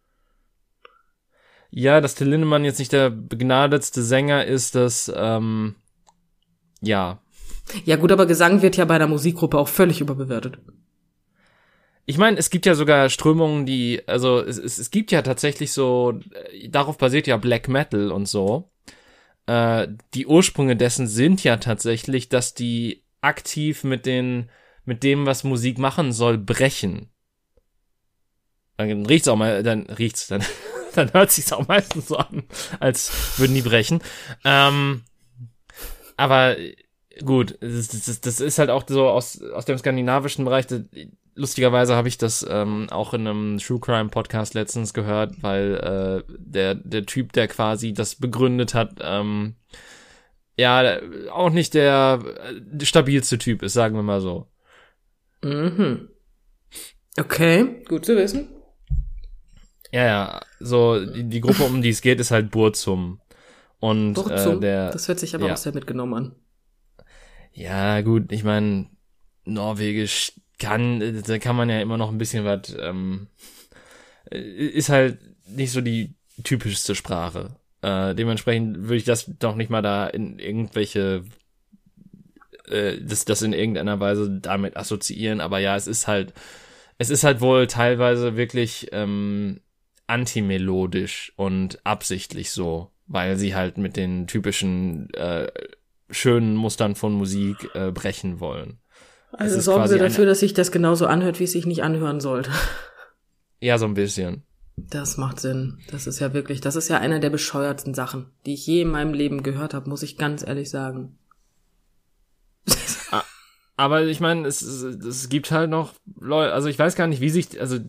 Ja, 1.75 2.01
dass 2.01 2.15
Till 2.15 2.29
Lindemann 2.29 2.65
jetzt 2.65 2.79
nicht 2.79 2.93
der 2.93 3.09
begnadetste 3.09 4.03
Sänger 4.03 4.45
ist, 4.45 4.75
das, 4.75 5.11
ähm, 5.15 5.75
ja. 6.81 7.19
Ja 7.85 7.95
gut, 7.95 8.11
aber 8.11 8.25
Gesang 8.25 8.61
wird 8.61 8.77
ja 8.77 8.85
bei 8.85 8.97
der 8.97 9.07
Musikgruppe 9.07 9.57
auch 9.57 9.67
völlig 9.67 10.01
überbewertet. 10.01 10.59
Ich 12.05 12.17
meine, 12.17 12.37
es 12.37 12.49
gibt 12.49 12.65
ja 12.65 12.75
sogar 12.75 13.09
Strömungen, 13.09 13.65
die, 13.65 14.01
also 14.07 14.41
es, 14.41 14.57
es, 14.57 14.77
es 14.77 14.91
gibt 14.91 15.11
ja 15.11 15.21
tatsächlich 15.21 15.71
so, 15.71 16.19
äh, 16.51 16.69
darauf 16.69 16.97
basiert 16.97 17.27
ja 17.27 17.37
Black 17.37 17.69
Metal 17.69 18.11
und 18.11 18.27
so 18.27 18.69
äh, 19.45 19.87
die 20.13 20.27
Ursprünge 20.27 20.75
dessen 20.75 21.07
sind 21.07 21.43
ja 21.43 21.57
tatsächlich, 21.57 22.29
dass 22.29 22.53
die 22.53 23.03
aktiv 23.21 23.83
mit 23.83 24.05
den, 24.05 24.49
mit 24.85 25.03
dem, 25.03 25.25
was 25.25 25.43
Musik 25.43 25.77
machen 25.77 26.11
soll, 26.11 26.37
brechen. 26.37 27.09
Dann 28.77 29.05
riecht's 29.05 29.27
auch 29.27 29.35
mal, 29.35 29.63
dann 29.63 29.83
riecht's, 29.83 30.27
dann, 30.27 30.43
dann 30.95 31.13
hört 31.13 31.31
sich's 31.31 31.53
auch 31.53 31.67
meistens 31.67 32.07
so 32.07 32.17
an, 32.17 32.43
als 32.79 33.37
würden 33.37 33.55
die 33.55 33.61
brechen. 33.61 34.01
Ähm, 34.43 35.03
aber 36.17 36.55
gut, 37.23 37.57
das, 37.61 37.87
das, 37.89 38.21
das 38.21 38.39
ist 38.39 38.59
halt 38.59 38.69
auch 38.69 38.83
so 38.87 39.07
aus, 39.07 39.41
aus 39.41 39.65
dem 39.65 39.77
skandinavischen 39.77 40.45
Bereich, 40.45 40.65
lustigerweise 41.35 41.95
habe 41.95 42.07
ich 42.07 42.17
das 42.17 42.45
ähm, 42.49 42.87
auch 42.89 43.13
in 43.13 43.27
einem 43.27 43.57
True 43.57 43.79
Crime 43.79 44.09
Podcast 44.09 44.53
letztens 44.53 44.93
gehört, 44.93 45.41
weil 45.41 46.23
äh, 46.27 46.33
der 46.37 46.75
der 46.75 47.05
Typ, 47.05 47.33
der 47.33 47.47
quasi 47.47 47.93
das 47.93 48.15
begründet 48.15 48.73
hat, 48.73 48.99
ähm, 49.01 49.55
ja 50.57 50.99
auch 51.31 51.49
nicht 51.49 51.73
der, 51.73 52.19
der 52.59 52.85
stabilste 52.85 53.37
Typ 53.37 53.63
ist, 53.63 53.73
sagen 53.73 53.95
wir 53.95 54.03
mal 54.03 54.21
so. 54.21 54.47
Mhm. 55.43 56.09
Okay, 57.19 57.83
gut 57.87 58.05
zu 58.05 58.15
wissen. 58.15 58.52
Ja, 59.93 60.05
ja, 60.05 60.41
so 60.59 61.05
die, 61.05 61.23
die 61.25 61.39
Gruppe, 61.39 61.63
um 61.65 61.83
die 61.83 61.89
es 61.89 62.01
geht, 62.01 62.19
ist 62.19 62.31
halt 62.31 62.49
Burzum. 62.49 63.21
Und 63.79 64.15
Burzum? 64.15 64.57
Äh, 64.57 64.61
der, 64.61 64.89
das 64.89 65.07
hört 65.07 65.19
sich 65.19 65.35
aber 65.35 65.45
ja. 65.45 65.53
auch 65.53 65.57
sehr 65.57 65.73
mitgenommen 65.73 66.13
an. 66.15 66.35
Ja, 67.53 68.01
gut, 68.01 68.31
ich 68.31 68.43
meine, 68.43 68.87
Norwegisch 69.45 70.33
kann, 70.57 71.21
da 71.27 71.37
kann 71.37 71.55
man 71.55 71.69
ja 71.69 71.79
immer 71.79 71.99
noch 71.99 72.09
ein 72.09 72.17
bisschen 72.17 72.43
was, 72.43 72.75
ähm, 72.79 73.27
ist 74.31 74.89
halt 74.89 75.19
nicht 75.47 75.71
so 75.71 75.81
die 75.81 76.15
typischste 76.43 76.95
Sprache. 76.95 77.55
Äh, 77.83 78.15
dementsprechend 78.15 78.83
würde 78.83 78.95
ich 78.95 79.03
das 79.03 79.29
doch 79.37 79.55
nicht 79.55 79.69
mal 79.69 79.83
da 79.83 80.07
in 80.07 80.39
irgendwelche, 80.39 81.23
äh, 82.67 82.97
das, 82.99 83.25
das 83.25 83.43
in 83.43 83.53
irgendeiner 83.53 83.99
Weise 83.99 84.39
damit 84.41 84.75
assoziieren, 84.75 85.39
aber 85.39 85.59
ja, 85.59 85.75
es 85.75 85.85
ist 85.85 86.07
halt, 86.07 86.33
es 86.97 87.11
ist 87.11 87.23
halt 87.23 87.41
wohl 87.41 87.67
teilweise 87.67 88.37
wirklich 88.37 88.87
ähm, 88.91 89.59
antimelodisch 90.07 91.33
und 91.35 91.85
absichtlich 91.85 92.51
so, 92.51 92.91
weil 93.07 93.37
sie 93.37 93.55
halt 93.55 93.77
mit 93.77 93.95
den 93.95 94.27
typischen 94.27 95.13
äh, 95.13 95.51
schönen 96.09 96.55
Mustern 96.55 96.95
von 96.95 97.13
Musik 97.13 97.69
äh, 97.73 97.91
brechen 97.91 98.39
wollen. 98.39 98.79
Also 99.31 99.59
sorgen 99.59 99.87
Sie 99.87 99.97
dafür, 99.97 100.25
dass 100.25 100.39
sich 100.39 100.53
das 100.53 100.71
genauso 100.71 101.07
anhört, 101.07 101.39
wie 101.39 101.45
es 101.45 101.51
sich 101.51 101.65
nicht 101.65 101.83
anhören 101.83 102.19
sollte. 102.19 102.51
Ja, 103.59 103.77
so 103.77 103.85
ein 103.85 103.93
bisschen. 103.93 104.43
Das 104.75 105.15
macht 105.15 105.39
Sinn. 105.39 105.79
Das 105.89 106.05
ist 106.05 106.19
ja 106.19 106.33
wirklich, 106.33 106.59
das 106.59 106.75
ist 106.75 106.89
ja 106.89 106.97
einer 106.97 107.21
der 107.21 107.29
bescheuertsten 107.29 107.93
Sachen, 107.93 108.25
die 108.45 108.55
ich 108.55 108.67
je 108.67 108.81
in 108.81 108.89
meinem 108.89 109.13
Leben 109.13 109.41
gehört 109.41 109.73
habe, 109.73 109.89
muss 109.89 110.03
ich 110.03 110.17
ganz 110.17 110.45
ehrlich 110.45 110.69
sagen. 110.69 111.17
Aber 113.77 114.03
ich 114.03 114.19
meine, 114.19 114.45
es, 114.45 114.61
es 114.61 115.29
gibt 115.29 115.51
halt 115.51 115.69
noch 115.69 115.93
Leute, 116.19 116.51
also 116.51 116.67
ich 116.67 116.77
weiß 116.77 116.95
gar 116.95 117.07
nicht, 117.07 117.21
wie 117.21 117.29
sich, 117.29 117.61
also 117.61 117.79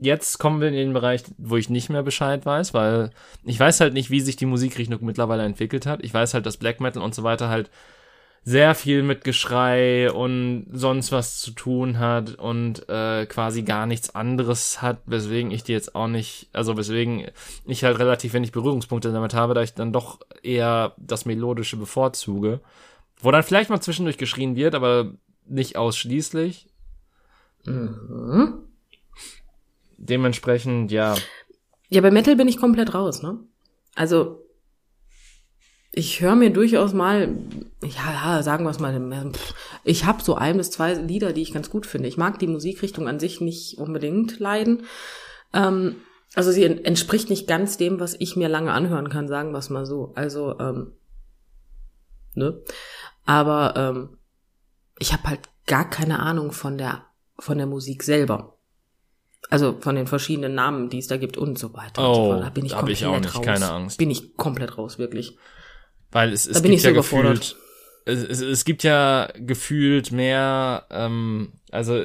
jetzt 0.00 0.38
kommen 0.38 0.60
wir 0.60 0.68
in 0.68 0.74
den 0.74 0.92
Bereich, 0.92 1.22
wo 1.38 1.56
ich 1.56 1.70
nicht 1.70 1.90
mehr 1.90 2.02
Bescheid 2.02 2.44
weiß, 2.44 2.74
weil 2.74 3.10
ich 3.44 3.60
weiß 3.60 3.80
halt 3.80 3.94
nicht, 3.94 4.10
wie 4.10 4.20
sich 4.20 4.36
die 4.36 4.46
Musikrichtung 4.46 4.98
mittlerweile 5.02 5.44
entwickelt 5.44 5.86
hat. 5.86 6.02
Ich 6.02 6.12
weiß 6.12 6.34
halt, 6.34 6.46
dass 6.46 6.56
Black 6.56 6.80
Metal 6.80 7.02
und 7.02 7.14
so 7.14 7.22
weiter 7.22 7.48
halt 7.48 7.70
sehr 8.42 8.74
viel 8.74 9.02
mit 9.02 9.22
Geschrei 9.22 10.10
und 10.10 10.66
sonst 10.72 11.12
was 11.12 11.40
zu 11.40 11.50
tun 11.50 11.98
hat 11.98 12.36
und 12.36 12.88
äh, 12.88 13.26
quasi 13.26 13.62
gar 13.62 13.84
nichts 13.86 14.14
anderes 14.14 14.80
hat, 14.80 15.02
weswegen 15.04 15.50
ich 15.50 15.62
die 15.62 15.72
jetzt 15.72 15.94
auch 15.94 16.08
nicht, 16.08 16.48
also 16.54 16.76
weswegen 16.78 17.26
ich 17.66 17.84
halt 17.84 17.98
relativ 17.98 18.32
wenig 18.32 18.50
Berührungspunkte 18.50 19.12
damit 19.12 19.34
habe, 19.34 19.52
da 19.52 19.62
ich 19.62 19.74
dann 19.74 19.92
doch 19.92 20.20
eher 20.42 20.94
das 20.96 21.26
Melodische 21.26 21.76
bevorzuge. 21.76 22.60
Wo 23.22 23.30
dann 23.30 23.42
vielleicht 23.42 23.68
mal 23.68 23.82
zwischendurch 23.82 24.16
geschrien 24.16 24.56
wird, 24.56 24.74
aber 24.74 25.12
nicht 25.46 25.76
ausschließlich. 25.76 26.66
Mhm. 27.66 28.69
Dementsprechend, 30.00 30.90
ja. 30.90 31.14
Ja, 31.90 32.00
bei 32.00 32.10
Metal 32.10 32.34
bin 32.34 32.48
ich 32.48 32.56
komplett 32.56 32.94
raus, 32.94 33.22
ne? 33.22 33.38
Also, 33.94 34.46
ich 35.92 36.20
höre 36.20 36.36
mir 36.36 36.50
durchaus 36.50 36.94
mal, 36.94 37.36
ja, 37.82 38.42
sagen 38.42 38.64
wir 38.64 38.70
es 38.70 38.78
mal, 38.78 39.32
ich 39.84 40.06
habe 40.06 40.22
so 40.22 40.36
ein 40.36 40.56
bis 40.56 40.70
zwei 40.70 40.94
Lieder, 40.94 41.32
die 41.32 41.42
ich 41.42 41.52
ganz 41.52 41.68
gut 41.68 41.84
finde. 41.84 42.08
Ich 42.08 42.16
mag 42.16 42.38
die 42.38 42.46
Musikrichtung 42.46 43.08
an 43.08 43.20
sich 43.20 43.40
nicht 43.40 43.78
unbedingt 43.78 44.38
leiden. 44.38 44.84
Ähm, 45.52 45.96
also 46.34 46.50
sie 46.50 46.64
entspricht 46.64 47.28
nicht 47.28 47.46
ganz 47.46 47.76
dem, 47.76 48.00
was 48.00 48.14
ich 48.18 48.36
mir 48.36 48.48
lange 48.48 48.72
anhören 48.72 49.10
kann, 49.10 49.28
sagen 49.28 49.52
wir 49.52 49.58
es 49.58 49.68
mal 49.68 49.84
so. 49.84 50.12
Also, 50.14 50.58
ähm, 50.60 50.92
ne? 52.34 52.62
Aber 53.26 53.74
ähm, 53.76 54.18
ich 54.98 55.12
habe 55.12 55.24
halt 55.24 55.40
gar 55.66 55.90
keine 55.90 56.20
Ahnung 56.20 56.52
von 56.52 56.78
der 56.78 57.04
von 57.38 57.58
der 57.58 57.66
Musik 57.66 58.02
selber. 58.02 58.56
Also 59.48 59.78
von 59.80 59.96
den 59.96 60.06
verschiedenen 60.06 60.54
Namen, 60.54 60.90
die 60.90 60.98
es 60.98 61.06
da 61.06 61.16
gibt 61.16 61.36
und 61.36 61.58
so 61.58 61.72
weiter. 61.74 62.08
Oh, 62.08 62.34
so 62.34 62.40
da 62.40 62.50
bin 62.50 62.66
ich 62.66 62.72
komplett 62.72 62.98
ich 62.98 63.06
auch 63.06 63.18
nicht, 63.18 63.34
raus. 63.34 63.44
keine 63.44 63.70
Angst. 63.70 63.98
Bin 63.98 64.10
ich 64.10 64.36
komplett 64.36 64.76
raus, 64.78 64.98
wirklich. 64.98 65.38
Weil 66.12 66.32
es, 66.32 66.46
es 66.46 66.54
da 66.54 66.60
bin 66.60 66.72
gibt 66.72 66.76
ich 66.78 66.82
so 66.82 66.88
ja 66.88 66.94
gefühlt, 66.94 67.56
es, 68.04 68.22
es, 68.22 68.40
es 68.40 68.64
gibt 68.64 68.82
ja 68.82 69.28
gefühlt 69.36 70.12
mehr, 70.12 70.86
ähm, 70.90 71.52
also 71.70 72.02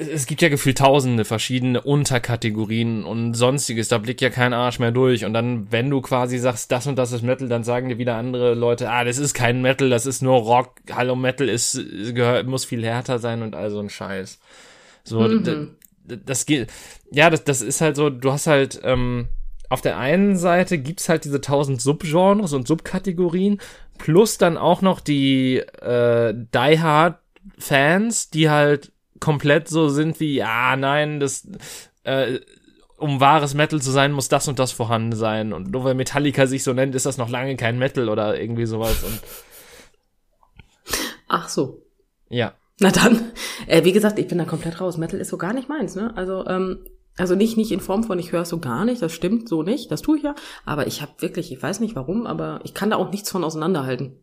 es 0.00 0.26
gibt 0.26 0.40
ja 0.40 0.48
gefühlt 0.48 0.78
tausende 0.78 1.24
verschiedene 1.24 1.82
Unterkategorien 1.82 3.04
und 3.04 3.34
sonstiges, 3.34 3.88
da 3.88 3.98
blickt 3.98 4.22
ja 4.22 4.30
kein 4.30 4.54
Arsch 4.54 4.78
mehr 4.78 4.92
durch. 4.92 5.24
Und 5.24 5.34
dann, 5.34 5.70
wenn 5.70 5.90
du 5.90 6.00
quasi 6.00 6.38
sagst, 6.38 6.72
das 6.72 6.86
und 6.86 6.96
das 6.96 7.12
ist 7.12 7.22
Metal, 7.22 7.48
dann 7.48 7.64
sagen 7.64 7.88
dir 7.90 7.98
wieder 7.98 8.16
andere 8.16 8.54
Leute, 8.54 8.90
ah, 8.90 9.04
das 9.04 9.18
ist 9.18 9.34
kein 9.34 9.60
Metal, 9.60 9.90
das 9.90 10.06
ist 10.06 10.22
nur 10.22 10.38
Rock, 10.38 10.76
Hallo 10.90 11.16
Metal 11.16 11.48
ist, 11.48 11.78
gehört, 12.14 12.46
muss 12.46 12.64
viel 12.64 12.84
härter 12.84 13.18
sein 13.18 13.42
und 13.42 13.54
all 13.54 13.70
so 13.70 13.80
ein 13.80 13.90
Scheiß. 13.90 14.38
So, 15.04 15.20
mhm. 15.20 15.76
das 16.04 16.46
geht, 16.46 16.70
ja, 17.10 17.30
das, 17.30 17.44
das 17.44 17.62
ist 17.62 17.80
halt 17.80 17.96
so, 17.96 18.10
du 18.10 18.32
hast 18.32 18.46
halt, 18.46 18.80
ähm, 18.82 19.28
auf 19.68 19.80
der 19.80 19.98
einen 19.98 20.36
Seite 20.36 20.78
gibt's 20.78 21.08
halt 21.08 21.24
diese 21.24 21.40
tausend 21.40 21.80
Subgenres 21.80 22.52
und 22.52 22.66
Subkategorien, 22.66 23.60
plus 23.98 24.38
dann 24.38 24.56
auch 24.56 24.82
noch 24.82 25.00
die 25.00 25.58
äh, 25.58 26.34
Die 26.34 26.80
Hard 26.80 27.18
Fans, 27.58 28.30
die 28.30 28.50
halt 28.50 28.92
komplett 29.20 29.68
so 29.68 29.88
sind 29.88 30.18
wie, 30.18 30.34
ja, 30.34 30.76
nein, 30.76 31.20
das, 31.20 31.46
äh, 32.04 32.40
um 32.96 33.20
wahres 33.20 33.54
Metal 33.54 33.80
zu 33.80 33.90
sein, 33.90 34.12
muss 34.12 34.28
das 34.28 34.48
und 34.48 34.58
das 34.58 34.72
vorhanden 34.72 35.14
sein. 35.14 35.52
Und 35.52 35.70
nur 35.70 35.84
weil 35.84 35.94
Metallica 35.94 36.46
sich 36.46 36.64
so 36.64 36.72
nennt, 36.72 36.94
ist 36.94 37.06
das 37.06 37.16
noch 37.16 37.28
lange 37.28 37.56
kein 37.56 37.78
Metal 37.78 38.08
oder 38.08 38.38
irgendwie 38.38 38.66
sowas. 38.66 39.02
Und 39.02 39.20
Ach 41.28 41.48
so. 41.48 41.82
Ja. 42.28 42.54
Na 42.80 42.90
dann, 42.90 43.32
äh, 43.66 43.84
wie 43.84 43.92
gesagt, 43.92 44.18
ich 44.18 44.26
bin 44.26 44.38
da 44.38 44.44
komplett 44.44 44.80
raus. 44.80 44.96
Metal 44.96 45.20
ist 45.20 45.28
so 45.28 45.36
gar 45.36 45.52
nicht 45.52 45.68
meins, 45.68 45.94
ne? 45.94 46.16
Also, 46.16 46.46
ähm, 46.46 46.78
also 47.16 47.34
nicht, 47.34 47.58
nicht 47.58 47.72
in 47.72 47.80
Form 47.80 48.04
von, 48.04 48.18
ich 48.18 48.32
höre 48.32 48.42
es 48.42 48.48
so 48.48 48.58
gar 48.58 48.86
nicht, 48.86 49.02
das 49.02 49.12
stimmt 49.12 49.48
so 49.48 49.62
nicht, 49.62 49.90
das 49.90 50.00
tue 50.00 50.16
ich 50.16 50.22
ja. 50.22 50.34
Aber 50.64 50.86
ich 50.86 51.02
habe 51.02 51.12
wirklich, 51.18 51.52
ich 51.52 51.62
weiß 51.62 51.80
nicht 51.80 51.94
warum, 51.94 52.26
aber 52.26 52.60
ich 52.64 52.72
kann 52.72 52.90
da 52.90 52.96
auch 52.96 53.10
nichts 53.10 53.30
von 53.30 53.44
auseinanderhalten. 53.44 54.16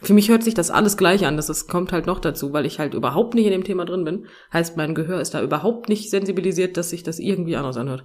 Für 0.00 0.14
mich 0.14 0.30
hört 0.30 0.42
sich 0.42 0.54
das 0.54 0.70
alles 0.70 0.96
gleich 0.96 1.26
an. 1.26 1.36
Das 1.36 1.48
ist, 1.48 1.68
kommt 1.68 1.92
halt 1.92 2.06
noch 2.06 2.18
dazu, 2.18 2.52
weil 2.52 2.66
ich 2.66 2.78
halt 2.78 2.94
überhaupt 2.94 3.34
nicht 3.34 3.46
in 3.46 3.52
dem 3.52 3.64
Thema 3.64 3.84
drin 3.84 4.04
bin. 4.04 4.26
Heißt, 4.52 4.76
mein 4.76 4.94
Gehör 4.94 5.20
ist 5.20 5.34
da 5.34 5.42
überhaupt 5.42 5.88
nicht 5.88 6.10
sensibilisiert, 6.10 6.76
dass 6.76 6.90
sich 6.90 7.02
das 7.02 7.18
irgendwie 7.18 7.56
anders 7.56 7.76
anhört. 7.76 8.04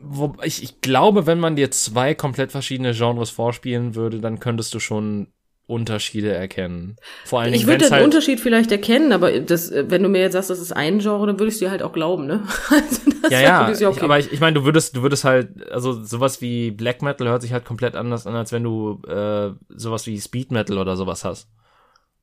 Wo, 0.00 0.34
ich, 0.42 0.62
ich 0.62 0.80
glaube, 0.80 1.26
wenn 1.26 1.38
man 1.38 1.56
dir 1.56 1.70
zwei 1.70 2.14
komplett 2.14 2.50
verschiedene 2.50 2.92
Genres 2.92 3.30
vorspielen 3.30 3.94
würde, 3.94 4.20
dann 4.20 4.40
könntest 4.40 4.74
du 4.74 4.80
schon 4.80 5.28
Unterschiede 5.66 6.32
erkennen. 6.32 6.96
Vor 7.24 7.40
allen 7.40 7.52
Dingen, 7.52 7.60
ich 7.60 7.66
würde 7.66 7.84
den 7.84 7.92
halt 7.92 8.04
Unterschied 8.04 8.40
vielleicht 8.40 8.72
erkennen, 8.72 9.12
aber 9.12 9.40
das, 9.40 9.72
wenn 9.72 10.02
du 10.02 10.08
mir 10.08 10.20
jetzt 10.20 10.32
sagst, 10.32 10.50
das 10.50 10.60
ist 10.60 10.72
ein 10.72 10.98
Genre, 10.98 11.26
dann 11.26 11.38
würde 11.38 11.52
ich 11.52 11.58
dir 11.58 11.70
halt 11.70 11.82
auch 11.82 11.92
glauben, 11.92 12.26
ne? 12.26 12.42
Also 12.70 13.10
ja, 13.30 13.40
ja, 13.40 13.70
ja 13.70 13.88
okay. 13.88 13.98
ich, 13.98 14.02
aber 14.02 14.18
ich, 14.18 14.32
ich 14.32 14.40
meine, 14.40 14.54
du 14.54 14.64
würdest, 14.64 14.96
du 14.96 15.02
würdest 15.02 15.24
halt, 15.24 15.70
also 15.70 15.92
sowas 16.02 16.40
wie 16.40 16.72
Black 16.72 17.02
Metal 17.02 17.28
hört 17.28 17.42
sich 17.42 17.52
halt 17.52 17.64
komplett 17.64 17.94
anders 17.94 18.26
an, 18.26 18.34
als 18.34 18.50
wenn 18.50 18.64
du 18.64 19.00
äh, 19.06 19.52
sowas 19.68 20.06
wie 20.06 20.20
Speed 20.20 20.50
Metal 20.50 20.76
oder 20.78 20.96
sowas 20.96 21.24
hast. 21.24 21.48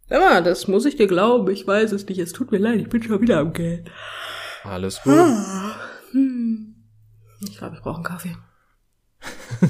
Ja, 0.09 0.41
das 0.41 0.67
muss 0.67 0.85
ich 0.85 0.95
dir 0.95 1.07
glauben. 1.07 1.49
Ich 1.51 1.65
weiß 1.65 1.91
es 1.91 2.05
nicht. 2.07 2.19
Es 2.19 2.33
tut 2.33 2.51
mir 2.51 2.57
leid, 2.57 2.81
ich 2.81 2.89
bin 2.89 3.03
schon 3.03 3.21
wieder 3.21 3.39
am 3.39 3.53
Geld. 3.53 3.89
Alles 4.63 5.01
gut. 5.03 5.13
Ah, 5.13 5.75
hm. 6.11 6.75
Ich 7.41 7.57
glaube, 7.57 7.75
ich 7.75 7.81
brauche 7.81 7.95
einen 7.95 8.03
Kaffee. 8.03 8.35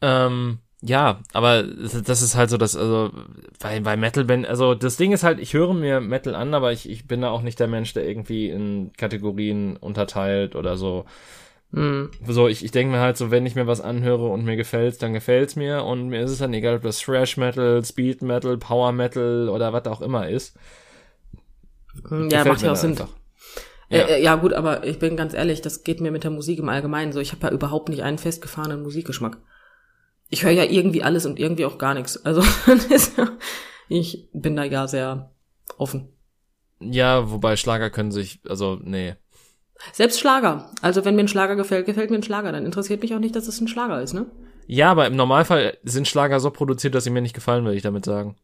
ähm, 0.00 0.58
ja, 0.80 1.20
aber 1.32 1.64
das 1.64 2.22
ist 2.22 2.36
halt 2.36 2.50
so, 2.50 2.56
dass, 2.56 2.76
also, 2.76 3.10
bei, 3.58 3.80
bei 3.80 3.96
Metal 3.96 4.24
bin, 4.24 4.46
also 4.46 4.74
das 4.74 4.96
Ding 4.96 5.12
ist 5.12 5.24
halt, 5.24 5.40
ich 5.40 5.52
höre 5.52 5.74
mir 5.74 6.00
Metal 6.00 6.36
an, 6.36 6.54
aber 6.54 6.72
ich, 6.72 6.88
ich 6.88 7.08
bin 7.08 7.22
da 7.22 7.30
auch 7.30 7.42
nicht 7.42 7.58
der 7.58 7.66
Mensch, 7.66 7.94
der 7.94 8.06
irgendwie 8.06 8.48
in 8.48 8.92
Kategorien 8.96 9.76
unterteilt 9.76 10.54
oder 10.54 10.76
so. 10.76 11.04
Mhm. 11.72 12.10
So, 12.26 12.46
ich, 12.46 12.64
ich 12.64 12.70
denke 12.70 12.92
mir 12.92 13.00
halt 13.00 13.16
so, 13.16 13.32
wenn 13.32 13.44
ich 13.44 13.56
mir 13.56 13.66
was 13.66 13.80
anhöre 13.80 14.28
und 14.28 14.44
mir 14.44 14.56
gefällt's, 14.56 14.98
dann 14.98 15.12
gefällt's 15.12 15.56
mir 15.56 15.82
und 15.82 16.08
mir 16.08 16.22
ist 16.22 16.30
es 16.30 16.38
dann 16.38 16.54
egal, 16.54 16.76
ob 16.76 16.82
das 16.82 17.00
Thrash 17.00 17.36
Metal, 17.36 17.84
Speed 17.84 18.22
Metal, 18.22 18.56
Power 18.56 18.92
Metal 18.92 19.48
oder 19.48 19.72
was 19.72 19.86
auch 19.86 20.00
immer 20.00 20.28
ist. 20.28 20.56
Hm, 22.08 22.30
ja, 22.30 22.44
macht 22.44 22.62
ja 22.62 22.72
auch 22.72 22.76
Sinn. 22.76 22.96
Ja. 23.90 23.98
Äh, 23.98 24.22
ja, 24.22 24.36
gut, 24.36 24.52
aber 24.52 24.86
ich 24.86 25.00
bin 25.00 25.16
ganz 25.16 25.34
ehrlich, 25.34 25.60
das 25.60 25.82
geht 25.82 26.00
mir 26.00 26.12
mit 26.12 26.22
der 26.22 26.30
Musik 26.30 26.60
im 26.60 26.68
Allgemeinen 26.68 27.12
so. 27.12 27.18
Ich 27.18 27.32
habe 27.32 27.48
ja 27.48 27.52
überhaupt 27.52 27.88
nicht 27.88 28.02
einen 28.02 28.18
festgefahrenen 28.18 28.82
Musikgeschmack 28.82 29.38
ich 30.28 30.44
höre 30.44 30.50
ja 30.50 30.64
irgendwie 30.64 31.02
alles 31.02 31.26
und 31.26 31.38
irgendwie 31.38 31.64
auch 31.64 31.78
gar 31.78 31.94
nichts. 31.94 32.24
Also 32.24 32.42
ich 33.88 34.28
bin 34.32 34.56
da 34.56 34.64
ja 34.64 34.86
sehr 34.86 35.30
offen. 35.76 36.08
Ja, 36.80 37.30
wobei 37.30 37.56
Schlager 37.56 37.90
können 37.90 38.12
sich, 38.12 38.40
also 38.48 38.78
nee. 38.82 39.14
Selbst 39.92 40.20
Schlager. 40.20 40.70
Also 40.82 41.04
wenn 41.04 41.14
mir 41.14 41.22
ein 41.22 41.28
Schlager 41.28 41.56
gefällt, 41.56 41.86
gefällt 41.86 42.10
mir 42.10 42.16
ein 42.16 42.22
Schlager. 42.22 42.52
Dann 42.52 42.66
interessiert 42.66 43.02
mich 43.02 43.14
auch 43.14 43.20
nicht, 43.20 43.36
dass 43.36 43.48
es 43.48 43.60
ein 43.60 43.68
Schlager 43.68 44.02
ist, 44.02 44.12
ne? 44.12 44.26
Ja, 44.66 44.90
aber 44.90 45.06
im 45.06 45.16
Normalfall 45.16 45.78
sind 45.82 46.06
Schlager 46.06 46.40
so 46.40 46.50
produziert, 46.50 46.94
dass 46.94 47.04
sie 47.04 47.10
mir 47.10 47.22
nicht 47.22 47.34
gefallen, 47.34 47.64
will 47.64 47.74
ich 47.74 47.82
damit 47.82 48.04
sagen. 48.04 48.36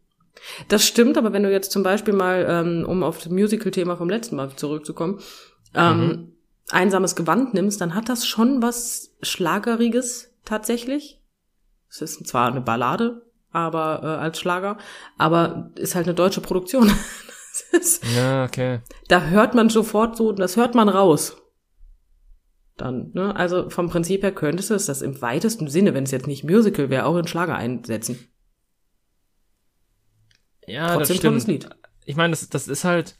Das 0.68 0.86
stimmt, 0.86 1.18
aber 1.18 1.32
wenn 1.32 1.42
du 1.42 1.50
jetzt 1.50 1.70
zum 1.70 1.82
Beispiel 1.82 2.14
mal, 2.14 2.46
ähm, 2.48 2.84
um 2.88 3.02
auf 3.02 3.18
das 3.18 3.28
Musical-Thema 3.28 3.96
vom 3.96 4.08
letzten 4.08 4.36
Mal 4.36 4.54
zurückzukommen, 4.56 5.20
ähm, 5.74 5.98
mhm. 5.98 6.32
einsames 6.70 7.14
Gewand 7.14 7.54
nimmst, 7.54 7.80
dann 7.80 7.94
hat 7.94 8.08
das 8.08 8.26
schon 8.26 8.62
was 8.62 9.14
Schlageriges 9.22 10.32
tatsächlich. 10.44 11.20
Es 11.94 12.00
ist 12.00 12.26
zwar 12.26 12.50
eine 12.50 12.60
Ballade, 12.60 13.22
aber 13.52 14.00
äh, 14.02 14.06
als 14.06 14.40
Schlager, 14.40 14.78
aber 15.16 15.70
ist 15.76 15.94
halt 15.94 16.06
eine 16.06 16.14
deutsche 16.14 16.40
Produktion. 16.40 16.90
ist, 17.72 18.04
ja, 18.16 18.44
okay. 18.44 18.80
Da 19.06 19.26
hört 19.26 19.54
man 19.54 19.68
sofort 19.68 20.16
so, 20.16 20.32
das 20.32 20.56
hört 20.56 20.74
man 20.74 20.88
raus. 20.88 21.36
Dann, 22.76 23.12
ne? 23.12 23.36
Also 23.36 23.70
vom 23.70 23.88
Prinzip 23.88 24.24
her 24.24 24.32
könntest 24.32 24.70
du 24.70 24.74
es 24.74 24.86
das 24.86 25.02
im 25.02 25.22
weitesten 25.22 25.68
Sinne, 25.68 25.94
wenn 25.94 26.02
es 26.02 26.10
jetzt 26.10 26.26
nicht 26.26 26.42
Musical 26.42 26.90
wäre, 26.90 27.06
auch 27.06 27.16
in 27.16 27.28
Schlager 27.28 27.54
einsetzen. 27.54 28.18
Ja, 30.66 30.96
Trotzdem 30.96 31.34
das 31.34 31.42
stimmt. 31.44 31.68
Ich 32.04 32.16
meine, 32.16 32.32
das, 32.32 32.48
das 32.48 32.66
ist 32.66 32.82
halt, 32.82 33.16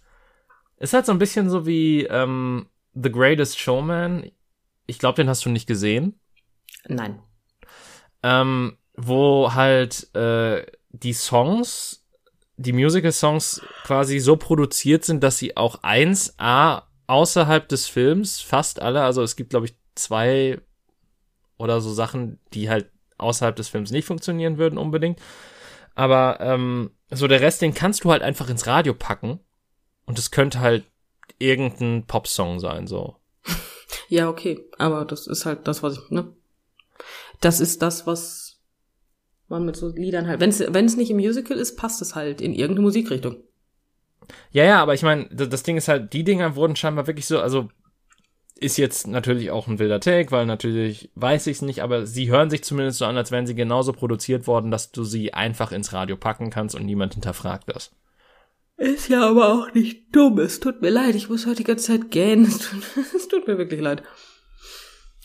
ist 0.78 0.94
halt 0.94 1.06
so 1.06 1.12
ein 1.12 1.18
bisschen 1.18 1.48
so 1.48 1.64
wie 1.64 2.04
ähm, 2.06 2.66
The 2.94 3.12
Greatest 3.12 3.60
Showman. 3.60 4.32
Ich 4.86 4.98
glaube, 4.98 5.14
den 5.14 5.28
hast 5.28 5.44
du 5.44 5.50
nicht 5.50 5.68
gesehen. 5.68 6.18
Nein 6.88 7.22
ähm, 8.24 8.78
wo 8.96 9.52
halt 9.52 10.12
äh, 10.16 10.64
die 10.90 11.12
Songs, 11.12 12.04
die 12.56 12.72
Musical-Songs 12.72 13.60
quasi 13.84 14.18
so 14.18 14.36
produziert 14.36 15.04
sind, 15.04 15.22
dass 15.22 15.38
sie 15.38 15.56
auch 15.56 15.82
1A 15.82 16.84
außerhalb 17.06 17.68
des 17.68 17.86
Films, 17.86 18.40
fast 18.40 18.80
alle, 18.80 19.02
also 19.02 19.22
es 19.22 19.36
gibt, 19.36 19.50
glaube 19.50 19.66
ich, 19.66 19.74
zwei 19.94 20.58
oder 21.58 21.82
so 21.82 21.92
Sachen, 21.92 22.40
die 22.54 22.70
halt 22.70 22.90
außerhalb 23.18 23.54
des 23.54 23.68
Films 23.68 23.90
nicht 23.90 24.06
funktionieren 24.06 24.56
würden 24.56 24.78
unbedingt. 24.78 25.20
Aber 25.94 26.40
ähm, 26.40 26.92
so 27.10 27.28
der 27.28 27.42
Rest, 27.42 27.60
den 27.60 27.74
kannst 27.74 28.04
du 28.04 28.10
halt 28.10 28.22
einfach 28.22 28.48
ins 28.48 28.66
Radio 28.66 28.94
packen 28.94 29.38
und 30.06 30.18
es 30.18 30.30
könnte 30.30 30.60
halt 30.60 30.84
irgendein 31.38 32.06
Popsong 32.06 32.58
sein, 32.58 32.86
so. 32.86 33.16
Ja, 34.08 34.28
okay, 34.28 34.64
aber 34.78 35.04
das 35.04 35.26
ist 35.26 35.44
halt 35.44 35.68
das, 35.68 35.82
was 35.82 35.98
ich, 35.98 36.10
ne? 36.10 36.32
Das 37.44 37.60
ist 37.60 37.82
das, 37.82 38.06
was 38.06 38.60
man 39.48 39.64
mit 39.64 39.76
so 39.76 39.88
Liedern 39.88 40.26
halt, 40.26 40.40
wenn 40.40 40.50
es 40.50 40.60
wenn 40.60 40.86
es 40.86 40.96
nicht 40.96 41.10
im 41.10 41.18
Musical 41.18 41.56
ist, 41.56 41.76
passt 41.76 42.00
es 42.02 42.14
halt 42.14 42.40
in 42.40 42.54
irgendeine 42.54 42.86
Musikrichtung. 42.86 43.36
Ja, 44.50 44.64
ja, 44.64 44.82
aber 44.82 44.94
ich 44.94 45.02
meine, 45.02 45.28
das 45.28 45.62
Ding 45.62 45.76
ist 45.76 45.88
halt, 45.88 46.12
die 46.12 46.24
Dinger 46.24 46.56
wurden 46.56 46.76
scheinbar 46.76 47.06
wirklich 47.06 47.26
so, 47.26 47.40
also 47.40 47.68
ist 48.58 48.78
jetzt 48.78 49.06
natürlich 49.06 49.50
auch 49.50 49.66
ein 49.66 49.78
wilder 49.78 50.00
Take, 50.00 50.30
weil 50.30 50.46
natürlich 50.46 51.10
weiß 51.16 51.46
ich 51.48 51.56
es 51.56 51.62
nicht, 51.62 51.82
aber 51.82 52.06
sie 52.06 52.30
hören 52.30 52.50
sich 52.50 52.64
zumindest 52.64 52.98
so 52.98 53.04
an, 53.04 53.16
als 53.16 53.30
wären 53.30 53.46
sie 53.46 53.54
genauso 53.54 53.92
produziert 53.92 54.46
worden, 54.46 54.70
dass 54.70 54.92
du 54.92 55.04
sie 55.04 55.34
einfach 55.34 55.72
ins 55.72 55.92
Radio 55.92 56.16
packen 56.16 56.50
kannst 56.50 56.74
und 56.74 56.86
niemand 56.86 57.14
hinterfragt 57.14 57.68
das. 57.68 57.90
Ist 58.76 59.08
ja 59.08 59.28
aber 59.28 59.52
auch 59.52 59.74
nicht 59.74 60.14
dumm. 60.14 60.38
Es 60.38 60.60
tut 60.60 60.82
mir 60.82 60.90
leid, 60.90 61.14
ich 61.14 61.28
muss 61.28 61.46
heute 61.46 61.56
die 61.56 61.64
ganze 61.64 61.86
Zeit 61.86 62.10
gähnen. 62.10 62.44
Es 62.44 62.58
tut, 62.58 62.82
es 63.14 63.28
tut 63.28 63.46
mir 63.46 63.58
wirklich 63.58 63.80
leid. 63.80 64.02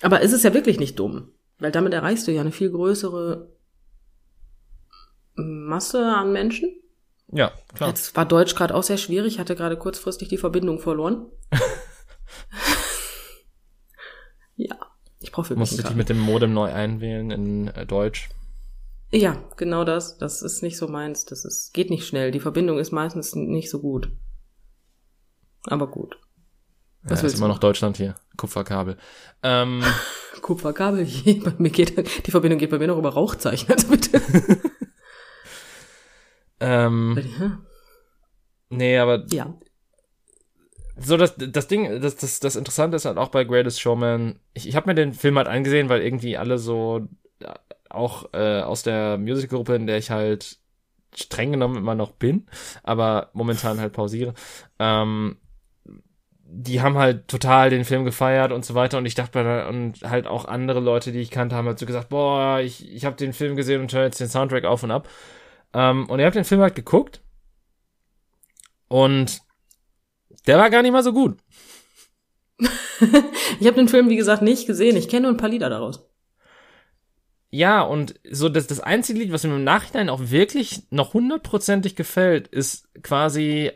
Aber 0.01 0.21
es 0.21 0.33
ist 0.33 0.43
ja 0.43 0.53
wirklich 0.53 0.79
nicht 0.79 0.99
dumm. 0.99 1.31
Weil 1.59 1.71
damit 1.71 1.93
erreichst 1.93 2.27
du 2.27 2.31
ja 2.31 2.41
eine 2.41 2.51
viel 2.51 2.71
größere 2.71 3.49
Masse 5.35 6.05
an 6.05 6.31
Menschen. 6.31 6.75
Ja, 7.31 7.51
klar. 7.75 7.89
Jetzt 7.89 8.15
war 8.15 8.25
Deutsch 8.25 8.55
gerade 8.55 8.73
auch 8.73 8.83
sehr 8.83 8.97
schwierig, 8.97 9.39
hatte 9.39 9.55
gerade 9.55 9.77
kurzfristig 9.77 10.29
die 10.29 10.37
Verbindung 10.37 10.79
verloren. 10.79 11.27
ja, 14.55 14.75
ich 15.19 15.31
brauche 15.31 15.49
wirklich 15.49 15.59
Musst 15.59 15.77
du 15.77 15.83
dich 15.83 15.95
mit 15.95 16.09
dem 16.09 16.19
Modem 16.19 16.53
neu 16.53 16.71
einwählen 16.71 17.29
in 17.29 17.67
äh, 17.67 17.85
Deutsch? 17.85 18.29
Ja, 19.11 19.43
genau 19.57 19.83
das. 19.83 20.17
Das 20.17 20.41
ist 20.41 20.63
nicht 20.63 20.77
so 20.77 20.87
meins. 20.87 21.25
Das 21.25 21.45
ist, 21.45 21.73
geht 21.73 21.89
nicht 21.89 22.07
schnell. 22.07 22.31
Die 22.31 22.39
Verbindung 22.39 22.79
ist 22.79 22.91
meistens 22.91 23.35
nicht 23.35 23.69
so 23.69 23.79
gut. 23.79 24.11
Aber 25.65 25.87
gut. 25.87 26.17
Was 27.03 27.21
ja, 27.21 27.27
ist 27.27 27.37
immer 27.37 27.47
noch 27.47 27.59
Deutschland 27.59 27.97
hier. 27.97 28.15
Kupferkabel. 28.37 28.97
Ähm, 29.43 29.83
Kupferkabel, 30.41 31.05
bei 31.43 31.53
mir 31.57 31.69
geht, 31.69 32.25
die 32.25 32.31
Verbindung 32.31 32.59
geht 32.59 32.69
bei 32.69 32.79
mir 32.79 32.87
noch 32.87 32.97
über 32.97 33.13
Rauchzeichen, 33.13 33.71
also 33.71 33.87
bitte. 33.87 34.21
ähm, 36.59 37.17
nee, 38.69 38.97
aber 38.97 39.25
ja. 39.31 39.53
So, 41.01 41.15
das, 41.15 41.35
das 41.37 41.67
Ding, 41.67 42.01
das, 42.01 42.17
das, 42.17 42.39
das 42.41 42.55
Interessante 42.57 42.97
ist 42.97 43.05
halt 43.05 43.17
auch 43.17 43.29
bei 43.29 43.45
Greatest 43.45 43.79
Showman, 43.79 44.39
ich, 44.53 44.67
ich 44.67 44.75
habe 44.75 44.89
mir 44.89 44.95
den 44.95 45.13
Film 45.13 45.37
halt 45.37 45.47
angesehen, 45.47 45.87
weil 45.87 46.01
irgendwie 46.01 46.37
alle 46.37 46.57
so, 46.57 47.07
auch 47.89 48.33
äh, 48.33 48.61
aus 48.61 48.83
der 48.83 49.17
Musicalgruppe, 49.17 49.75
in 49.75 49.87
der 49.87 49.97
ich 49.97 50.11
halt 50.11 50.59
streng 51.15 51.51
genommen 51.51 51.77
immer 51.77 51.95
noch 51.95 52.11
bin, 52.11 52.47
aber 52.83 53.29
momentan 53.33 53.79
halt 53.79 53.93
pausiere. 53.93 54.33
Ähm, 54.77 55.37
die 56.51 56.81
haben 56.81 56.97
halt 56.97 57.27
total 57.27 57.69
den 57.69 57.85
Film 57.85 58.05
gefeiert 58.05 58.51
und 58.51 58.65
so 58.65 58.73
weiter 58.73 58.97
und 58.97 59.05
ich 59.05 59.13
dachte 59.13 59.67
und 59.67 60.01
halt 60.01 60.25
auch 60.25 60.45
andere 60.45 60.79
Leute, 60.79 61.11
die 61.11 61.19
ich 61.19 61.29
kannte, 61.29 61.55
haben 61.55 61.67
halt 61.67 61.77
so 61.77 61.85
gesagt, 61.85 62.09
boah, 62.09 62.59
ich, 62.59 62.91
ich 62.91 63.05
habe 63.05 63.15
den 63.15 63.33
Film 63.33 63.55
gesehen 63.55 63.81
und 63.81 63.93
höre 63.93 64.05
jetzt 64.05 64.19
den 64.19 64.29
Soundtrack 64.29 64.65
auf 64.65 64.81
und 64.81 64.91
ab. 64.91 65.07
Ähm, 65.73 66.09
und 66.09 66.19
ihr 66.19 66.25
habt 66.25 66.35
den 66.35 66.45
Film 66.45 66.61
halt 66.61 66.75
geguckt 66.75 67.21
und 68.87 69.41
der 70.47 70.57
war 70.57 70.71
gar 70.71 70.81
nicht 70.81 70.91
mal 70.91 71.03
so 71.03 71.13
gut. 71.13 71.37
ich 72.59 73.67
habe 73.67 73.77
den 73.77 73.87
Film, 73.87 74.09
wie 74.09 74.15
gesagt, 74.15 74.41
nicht 74.41 74.65
gesehen. 74.65 74.97
Ich 74.97 75.07
kenne 75.07 75.23
nur 75.23 75.31
ein 75.31 75.37
paar 75.37 75.49
Lieder 75.49 75.69
daraus. 75.69 76.09
Ja, 77.51 77.81
und 77.81 78.19
so 78.29 78.49
das, 78.49 78.67
das 78.67 78.79
einzige 78.79 79.19
Lied, 79.19 79.31
was 79.31 79.43
mir 79.43 79.55
im 79.55 79.63
Nachhinein 79.63 80.09
auch 80.09 80.21
wirklich 80.31 80.83
noch 80.89 81.13
hundertprozentig 81.13 81.95
gefällt, 81.95 82.47
ist 82.47 82.87
quasi 83.03 83.71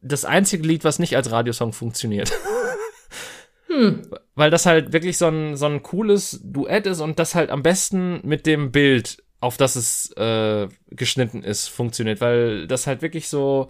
das 0.00 0.24
einzige 0.24 0.66
Lied, 0.66 0.84
was 0.84 0.98
nicht 0.98 1.16
als 1.16 1.30
Radiosong 1.30 1.72
funktioniert. 1.72 2.32
Hm. 3.68 4.02
Weil 4.36 4.50
das 4.50 4.64
halt 4.64 4.92
wirklich 4.92 5.18
so 5.18 5.26
ein, 5.26 5.56
so 5.56 5.66
ein 5.66 5.82
cooles 5.82 6.40
Duett 6.44 6.86
ist 6.86 7.00
und 7.00 7.18
das 7.18 7.34
halt 7.34 7.50
am 7.50 7.62
besten 7.62 8.20
mit 8.22 8.46
dem 8.46 8.70
Bild, 8.70 9.22
auf 9.40 9.56
das 9.56 9.76
es 9.76 10.12
äh, 10.16 10.68
geschnitten 10.90 11.42
ist, 11.42 11.66
funktioniert. 11.68 12.20
Weil 12.20 12.68
das 12.68 12.86
halt 12.86 13.02
wirklich 13.02 13.28
so, 13.28 13.68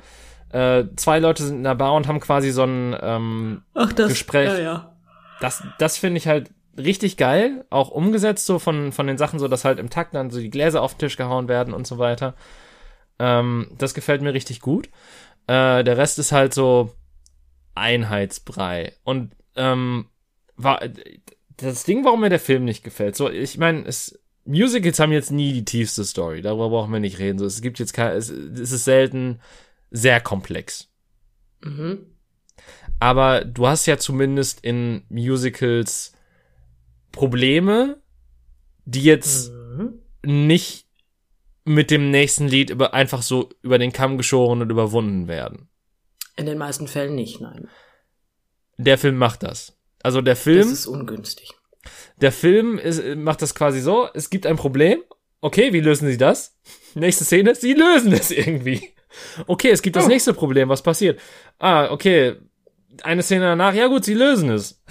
äh, 0.50 0.84
zwei 0.96 1.18
Leute 1.18 1.42
sind 1.42 1.56
in 1.56 1.64
der 1.64 1.74
Bar 1.74 1.94
und 1.94 2.08
haben 2.08 2.20
quasi 2.20 2.50
so 2.50 2.64
ein 2.64 2.96
ähm, 3.00 3.62
Ach, 3.74 3.92
das, 3.92 4.08
Gespräch. 4.08 4.48
Ja, 4.48 4.58
ja. 4.58 4.96
Das, 5.40 5.62
das 5.78 5.98
finde 5.98 6.18
ich 6.18 6.28
halt 6.28 6.50
richtig 6.78 7.16
geil, 7.16 7.64
auch 7.70 7.90
umgesetzt 7.90 8.46
so 8.46 8.58
von, 8.58 8.92
von 8.92 9.06
den 9.06 9.18
Sachen, 9.18 9.38
so 9.38 9.48
dass 9.48 9.64
halt 9.64 9.78
im 9.78 9.90
Takt 9.90 10.14
dann 10.14 10.30
so 10.30 10.40
die 10.40 10.50
Gläser 10.50 10.82
auf 10.82 10.94
den 10.94 11.00
Tisch 11.00 11.16
gehauen 11.16 11.48
werden 11.48 11.74
und 11.74 11.86
so 11.86 11.98
weiter. 11.98 12.34
Ähm, 13.18 13.68
das 13.78 13.94
gefällt 13.94 14.22
mir 14.22 14.34
richtig 14.34 14.60
gut. 14.60 14.90
Äh, 15.46 15.84
der 15.84 15.96
Rest 15.96 16.18
ist 16.18 16.32
halt 16.32 16.54
so 16.54 16.94
Einheitsbrei. 17.74 18.94
Und 19.04 19.34
ähm, 19.54 20.06
war 20.56 20.80
das 21.56 21.84
Ding, 21.84 22.04
warum 22.04 22.20
mir 22.20 22.30
der 22.30 22.40
Film 22.40 22.64
nicht 22.64 22.84
gefällt. 22.84 23.16
So, 23.16 23.30
ich 23.30 23.58
meine, 23.58 23.84
es 23.86 24.18
Musicals 24.46 25.00
haben 25.00 25.12
jetzt 25.12 25.32
nie 25.32 25.52
die 25.52 25.64
tiefste 25.64 26.04
Story. 26.04 26.40
Darüber 26.40 26.70
brauchen 26.70 26.92
wir 26.92 27.00
nicht 27.00 27.18
reden. 27.18 27.38
So, 27.38 27.46
es 27.46 27.60
gibt 27.60 27.78
jetzt 27.78 27.92
kein, 27.92 28.16
es, 28.16 28.30
es 28.30 28.72
ist 28.72 28.84
selten 28.84 29.40
sehr 29.90 30.20
komplex. 30.20 30.88
Mhm. 31.62 32.06
Aber 33.00 33.44
du 33.44 33.66
hast 33.66 33.86
ja 33.86 33.98
zumindest 33.98 34.64
in 34.64 35.02
Musicals 35.08 36.12
Probleme, 37.12 38.00
die 38.84 39.02
jetzt 39.02 39.50
mhm. 39.50 40.00
nicht 40.22 40.85
mit 41.66 41.90
dem 41.90 42.10
nächsten 42.10 42.46
Lied 42.48 42.70
über, 42.70 42.94
einfach 42.94 43.22
so 43.22 43.50
über 43.60 43.78
den 43.78 43.92
Kamm 43.92 44.16
geschoren 44.16 44.62
und 44.62 44.70
überwunden 44.70 45.28
werden. 45.28 45.68
In 46.36 46.46
den 46.46 46.58
meisten 46.58 46.86
Fällen 46.86 47.14
nicht, 47.14 47.40
nein. 47.40 47.68
Der 48.78 48.98
Film 48.98 49.16
macht 49.16 49.42
das. 49.42 49.76
Also 50.02 50.20
der 50.20 50.36
Film. 50.36 50.60
Das 50.60 50.70
ist 50.70 50.86
ungünstig. 50.86 51.50
Der 52.20 52.32
Film 52.32 52.78
ist, 52.78 53.02
macht 53.16 53.42
das 53.42 53.54
quasi 53.54 53.80
so, 53.80 54.08
es 54.14 54.30
gibt 54.30 54.46
ein 54.46 54.56
Problem. 54.56 55.02
Okay, 55.40 55.72
wie 55.72 55.80
lösen 55.80 56.08
sie 56.08 56.16
das? 56.16 56.56
Nächste 56.94 57.24
Szene, 57.24 57.54
sie 57.54 57.74
lösen 57.74 58.12
es 58.12 58.30
irgendwie. 58.30 58.94
Okay, 59.46 59.70
es 59.70 59.82
gibt 59.82 59.96
das 59.96 60.04
oh. 60.04 60.08
nächste 60.08 60.34
Problem, 60.34 60.68
was 60.68 60.82
passiert? 60.82 61.20
Ah, 61.58 61.90
okay, 61.90 62.36
eine 63.02 63.22
Szene 63.22 63.46
danach, 63.46 63.74
ja 63.74 63.86
gut, 63.86 64.04
sie 64.04 64.14
lösen 64.14 64.50
es. 64.50 64.82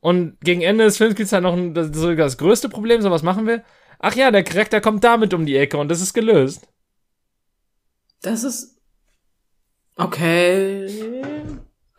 Und 0.00 0.40
gegen 0.40 0.62
Ende 0.62 0.84
des 0.84 0.96
Films 0.96 1.16
gibt 1.16 1.26
es 1.26 1.32
halt 1.32 1.42
noch 1.42 1.54
ein, 1.56 1.74
das, 1.74 1.90
das 1.90 2.38
größte 2.38 2.68
Problem, 2.68 3.02
so 3.02 3.10
was 3.10 3.22
machen 3.22 3.46
wir? 3.46 3.64
Ach 3.98 4.14
ja, 4.14 4.30
der 4.30 4.44
Charakter 4.44 4.80
kommt 4.80 5.04
damit 5.04 5.34
um 5.34 5.46
die 5.46 5.56
Ecke 5.56 5.78
und 5.78 5.88
das 5.88 6.00
ist 6.00 6.14
gelöst. 6.14 6.68
Das 8.22 8.44
ist 8.44 8.80
okay. 9.96 11.22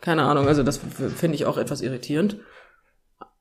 Keine 0.00 0.22
Ahnung, 0.24 0.46
also 0.46 0.62
das 0.62 0.78
finde 0.78 1.34
ich 1.34 1.44
auch 1.46 1.58
etwas 1.58 1.82
irritierend. 1.82 2.38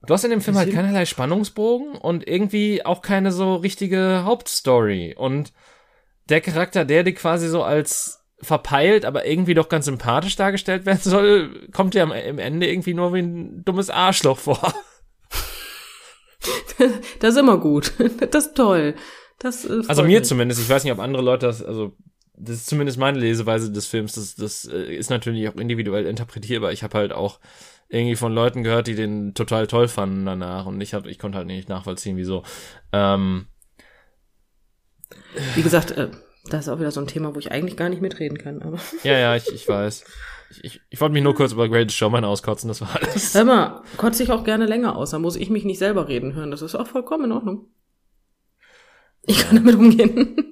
Du 0.05 0.13
hast 0.13 0.23
in 0.23 0.31
dem 0.31 0.41
Film 0.41 0.57
halt 0.57 0.71
keinerlei 0.71 1.05
Spannungsbogen 1.05 1.95
und 1.95 2.27
irgendwie 2.27 2.85
auch 2.85 3.01
keine 3.01 3.31
so 3.31 3.55
richtige 3.55 4.23
Hauptstory. 4.23 5.15
Und 5.17 5.51
der 6.29 6.41
Charakter, 6.41 6.85
der 6.85 7.03
dir 7.03 7.13
quasi 7.13 7.49
so 7.49 7.63
als 7.63 8.25
verpeilt, 8.41 9.03
aber 9.03 9.25
irgendwie 9.25 9.53
doch 9.53 9.67
ganz 9.67 9.85
sympathisch 9.85 10.37
dargestellt 10.37 10.85
werden 10.85 11.01
soll, 11.01 11.67
kommt 11.73 11.93
dir 11.93 12.03
am, 12.03 12.11
Ende 12.11 12.67
irgendwie 12.67 12.93
nur 12.93 13.13
wie 13.13 13.19
ein 13.19 13.65
dummes 13.65 13.89
Arschloch 13.89 14.37
vor. 14.37 14.73
das 17.19 17.33
ist 17.33 17.39
immer 17.39 17.57
gut. 17.57 17.93
Das 18.31 18.47
ist 18.47 18.55
toll. 18.55 18.95
Das, 19.39 19.65
äh, 19.65 19.81
also 19.87 20.03
mir 20.03 20.19
mich. 20.19 20.27
zumindest. 20.27 20.61
Ich 20.61 20.69
weiß 20.69 20.83
nicht, 20.83 20.93
ob 20.93 20.99
andere 20.99 21.23
Leute 21.23 21.47
das, 21.47 21.63
also 21.63 21.93
das 22.35 22.57
ist 22.57 22.67
zumindest 22.67 22.97
meine 22.97 23.19
Leseweise 23.19 23.71
des 23.71 23.87
Films. 23.87 24.15
Das, 24.15 24.35
das 24.35 24.65
äh, 24.65 24.95
ist 24.95 25.09
natürlich 25.09 25.47
auch 25.47 25.55
individuell 25.55 26.05
interpretierbar. 26.05 26.71
Ich 26.71 26.83
habe 26.83 26.97
halt 26.97 27.13
auch 27.13 27.39
irgendwie 27.89 28.15
von 28.15 28.33
Leuten 28.33 28.63
gehört, 28.63 28.87
die 28.87 28.95
den 28.95 29.33
total 29.33 29.67
toll 29.67 29.87
fanden 29.87 30.25
danach 30.25 30.65
und 30.65 30.79
ich 30.79 30.93
hab, 30.93 31.07
ich 31.07 31.17
konnte 31.17 31.37
halt 31.37 31.47
nicht 31.47 31.69
nachvollziehen, 31.69 32.17
wieso. 32.17 32.43
Ähm, 32.93 33.47
Wie 35.55 35.63
gesagt, 35.63 35.91
äh, 35.91 36.09
das 36.49 36.65
ist 36.65 36.69
auch 36.69 36.79
wieder 36.79 36.91
so 36.91 37.01
ein 37.01 37.07
Thema, 37.07 37.33
wo 37.33 37.39
ich 37.39 37.51
eigentlich 37.51 37.77
gar 37.77 37.89
nicht 37.89 38.01
mitreden 38.01 38.37
kann. 38.37 38.61
Aber 38.61 38.77
ja, 39.03 39.17
ja, 39.17 39.35
ich, 39.35 39.47
ich 39.51 39.67
weiß. 39.67 40.05
Ich, 40.61 40.81
ich, 40.89 41.01
wollte 41.01 41.13
mich 41.13 41.23
nur 41.23 41.35
kurz 41.35 41.51
über 41.51 41.69
Greatest 41.69 41.95
Showman 41.97 42.25
auskotzen, 42.25 42.67
das 42.67 42.81
war 42.81 42.95
alles. 42.95 43.35
Hör 43.35 43.45
mal, 43.45 43.83
kotze 43.97 44.23
ich 44.23 44.31
auch 44.31 44.43
gerne 44.43 44.65
länger 44.65 44.95
aus, 44.95 45.11
dann 45.11 45.21
muss 45.21 45.35
ich 45.35 45.49
mich 45.49 45.63
nicht 45.63 45.77
selber 45.77 46.07
reden 46.07 46.33
hören. 46.33 46.51
Das 46.51 46.61
ist 46.61 46.75
auch 46.75 46.87
vollkommen 46.87 47.25
in 47.25 47.31
Ordnung. 47.31 47.67
Ich 49.23 49.39
kann 49.39 49.57
damit 49.57 49.75
umgehen. 49.75 50.35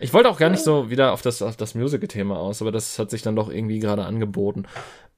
Ich 0.00 0.14
wollte 0.14 0.28
auch 0.28 0.38
gar 0.38 0.50
nicht 0.50 0.62
so 0.62 0.90
wieder 0.90 1.12
auf 1.12 1.22
das, 1.22 1.42
auf 1.42 1.56
das 1.56 1.74
Musical-Thema 1.74 2.38
aus, 2.38 2.62
aber 2.62 2.70
das 2.70 2.98
hat 2.98 3.10
sich 3.10 3.22
dann 3.22 3.34
doch 3.34 3.50
irgendwie 3.50 3.80
gerade 3.80 4.04
angeboten. 4.04 4.66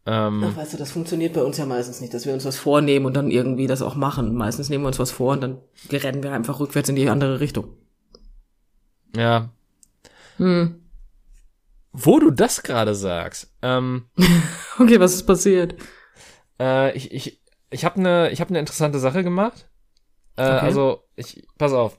Ähm, 0.06 0.42
Ach, 0.44 0.56
weißt 0.56 0.72
du, 0.72 0.76
das 0.78 0.92
funktioniert 0.92 1.34
bei 1.34 1.42
uns 1.42 1.58
ja 1.58 1.66
meistens 1.66 2.00
nicht, 2.00 2.14
dass 2.14 2.24
wir 2.24 2.32
uns 2.32 2.46
was 2.46 2.56
vornehmen 2.56 3.04
und 3.04 3.14
dann 3.14 3.30
irgendwie 3.30 3.66
das 3.66 3.82
auch 3.82 3.94
machen. 3.94 4.34
Meistens 4.34 4.70
nehmen 4.70 4.84
wir 4.84 4.88
uns 4.88 4.98
was 4.98 5.10
vor 5.10 5.32
und 5.32 5.42
dann 5.42 5.58
rennen 5.90 6.22
wir 6.22 6.32
einfach 6.32 6.60
rückwärts 6.60 6.88
in 6.88 6.96
die 6.96 7.08
andere 7.10 7.40
Richtung. 7.40 7.76
Ja. 9.14 9.50
Hm. 10.38 10.76
Wo 11.92 12.20
du 12.20 12.30
das 12.30 12.62
gerade 12.62 12.94
sagst. 12.94 13.52
Ähm, 13.62 14.06
okay, 14.78 15.00
was 15.00 15.14
ist 15.14 15.26
passiert? 15.26 15.74
Äh, 16.58 16.96
ich 16.96 17.12
ich, 17.12 17.42
ich 17.70 17.84
habe 17.84 17.96
eine 17.96 18.30
ich 18.30 18.40
hab 18.40 18.50
ne 18.50 18.58
interessante 18.58 18.98
Sache 18.98 19.24
gemacht. 19.24 19.68
Äh, 20.36 20.42
okay. 20.42 20.66
Also, 20.66 21.04
ich, 21.16 21.46
pass 21.58 21.72
auf. 21.72 21.98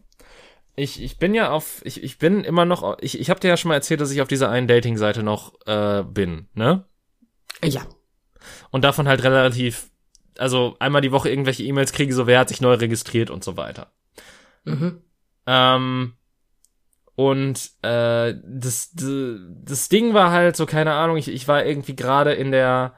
Ich, 0.76 1.02
ich 1.04 1.18
bin 1.20 1.34
ja 1.34 1.52
auf, 1.52 1.82
ich, 1.84 2.02
ich 2.02 2.18
bin 2.18 2.44
immer 2.44 2.66
noch, 2.66 2.98
ich, 3.02 3.20
ich 3.20 3.30
habe 3.30 3.40
dir 3.40 3.50
ja 3.50 3.58
schon 3.58 3.70
mal 3.70 3.76
erzählt, 3.76 4.00
dass 4.00 4.12
ich 4.12 4.22
auf 4.22 4.28
dieser 4.28 4.50
einen 4.50 4.68
Dating-Seite 4.68 5.22
noch 5.22 5.54
äh, 5.66 6.04
bin, 6.04 6.48
ne? 6.54 6.86
Ja. 7.64 7.86
Und 8.72 8.84
davon 8.84 9.08
halt 9.08 9.22
relativ, 9.24 9.92
also 10.38 10.78
einmal 10.80 11.02
die 11.02 11.12
Woche 11.12 11.30
irgendwelche 11.30 11.64
E-Mails 11.64 11.92
kriege, 11.92 12.14
so 12.14 12.26
wer 12.26 12.40
hat 12.40 12.50
sich 12.50 12.62
neu 12.62 12.74
registriert 12.74 13.30
und 13.30 13.44
so 13.44 13.58
weiter. 13.58 13.92
Mhm. 14.64 15.02
Ähm, 15.46 16.14
und 17.16 17.72
äh, 17.82 18.34
das, 18.44 18.92
das 18.94 19.90
Ding 19.90 20.14
war 20.14 20.32
halt 20.32 20.56
so, 20.56 20.66
keine 20.66 20.94
Ahnung, 20.94 21.18
ich, 21.18 21.28
ich 21.28 21.48
war 21.48 21.66
irgendwie 21.66 21.96
gerade 21.96 22.34
in 22.34 22.52
der 22.52 22.94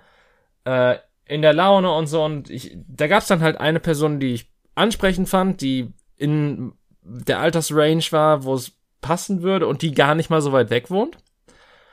äh, 0.65 0.97
in 1.25 1.41
der 1.41 1.53
Laune 1.53 1.91
und 1.91 2.07
so 2.07 2.23
und 2.23 2.49
ich, 2.49 2.77
da 2.87 3.07
gab's 3.07 3.27
dann 3.27 3.41
halt 3.41 3.59
eine 3.59 3.79
Person, 3.79 4.19
die 4.19 4.33
ich 4.33 4.51
ansprechend 4.75 5.29
fand, 5.29 5.61
die 5.61 5.93
in 6.17 6.73
der 7.01 7.39
Altersrange 7.39 8.03
war, 8.11 8.43
wo 8.43 8.53
es 8.55 8.73
passen 9.01 9.41
würde 9.41 9.67
und 9.67 9.81
die 9.81 9.93
gar 9.93 10.15
nicht 10.15 10.29
mal 10.29 10.41
so 10.41 10.51
weit 10.51 10.69
weg 10.69 10.89
wohnt. 10.89 11.17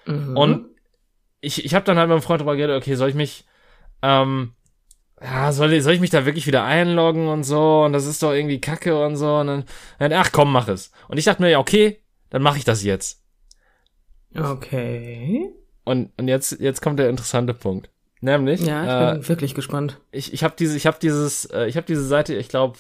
Mhm. 0.07 0.37
Und 0.37 0.67
ich, 1.41 1.65
ich 1.65 1.75
habe 1.75 1.85
dann 1.85 1.97
halt 1.97 2.09
mit 2.09 2.17
meinem 2.17 2.23
Freund 2.23 2.41
drüber 2.41 2.57
geredet, 2.57 2.77
okay, 2.77 2.95
soll 2.95 3.09
ich 3.09 3.15
mich, 3.15 3.47
ähm, 4.03 4.53
ja, 5.23 5.53
soll, 5.53 5.81
soll 5.81 5.95
ich 5.95 6.01
mich 6.01 6.11
da 6.11 6.27
wirklich 6.27 6.47
wieder 6.47 6.65
einloggen 6.65 7.29
und 7.29 7.45
so 7.45 7.85
und 7.85 7.93
das 7.93 8.07
ist 8.07 8.23
doch 8.23 8.33
irgendwie 8.33 8.61
Kacke 8.61 9.05
und 9.05 9.17
so 9.17 9.37
und 9.37 9.47
dann, 9.47 9.65
dann 9.99 10.13
ach 10.13 10.33
komm, 10.33 10.53
mach 10.53 10.69
es. 10.69 10.93
Und 11.09 11.19
ich 11.19 11.25
dachte 11.25 11.43
mir, 11.43 11.51
ja, 11.51 11.59
okay, 11.59 12.01
dann 12.31 12.43
mache 12.43 12.59
ich 12.59 12.65
das 12.65 12.83
jetzt. 12.83 13.23
Okay. 14.35 15.51
Und, 15.85 16.13
und 16.17 16.29
jetzt, 16.29 16.61
jetzt 16.61 16.81
kommt 16.81 16.99
der 16.99 17.09
interessante 17.09 17.55
Punkt. 17.55 17.91
Nämlich. 18.21 18.61
Ja, 18.61 18.83
ich 18.83 19.15
bin 19.15 19.23
äh, 19.23 19.29
wirklich 19.29 19.55
gespannt. 19.55 20.01
Ich, 20.13 20.33
ich 20.33 20.45
habe 20.45 20.55
diese, 20.59 20.77
ich 20.77 20.87
habe 20.87 20.99
dieses, 21.01 21.47
äh, 21.47 21.67
ich 21.67 21.77
habe 21.77 21.87
diese 21.87 22.07
Seite, 22.07 22.35
ich 22.35 22.49
glaube, 22.49 22.79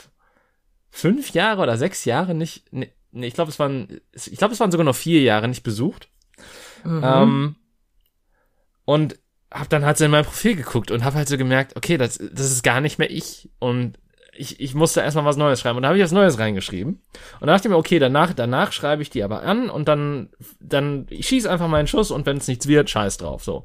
fünf 0.90 1.30
Jahre 1.30 1.62
oder 1.62 1.76
sechs 1.76 2.04
Jahre 2.04 2.34
nicht, 2.34 2.72
nee, 2.72 2.92
nee 3.10 3.26
ich 3.26 3.34
glaube, 3.34 3.50
es 3.50 3.58
waren, 3.58 4.00
ich 4.12 4.36
glaube, 4.36 4.52
es 4.52 4.60
waren 4.60 4.70
sogar 4.70 4.84
noch 4.84 4.96
vier 4.96 5.22
Jahre 5.22 5.48
nicht 5.48 5.62
besucht. 5.62 6.08
Mhm. 6.84 7.02
Ähm, 7.04 7.56
und 8.84 9.18
habe 9.52 9.68
dann 9.68 9.84
halt 9.84 9.98
so 9.98 10.04
in 10.04 10.10
mein 10.10 10.24
Profil 10.24 10.56
geguckt 10.56 10.90
und 10.90 11.04
habe 11.04 11.16
halt 11.16 11.28
so 11.28 11.36
gemerkt, 11.36 11.76
okay, 11.76 11.96
das, 11.96 12.18
das 12.18 12.52
ist 12.52 12.62
gar 12.62 12.80
nicht 12.80 12.98
mehr 12.98 13.10
ich. 13.10 13.50
Und 13.58 13.98
ich, 14.40 14.60
ich 14.60 14.74
musste 14.74 15.00
erstmal 15.00 15.24
was 15.24 15.36
Neues 15.36 15.60
schreiben. 15.60 15.76
Und 15.76 15.82
da 15.82 15.88
habe 15.88 15.98
ich 15.98 16.04
was 16.04 16.12
Neues 16.12 16.38
reingeschrieben. 16.38 17.02
Und 17.40 17.46
da 17.46 17.52
dachte 17.52 17.68
ich 17.68 17.70
mir, 17.70 17.76
okay, 17.76 17.98
danach, 17.98 18.32
danach 18.32 18.72
schreibe 18.72 19.02
ich 19.02 19.10
die 19.10 19.22
aber 19.22 19.42
an 19.42 19.68
und 19.68 19.86
dann, 19.86 20.30
dann, 20.60 21.06
ich 21.10 21.28
schieße 21.28 21.50
einfach 21.50 21.68
meinen 21.68 21.86
Schuss 21.86 22.10
und 22.10 22.26
wenn 22.26 22.38
es 22.38 22.48
nichts 22.48 22.66
wird, 22.66 22.88
scheiß 22.88 23.18
drauf, 23.18 23.44
so. 23.44 23.64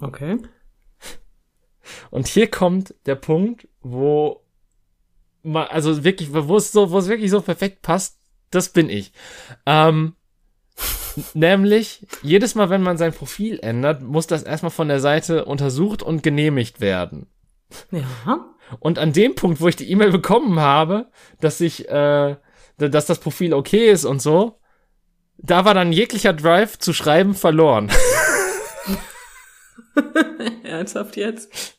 Okay. 0.00 0.38
Und 2.10 2.28
hier 2.28 2.48
kommt 2.48 2.94
der 3.06 3.14
Punkt, 3.14 3.66
wo 3.80 4.42
mal, 5.42 5.66
also 5.68 6.04
wirklich, 6.04 6.32
wo 6.32 6.56
es 6.56 6.70
so, 6.70 6.90
wo 6.90 6.98
es 6.98 7.08
wirklich 7.08 7.30
so 7.30 7.40
perfekt 7.40 7.80
passt, 7.80 8.18
das 8.50 8.68
bin 8.68 8.90
ich. 8.90 9.12
Ähm, 9.64 10.14
Nämlich, 11.34 12.06
jedes 12.22 12.54
Mal, 12.54 12.70
wenn 12.70 12.82
man 12.82 12.96
sein 12.96 13.12
Profil 13.12 13.58
ändert, 13.60 14.02
muss 14.02 14.28
das 14.28 14.44
erstmal 14.44 14.70
von 14.70 14.86
der 14.86 15.00
Seite 15.00 15.46
untersucht 15.46 16.02
und 16.02 16.22
genehmigt 16.22 16.80
werden. 16.80 17.26
Ja. 17.90 18.46
Und 18.80 18.98
an 18.98 19.12
dem 19.12 19.34
Punkt, 19.34 19.60
wo 19.60 19.68
ich 19.68 19.76
die 19.76 19.90
E-Mail 19.90 20.10
bekommen 20.10 20.60
habe, 20.60 21.10
dass 21.40 21.60
ich, 21.60 21.88
äh, 21.88 22.36
dass 22.76 23.06
das 23.06 23.18
Profil 23.18 23.54
okay 23.54 23.90
ist 23.90 24.04
und 24.04 24.20
so, 24.22 24.60
da 25.38 25.64
war 25.64 25.74
dann 25.74 25.92
jeglicher 25.92 26.32
Drive 26.32 26.78
zu 26.78 26.92
schreiben 26.92 27.34
verloren. 27.34 27.90
Ernsthaft 30.64 31.16
jetzt? 31.16 31.78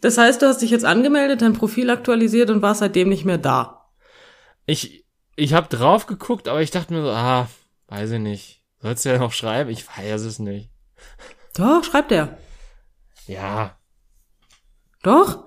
Das 0.00 0.16
heißt, 0.18 0.40
du 0.42 0.46
hast 0.46 0.62
dich 0.62 0.70
jetzt 0.70 0.84
angemeldet, 0.84 1.42
dein 1.42 1.52
Profil 1.52 1.90
aktualisiert 1.90 2.50
und 2.50 2.62
warst 2.62 2.80
seitdem 2.80 3.08
nicht 3.08 3.24
mehr 3.24 3.38
da. 3.38 3.90
Ich, 4.66 5.04
ich 5.36 5.52
habe 5.52 5.68
drauf 5.68 6.06
geguckt, 6.06 6.48
aber 6.48 6.62
ich 6.62 6.70
dachte 6.70 6.94
mir 6.94 7.02
so, 7.02 7.10
ah, 7.10 7.48
weiß 7.88 8.12
ich 8.12 8.20
nicht. 8.20 8.62
Sollst 8.80 9.04
du 9.04 9.10
ja 9.10 9.18
noch 9.18 9.32
schreiben? 9.32 9.70
Ich 9.70 9.86
weiß 9.86 10.22
es 10.22 10.38
nicht. 10.38 10.70
Doch, 11.54 11.84
schreibt 11.84 12.12
er. 12.12 12.38
Ja. 13.26 13.76
Doch? 15.02 15.44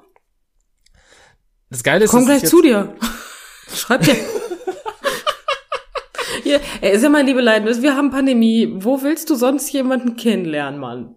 Das 1.70 1.84
Geile 1.84 2.06
ist, 2.06 2.12
Komm 2.12 2.26
gleich 2.26 2.46
zu 2.46 2.62
dir. 2.62 2.96
Schreibt 3.74 4.08
er. 4.08 4.16
Hier, 6.44 6.60
er 6.82 6.92
ist 6.92 7.04
ja 7.04 7.10
mein 7.10 7.26
liebe 7.26 7.42
Leiden. 7.42 7.82
Wir 7.82 7.96
haben 7.96 8.12
Pandemie. 8.12 8.74
Wo 8.76 9.02
willst 9.02 9.30
du 9.30 9.36
sonst 9.36 9.72
jemanden 9.72 10.16
kennenlernen, 10.16 10.80
Mann? 10.80 11.16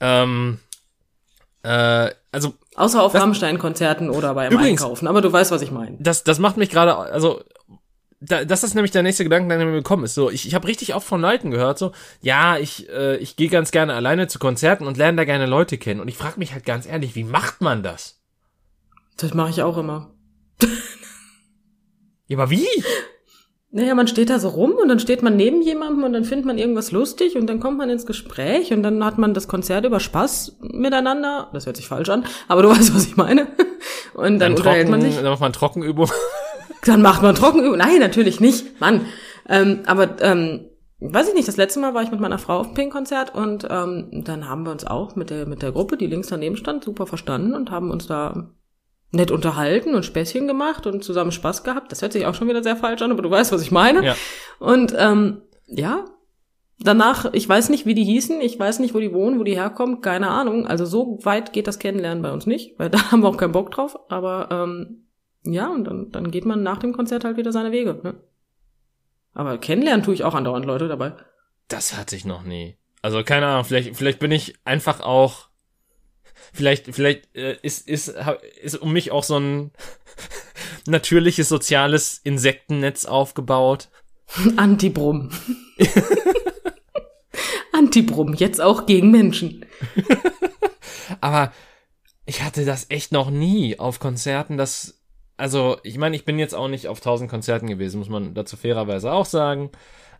Ähm, 0.00 0.58
äh, 1.62 2.10
also. 2.32 2.54
Außer 2.74 3.02
auf 3.02 3.14
Rammstein-Konzerten 3.14 4.10
oder 4.10 4.34
beim 4.34 4.52
übrigens, 4.52 4.82
Einkaufen, 4.82 5.08
aber 5.08 5.22
du 5.22 5.32
weißt, 5.32 5.50
was 5.50 5.62
ich 5.62 5.70
meine. 5.70 5.96
Das, 5.98 6.24
das 6.24 6.38
macht 6.38 6.58
mich 6.58 6.68
gerade, 6.68 6.96
also, 6.96 7.42
da, 8.20 8.44
das 8.44 8.64
ist 8.64 8.74
nämlich 8.74 8.92
der 8.92 9.02
nächste 9.02 9.24
Gedanke, 9.24 9.48
der 9.48 9.66
mir 9.66 9.72
gekommen 9.72 10.04
ist. 10.04 10.14
So, 10.14 10.30
ich, 10.30 10.46
ich 10.46 10.54
habe 10.54 10.66
richtig 10.66 10.94
oft 10.94 11.06
von 11.06 11.20
Leuten 11.20 11.50
gehört, 11.50 11.78
so, 11.78 11.92
ja, 12.22 12.56
ich, 12.56 12.88
äh, 12.88 13.16
ich 13.18 13.36
gehe 13.36 13.48
ganz 13.48 13.70
gerne 13.70 13.94
alleine 13.94 14.26
zu 14.26 14.38
Konzerten 14.38 14.86
und 14.86 14.96
lerne 14.96 15.16
da 15.16 15.24
gerne 15.24 15.46
Leute 15.46 15.76
kennen. 15.76 16.00
Und 16.00 16.08
ich 16.08 16.16
frage 16.16 16.38
mich 16.38 16.52
halt 16.52 16.64
ganz 16.64 16.86
ehrlich, 16.86 17.14
wie 17.14 17.24
macht 17.24 17.60
man 17.60 17.82
das? 17.82 18.22
Das 19.18 19.34
mache 19.34 19.50
ich 19.50 19.62
auch 19.62 19.76
immer. 19.76 20.14
ja, 22.26 22.38
aber 22.38 22.50
wie? 22.50 22.66
Naja, 23.70 23.94
man 23.94 24.08
steht 24.08 24.30
da 24.30 24.38
so 24.38 24.48
rum 24.48 24.72
und 24.72 24.88
dann 24.88 25.00
steht 25.00 25.22
man 25.22 25.36
neben 25.36 25.60
jemandem 25.60 26.04
und 26.04 26.14
dann 26.14 26.24
findet 26.24 26.46
man 26.46 26.56
irgendwas 26.56 26.92
lustig 26.92 27.36
und 27.36 27.46
dann 27.46 27.60
kommt 27.60 27.76
man 27.76 27.90
ins 27.90 28.06
Gespräch 28.06 28.72
und 28.72 28.82
dann 28.82 29.04
hat 29.04 29.18
man 29.18 29.34
das 29.34 29.48
Konzert 29.48 29.84
über 29.84 30.00
Spaß 30.00 30.56
miteinander. 30.60 31.50
Das 31.52 31.66
hört 31.66 31.76
sich 31.76 31.86
falsch 31.86 32.08
an, 32.08 32.24
aber 32.48 32.62
du 32.62 32.70
weißt, 32.70 32.94
was 32.94 33.04
ich 33.04 33.16
meine. 33.16 33.48
Und 34.14 34.38
dann, 34.38 34.38
dann 34.38 34.54
unterhält 34.54 34.88
man 34.88 35.02
sich. 35.02 35.16
Dann 35.16 35.24
macht 35.24 35.40
man 35.40 35.52
Trockenübung. 35.52 36.10
Dann 36.86 37.02
macht 37.02 37.22
man 37.22 37.34
Trockenübung. 37.34 37.78
Nein, 37.78 37.98
natürlich 37.98 38.40
nicht. 38.40 38.80
Mann. 38.80 39.06
Ähm, 39.48 39.80
aber 39.86 40.20
ähm, 40.22 40.66
weiß 41.00 41.28
ich 41.28 41.34
nicht, 41.34 41.48
das 41.48 41.56
letzte 41.56 41.80
Mal 41.80 41.94
war 41.94 42.02
ich 42.02 42.10
mit 42.10 42.20
meiner 42.20 42.38
Frau 42.38 42.58
auf 42.58 42.74
Pink-Konzert 42.74 43.34
und 43.34 43.66
ähm, 43.70 44.22
dann 44.24 44.48
haben 44.48 44.64
wir 44.64 44.72
uns 44.72 44.86
auch 44.86 45.14
mit 45.16 45.30
der, 45.30 45.46
mit 45.46 45.62
der 45.62 45.72
Gruppe, 45.72 45.96
die 45.96 46.06
links 46.06 46.28
daneben 46.28 46.56
stand, 46.56 46.84
super 46.84 47.06
verstanden 47.06 47.54
und 47.54 47.70
haben 47.70 47.90
uns 47.90 48.06
da 48.06 48.50
nett 49.12 49.30
unterhalten 49.30 49.94
und 49.94 50.04
Späßchen 50.04 50.46
gemacht 50.46 50.86
und 50.86 51.04
zusammen 51.04 51.32
Spaß 51.32 51.64
gehabt. 51.64 51.92
Das 51.92 52.02
hört 52.02 52.12
sich 52.12 52.26
auch 52.26 52.34
schon 52.34 52.48
wieder 52.48 52.62
sehr 52.62 52.76
falsch 52.76 53.02
an, 53.02 53.12
aber 53.12 53.22
du 53.22 53.30
weißt, 53.30 53.52
was 53.52 53.62
ich 53.62 53.70
meine. 53.70 54.04
Ja. 54.04 54.16
Und 54.58 54.94
ähm, 54.98 55.42
ja, 55.66 56.04
danach, 56.80 57.32
ich 57.32 57.48
weiß 57.48 57.68
nicht, 57.68 57.86
wie 57.86 57.94
die 57.94 58.04
hießen, 58.04 58.40
ich 58.40 58.58
weiß 58.58 58.80
nicht, 58.80 58.94
wo 58.94 58.98
die 58.98 59.12
wohnen, 59.12 59.38
wo 59.38 59.44
die 59.44 59.54
herkommen, 59.54 60.00
keine 60.00 60.28
Ahnung. 60.28 60.66
Also 60.66 60.84
so 60.84 61.18
weit 61.22 61.52
geht 61.52 61.66
das 61.66 61.78
Kennenlernen 61.78 62.22
bei 62.22 62.32
uns 62.32 62.46
nicht, 62.46 62.78
weil 62.78 62.90
da 62.90 63.10
haben 63.10 63.22
wir 63.22 63.28
auch 63.28 63.36
keinen 63.36 63.52
Bock 63.52 63.70
drauf. 63.70 63.98
Aber 64.08 64.48
ähm, 64.50 65.05
ja, 65.52 65.68
und 65.68 65.84
dann, 65.84 66.10
dann 66.10 66.30
geht 66.30 66.44
man 66.44 66.62
nach 66.62 66.78
dem 66.78 66.92
Konzert 66.92 67.24
halt 67.24 67.36
wieder 67.36 67.52
seine 67.52 67.72
Wege. 67.72 68.00
Ne? 68.02 68.14
Aber 69.34 69.58
kennenlernen 69.58 70.04
tue 70.04 70.14
ich 70.14 70.24
auch 70.24 70.34
andauernd 70.34 70.64
Leute 70.64 70.88
dabei. 70.88 71.14
Das 71.68 71.96
hatte 71.96 72.16
ich 72.16 72.24
noch 72.24 72.42
nie. 72.42 72.76
Also 73.02 73.22
keine 73.22 73.46
Ahnung, 73.46 73.64
vielleicht, 73.64 73.96
vielleicht 73.96 74.18
bin 74.18 74.30
ich 74.30 74.54
einfach 74.64 75.00
auch 75.00 75.48
Vielleicht, 76.52 76.94
vielleicht 76.94 77.34
äh, 77.36 77.58
ist, 77.62 77.88
ist, 77.88 78.14
ist 78.62 78.76
um 78.76 78.92
mich 78.92 79.10
auch 79.10 79.24
so 79.24 79.38
ein 79.38 79.72
natürliches 80.86 81.48
soziales 81.48 82.20
Insektennetz 82.24 83.04
aufgebaut. 83.04 83.88
Antibrum. 84.56 85.30
Antibrum, 87.72 88.34
jetzt 88.38 88.60
auch 88.60 88.86
gegen 88.86 89.10
Menschen. 89.10 89.66
Aber 91.20 91.52
ich 92.24 92.42
hatte 92.42 92.64
das 92.64 92.86
echt 92.88 93.12
noch 93.12 93.30
nie 93.30 93.78
auf 93.78 94.00
Konzerten, 94.00 94.56
das, 94.56 94.95
also, 95.36 95.78
ich 95.82 95.98
meine, 95.98 96.16
ich 96.16 96.24
bin 96.24 96.38
jetzt 96.38 96.54
auch 96.54 96.68
nicht 96.68 96.88
auf 96.88 97.00
tausend 97.00 97.30
Konzerten 97.30 97.66
gewesen, 97.66 97.98
muss 97.98 98.08
man 98.08 98.34
dazu 98.34 98.56
fairerweise 98.56 99.12
auch 99.12 99.26
sagen. 99.26 99.70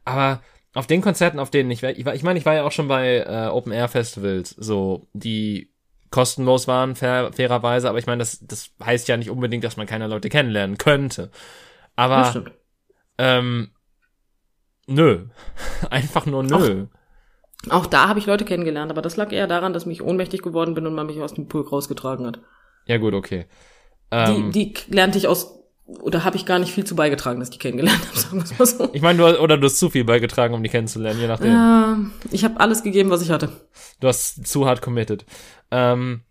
Aber 0.05 0.43
auf 0.75 0.87
den 0.87 1.01
Konzerten, 1.01 1.39
auf 1.39 1.51
denen 1.51 1.71
ich 1.71 1.83
war, 1.83 1.91
ich, 1.91 2.05
war, 2.05 2.15
ich 2.15 2.23
meine, 2.23 2.39
ich 2.39 2.45
war 2.45 2.55
ja 2.55 2.65
auch 2.65 2.73
schon 2.73 2.89
bei 2.89 3.19
äh, 3.19 3.49
Open 3.49 3.73
Air 3.73 3.89
Festivals, 3.89 4.51
so, 4.51 5.09
die 5.15 5.73
kostenlos 6.11 6.69
waren, 6.69 6.95
fair, 6.97 7.33
fairerweise, 7.33 7.89
aber 7.89 7.99
ich 7.99 8.07
meine, 8.07 8.21
das, 8.21 8.41
das 8.47 8.71
heißt 8.85 9.09
ja 9.09 9.17
nicht 9.17 9.31
unbedingt, 9.31 9.65
dass 9.65 9.77
man 9.77 9.87
keine 9.87 10.07
Leute 10.07 10.29
kennenlernen 10.29 10.79
könnte. 10.79 11.31
Aber 11.97 12.45
ähm, 13.19 13.71
nö. 14.87 15.27
Einfach 15.91 16.27
nur 16.27 16.43
nö. 16.43 16.87
Auch, 17.69 17.85
auch 17.85 17.87
da 17.87 18.09
habe 18.09 18.19
ich 18.19 18.27
Leute 18.27 18.45
kennengelernt, 18.45 18.91
aber 18.91 19.03
das 19.03 19.17
lag 19.17 19.33
eher 19.33 19.47
daran, 19.47 19.73
dass 19.73 19.87
mich 19.87 20.03
ohnmächtig 20.03 20.43
geworden 20.43 20.75
bin 20.75 20.87
und 20.87 20.95
man 20.95 21.07
mich 21.07 21.21
aus 21.21 21.35
dem 21.35 21.49
Pool 21.49 21.63
rausgetragen 21.63 22.27
hat. 22.27 22.41
Ja, 22.87 22.99
gut, 22.99 23.15
okay. 23.15 23.47
Ähm, 24.11 24.53
die, 24.53 24.73
die 24.73 24.93
lernte 24.93 25.19
ich 25.19 25.29
aus 25.29 25.57
oder 25.87 26.25
habe 26.25 26.37
ich 26.37 26.47
gar 26.47 26.59
nicht 26.59 26.73
viel 26.73 26.85
zu 26.85 26.97
beigetragen, 26.97 27.39
dass 27.39 27.49
ich 27.49 27.55
die 27.55 27.59
kennengelernt 27.59 28.01
habe, 28.09 28.19
sagen 28.19 28.45
wir 28.45 28.59
mal 28.59 28.67
so. 28.67 28.91
Ich 28.93 29.03
meine, 29.03 29.19
du 29.19 29.41
oder 29.41 29.57
du 29.57 29.67
hast 29.67 29.79
zu 29.79 29.91
viel 29.91 30.05
beigetragen, 30.05 30.55
um 30.55 30.63
die 30.63 30.69
kennenzulernen, 30.69 31.21
je 31.21 31.29
nachdem. 31.29 31.53
Ja, 31.53 31.99
ich 32.33 32.45
habe 32.45 32.59
alles 32.61 32.83
gegeben, 32.83 33.11
was 33.11 33.23
ich 33.23 33.31
hatte. 33.31 33.51
Du 34.01 34.09
hast 34.09 34.47
zu 34.47 34.67
hart 34.67 34.83
committed. 34.83 35.25
Ähm, 35.71 36.23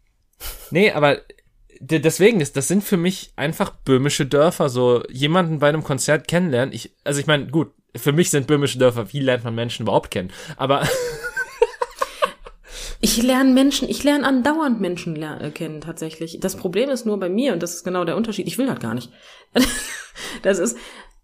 nee, 0.71 0.91
aber 0.91 1.19
deswegen 1.79 2.41
ist, 2.41 2.57
das 2.57 2.67
sind 2.67 2.83
für 2.83 2.97
mich 2.97 3.31
einfach 3.35 3.71
böhmische 3.71 4.25
Dörfer, 4.25 4.69
so 4.69 5.03
jemanden 5.09 5.59
bei 5.59 5.69
einem 5.69 5.83
Konzert 5.83 6.27
kennenlernen. 6.27 6.73
Ich, 6.73 6.93
also 7.03 7.19
ich 7.19 7.27
meine, 7.27 7.47
gut, 7.47 7.71
für 7.95 8.11
mich 8.11 8.29
sind 8.29 8.47
böhmische 8.47 8.77
Dörfer, 8.77 9.13
wie 9.13 9.19
lernt 9.19 9.43
man 9.43 9.55
Menschen 9.55 9.83
überhaupt 9.83 10.11
kennen? 10.11 10.31
Aber 10.57 10.81
Ich 13.01 13.21
lerne 13.21 13.53
Menschen, 13.53 13.89
ich 13.89 14.03
lerne 14.03 14.25
andauernd 14.25 14.81
Menschen 14.81 15.21
äh, 15.21 15.51
kennen 15.51 15.81
tatsächlich. 15.81 16.39
Das 16.39 16.55
Problem 16.55 16.89
ist 16.89 17.05
nur 17.05 17.19
bei 17.19 17.29
mir 17.29 17.53
und 17.53 17.61
das 17.61 17.75
ist 17.75 17.83
genau 17.83 18.05
der 18.05 18.15
Unterschied. 18.15 18.47
Ich 18.47 18.57
will 18.57 18.67
das 18.67 18.79
gar 18.79 18.93
nicht. 18.93 19.11
das 20.41 20.59
ist, 20.59 20.77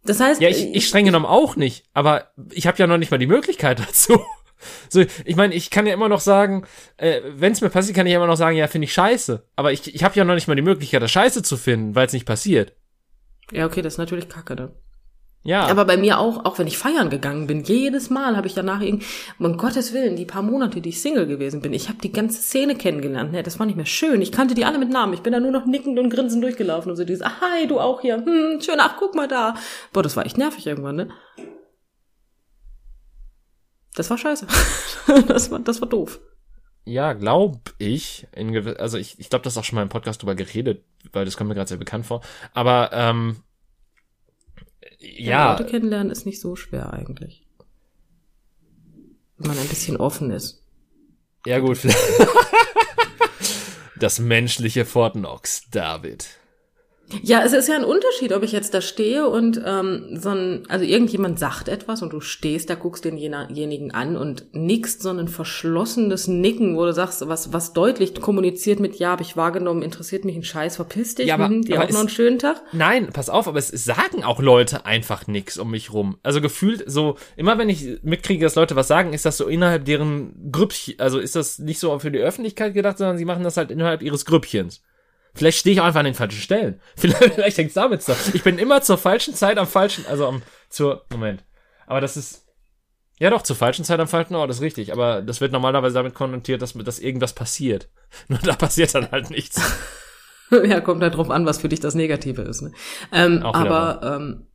das 0.04 0.20
heißt. 0.20 0.42
Ja, 0.42 0.50
ich, 0.50 0.74
ich 0.76 0.88
streng 0.88 1.06
genommen 1.06 1.26
auch 1.26 1.56
nicht, 1.56 1.86
aber 1.94 2.32
ich 2.52 2.68
habe 2.68 2.78
ja 2.78 2.88
noch 2.88 2.98
nicht 2.98 3.12
mal 3.12 3.18
die 3.18 3.28
Möglichkeit 3.28 3.80
dazu. 3.88 4.20
So, 4.90 5.04
ich 5.26 5.36
meine, 5.36 5.56
ich 5.56 5.72
kann 5.72 5.88
ja 5.88 5.94
immer 5.94 6.10
noch 6.10 6.20
sagen, 6.20 6.66
äh, 6.98 7.22
wenn 7.26 7.52
es 7.52 7.62
mir 7.62 7.70
passiert, 7.70 7.96
kann 7.96 8.06
ich 8.06 8.12
ja 8.12 8.20
immer 8.20 8.28
noch 8.28 8.36
sagen, 8.36 8.56
ja, 8.56 8.68
finde 8.68 8.86
ich 8.86 8.94
scheiße. 8.94 9.44
Aber 9.56 9.72
ich, 9.72 9.94
ich 9.94 10.04
habe 10.04 10.16
ja 10.16 10.24
noch 10.24 10.36
nicht 10.36 10.48
mal 10.48 10.56
die 10.56 10.62
Möglichkeit, 10.62 11.02
das 11.02 11.12
scheiße 11.12 11.42
zu 11.42 11.58
finden, 11.58 11.96
weil 11.96 12.06
es 12.06 12.14
nicht 12.14 12.26
passiert. 12.26 12.74
Ja, 13.52 13.66
okay, 13.66 13.82
das 13.82 13.96
ist 13.96 13.98
natürlich 13.98 14.30
kacke, 14.30 14.56
ne? 14.56 14.72
Ja. 15.44 15.66
Aber 15.68 15.86
bei 15.86 15.98
mir 15.98 16.20
auch, 16.20 16.46
auch 16.46 16.60
wenn 16.60 16.68
ich 16.68 16.78
feiern 16.78 17.10
gegangen 17.10 17.48
bin, 17.48 17.64
jedes 17.64 18.12
Mal 18.12 18.38
habe 18.38 18.46
ich 18.46 18.54
danach 18.54 18.82
irgendwie, 18.82 19.06
um 19.40 19.58
Gottes 19.58 19.92
Willen, 19.92 20.16
die 20.16 20.26
paar 20.26 20.44
Monate, 20.44 20.82
die 20.82 20.90
ich 20.90 21.02
Single 21.02 21.26
gewesen 21.26 21.62
bin, 21.62 21.74
ich 21.74 21.90
habe 21.90 21.98
die 21.98 22.12
ganze 22.12 22.42
Szene 22.42 22.76
kennengelernt. 22.76 23.32
Ne? 23.32 23.42
Das 23.42 23.58
war 23.58 23.66
nicht 23.66 23.76
mehr 23.76 23.88
schön. 23.88 24.22
Ich 24.22 24.32
kannte 24.32 24.54
die 24.54 24.66
alle 24.66 24.78
mit 24.78 24.90
Namen. 24.90 25.14
Ich 25.14 25.22
bin 25.22 25.34
da 25.34 25.40
nur 25.40 25.52
noch 25.52 25.66
nickend 25.66 25.98
und 25.98 26.12
grinsend 26.12 26.44
durchgelaufen 26.44 26.92
und 26.92 26.96
so 26.96 27.06
dieses, 27.06 27.24
ah, 27.24 27.42
hi, 27.42 27.66
du 27.66 27.80
auch 27.80 28.02
hier. 28.02 28.18
Hm, 28.18 28.62
schön, 28.62 28.80
ach, 28.80 28.98
guck 29.00 29.16
mal 29.16 29.28
da. 29.28 29.56
Boah, 29.94 30.04
das 30.04 30.16
war 30.16 30.26
echt 30.26 30.38
nervig 30.38 30.68
irgendwann, 30.68 30.96
ne? 30.96 31.10
Das 33.96 34.10
war 34.12 34.20
scheiße. 34.20 34.46
das 35.28 35.50
war, 35.50 35.60
das 35.60 35.82
war 35.82 35.90
doof. 35.90 36.20
Ja, 36.86 37.14
glaub 37.14 37.74
ich. 37.80 38.28
In 38.36 38.56
also 38.78 38.98
ich, 38.98 39.20
ich 39.20 39.30
glaube, 39.30 39.44
das 39.44 39.54
ist 39.54 39.58
auch 39.58 39.64
schon 39.64 39.76
mal 39.76 39.84
im 39.84 39.90
Podcast 39.90 40.22
drüber 40.22 40.36
geredet, 40.36 40.86
weil 41.14 41.26
das 41.26 41.36
kommt 41.36 41.48
mir 41.48 41.56
gerade 41.56 41.68
sehr 41.68 41.78
bekannt 41.78 42.06
vor. 42.06 42.22
Aber 42.54 42.92
ähm, 42.94 43.38
ja. 45.02 45.52
Leute 45.52 45.66
kennenlernen 45.66 46.12
ist 46.12 46.26
nicht 46.26 46.40
so 46.40 46.56
schwer 46.56 46.94
eigentlich. 46.94 47.46
Wenn 49.38 49.50
man 49.50 49.58
ein 49.58 49.68
bisschen 49.68 49.98
offen 49.98 50.32
ist. 50.32 50.64
Ja, 51.46 51.60
gut. 51.60 51.80
das 54.00 54.20
menschliche 54.20 54.86
Fort 54.86 55.14
Knox, 55.14 55.64
David. 55.72 56.30
Ja, 57.22 57.44
es 57.44 57.54
ist 57.54 57.68
ja 57.68 57.76
ein 57.76 57.84
Unterschied, 57.84 58.34
ob 58.34 58.44
ich 58.44 58.52
jetzt 58.52 58.74
da 58.74 58.82
stehe 58.82 59.28
und 59.28 59.62
ähm, 59.66 60.18
so 60.20 60.30
ein, 60.30 60.64
also 60.70 60.86
irgendjemand 60.86 61.40
sagt 61.40 61.68
etwas 61.68 62.02
und 62.02 62.14
du 62.14 62.22
stehst 62.22 62.70
da, 62.70 62.76
guckst 62.76 63.06
denjenigen 63.06 63.92
an 63.92 64.18
und 64.18 64.46
nickst 64.54 65.02
so 65.02 65.10
ein 65.10 65.28
verschlossenes 65.28 66.28
Nicken, 66.28 66.78
wo 66.78 66.86
du 66.86 66.94
sagst, 66.94 67.28
was, 67.28 67.54
was 67.54 67.74
deutlich 67.74 68.20
kommuniziert 68.20 68.80
mit, 68.80 68.96
ja, 68.98 69.10
habe 69.10 69.24
ich 69.24 69.38
wahrgenommen, 69.38 69.82
interessiert 69.82 70.26
mich 70.26 70.36
ein 70.36 70.44
Scheiß, 70.44 70.76
verpiss 70.76 71.16
dich, 71.16 71.28
ja, 71.28 71.36
aber, 71.36 71.50
mhm, 71.50 71.64
dir 71.64 71.76
aber 71.76 71.86
auch 71.86 71.90
es, 71.90 71.94
noch 71.94 72.02
einen 72.02 72.10
schönen 72.10 72.40
Tag. 72.40 72.62
Nein, 72.72 73.10
pass 73.12 73.30
auf, 73.30 73.48
aber 73.48 73.60
es 73.60 73.70
sagen 73.70 74.24
auch 74.24 74.40
Leute 74.40 74.86
einfach 74.86 75.28
nix 75.28 75.58
um 75.58 75.72
mich 75.72 75.94
rum. 75.94 76.18
Also 76.24 76.42
gefühlt 76.42 76.84
so, 76.88 77.18
immer 77.36 77.58
wenn 77.58 77.70
ich 77.70 78.00
mitkriege, 78.04 78.44
dass 78.46 78.56
Leute 78.56 78.76
was 78.76 78.88
sagen, 78.88 79.14
ist 79.14 79.26
das 79.26 79.38
so 79.38 79.48
innerhalb 79.48 79.86
deren 79.86 80.52
Grüppchen, 80.52 80.96
also 81.00 81.20
ist 81.20 81.36
das 81.36 81.60
nicht 81.60 81.80
so 81.80 81.98
für 82.00 82.12
die 82.12 82.20
Öffentlichkeit 82.20 82.74
gedacht, 82.74 82.98
sondern 82.98 83.18
sie 83.18 83.26
machen 83.26 83.44
das 83.44 83.58
halt 83.58 83.72
innerhalb 83.72 84.02
ihres 84.02 84.26
Grüppchens. 84.26 84.82
Vielleicht 85.34 85.60
stehe 85.60 85.74
ich 85.74 85.82
auch 85.82 85.86
einfach 85.86 86.02
an 86.02 86.06
den 86.06 86.14
falschen 86.14 86.42
Stellen. 86.42 86.82
Vielleicht, 86.96 87.36
vielleicht 87.36 87.58
hängt 87.58 87.70
es 87.70 87.76
damit 87.76 88.04
so. 88.04 88.14
Ich 88.34 88.44
bin 88.44 88.58
immer 88.58 88.82
zur 88.82 88.98
falschen 88.98 89.34
Zeit 89.34 89.58
am 89.58 89.68
falschen, 89.68 90.06
also 90.08 90.28
am, 90.28 90.42
zur, 90.70 91.06
Moment. 91.10 91.44
Aber 91.88 92.02
das 92.02 92.18
ist, 92.18 92.46
ja 93.20 93.30
doch, 93.30 93.44
zur 93.44 93.56
falschen 93.56 93.86
Zeit 93.86 94.00
am 94.00 94.08
falschen 94.08 94.36
Ort, 94.36 94.50
ist 94.50 94.62
richtig. 94.62 94.92
Aber 94.92 95.22
das 95.22 95.42
wird 95.42 95.52
normalerweise 95.52 95.94
damit 95.94 96.16
konnotiert, 96.16 96.62
dass, 96.62 96.74
dass 96.74 97.00
irgendwas 97.00 97.34
passiert. 97.34 97.90
Nur 98.28 98.40
da 98.40 98.56
passiert 98.56 98.94
dann 98.94 99.12
halt 99.12 99.30
nichts. 99.30 99.62
ja, 100.52 100.82
kommt 100.82 101.02
halt 101.02 101.16
drauf 101.16 101.30
an, 101.30 101.46
was 101.46 101.60
für 101.60 101.70
dich 101.70 101.80
das 101.80 101.96
Negative 101.96 102.42
ist. 102.42 102.62
Ne? 102.62 102.72
Ähm, 103.14 103.44
aber, 103.44 104.02
ähm, 104.04 104.48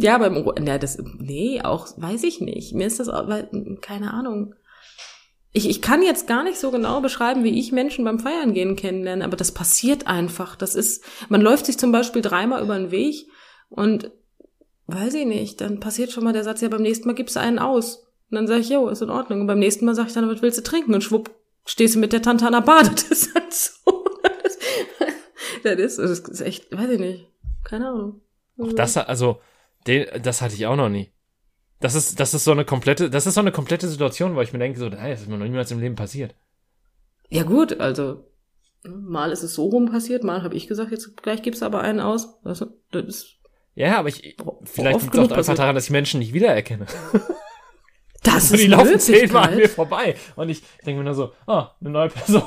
ja, 0.00 0.18
beim, 0.18 0.44
ja, 0.66 0.78
das, 0.78 0.98
nee, 1.18 1.62
auch, 1.62 1.86
weiß 1.96 2.24
ich 2.24 2.40
nicht. 2.40 2.74
Mir 2.74 2.86
ist 2.86 3.00
das, 3.00 3.08
weil, 3.08 3.48
keine 3.80 4.12
Ahnung. 4.12 4.54
Ich, 5.52 5.68
ich 5.68 5.82
kann 5.82 6.02
jetzt 6.02 6.26
gar 6.26 6.44
nicht 6.44 6.58
so 6.58 6.70
genau 6.70 7.00
beschreiben, 7.00 7.44
wie 7.44 7.58
ich 7.58 7.72
Menschen 7.72 8.04
beim 8.04 8.18
Feiern 8.18 8.54
gehen 8.54 8.74
kennenlerne, 8.74 9.24
aber 9.24 9.36
das 9.36 9.52
passiert 9.52 10.06
einfach. 10.06 10.56
Das 10.56 10.74
ist, 10.74 11.04
man 11.28 11.42
läuft 11.42 11.66
sich 11.66 11.78
zum 11.78 11.92
Beispiel 11.92 12.22
dreimal 12.22 12.62
über 12.62 12.78
den 12.78 12.90
Weg 12.90 13.26
und 13.68 14.10
weiß 14.86 15.14
ich 15.14 15.26
nicht, 15.26 15.60
dann 15.60 15.80
passiert 15.80 16.10
schon 16.10 16.24
mal 16.24 16.32
der 16.32 16.44
Satz, 16.44 16.60
ja, 16.60 16.68
beim 16.68 16.82
nächsten 16.82 17.06
Mal 17.06 17.14
gibst 17.14 17.36
du 17.36 17.40
einen 17.40 17.58
aus. 17.58 18.06
Und 18.30 18.36
dann 18.36 18.46
sage 18.46 18.60
ich, 18.60 18.70
jo, 18.70 18.88
ist 18.88 19.02
in 19.02 19.10
Ordnung. 19.10 19.42
Und 19.42 19.46
beim 19.46 19.58
nächsten 19.58 19.84
Mal 19.84 19.94
sage 19.94 20.08
ich 20.08 20.14
dann, 20.14 20.28
was 20.28 20.40
willst 20.40 20.58
du 20.58 20.62
trinken? 20.62 20.94
Und 20.94 21.04
schwupp, 21.04 21.30
stehst 21.66 21.94
du 21.94 21.98
mit 21.98 22.12
der 22.14 22.22
Tante 22.22 22.46
an 22.46 22.52
der 22.52 22.60
Bade. 22.62 22.90
Das 22.94 23.10
ist 23.10 23.34
halt 23.34 23.52
so. 23.52 24.04
Das, 25.62 25.76
das, 25.76 25.98
ist, 25.98 26.22
das 26.22 26.28
ist 26.28 26.40
echt, 26.40 26.76
weiß 26.76 26.90
ich 26.90 26.98
nicht. 26.98 27.28
Keine 27.62 27.88
Ahnung. 27.88 28.20
Auch 28.58 28.72
das, 28.72 28.96
also, 28.96 29.40
den, 29.86 30.06
das 30.22 30.40
hatte 30.40 30.54
ich 30.54 30.66
auch 30.66 30.76
noch 30.76 30.88
nie. 30.88 31.12
Das 31.82 31.94
ist, 31.94 32.18
das 32.20 32.32
ist 32.32 32.44
so 32.44 32.52
eine 32.52 32.64
komplette, 32.64 33.10
das 33.10 33.26
ist 33.26 33.34
so 33.34 33.40
eine 33.40 33.52
komplette 33.52 33.88
Situation, 33.88 34.36
wo 34.36 34.40
ich 34.40 34.52
mir 34.52 34.58
denke, 34.58 34.78
so, 34.78 34.88
das 34.88 35.20
ist 35.20 35.28
mir 35.28 35.36
noch 35.36 35.44
niemals 35.44 35.70
im 35.70 35.80
Leben 35.80 35.96
passiert. 35.96 36.34
Ja 37.28 37.42
gut, 37.42 37.80
also 37.80 38.24
mal 38.84 39.32
ist 39.32 39.42
es 39.42 39.54
so 39.54 39.66
rum 39.66 39.90
passiert, 39.90 40.24
mal 40.24 40.42
habe 40.42 40.54
ich 40.54 40.68
gesagt, 40.68 40.92
jetzt 40.92 41.16
gleich 41.22 41.42
gibt's 41.42 41.62
aber 41.62 41.80
einen 41.80 42.00
aus. 42.00 42.38
Also, 42.44 42.66
das 42.90 43.04
ist, 43.04 43.26
ja, 43.74 43.98
aber 43.98 44.08
ich, 44.08 44.36
vielleicht 44.64 45.02
liegt 45.02 45.14
es 45.14 45.32
auch 45.32 45.36
einfach 45.36 45.54
daran, 45.54 45.74
dass 45.74 45.84
ich 45.84 45.90
Menschen 45.90 46.20
nicht 46.20 46.32
wiedererkenne. 46.32 46.86
Das 48.24 48.50
ist 48.52 48.62
Die 48.62 48.68
laufen 48.68 49.00
zehnmal 49.00 49.48
an 49.48 49.56
mir 49.56 49.68
vorbei 49.68 50.14
und 50.36 50.48
ich 50.48 50.62
denke 50.86 50.98
mir 50.98 51.04
nur 51.04 51.14
so, 51.14 51.32
ah, 51.46 51.72
oh, 51.72 51.76
eine 51.80 51.90
neue 51.90 52.08
Person. 52.08 52.44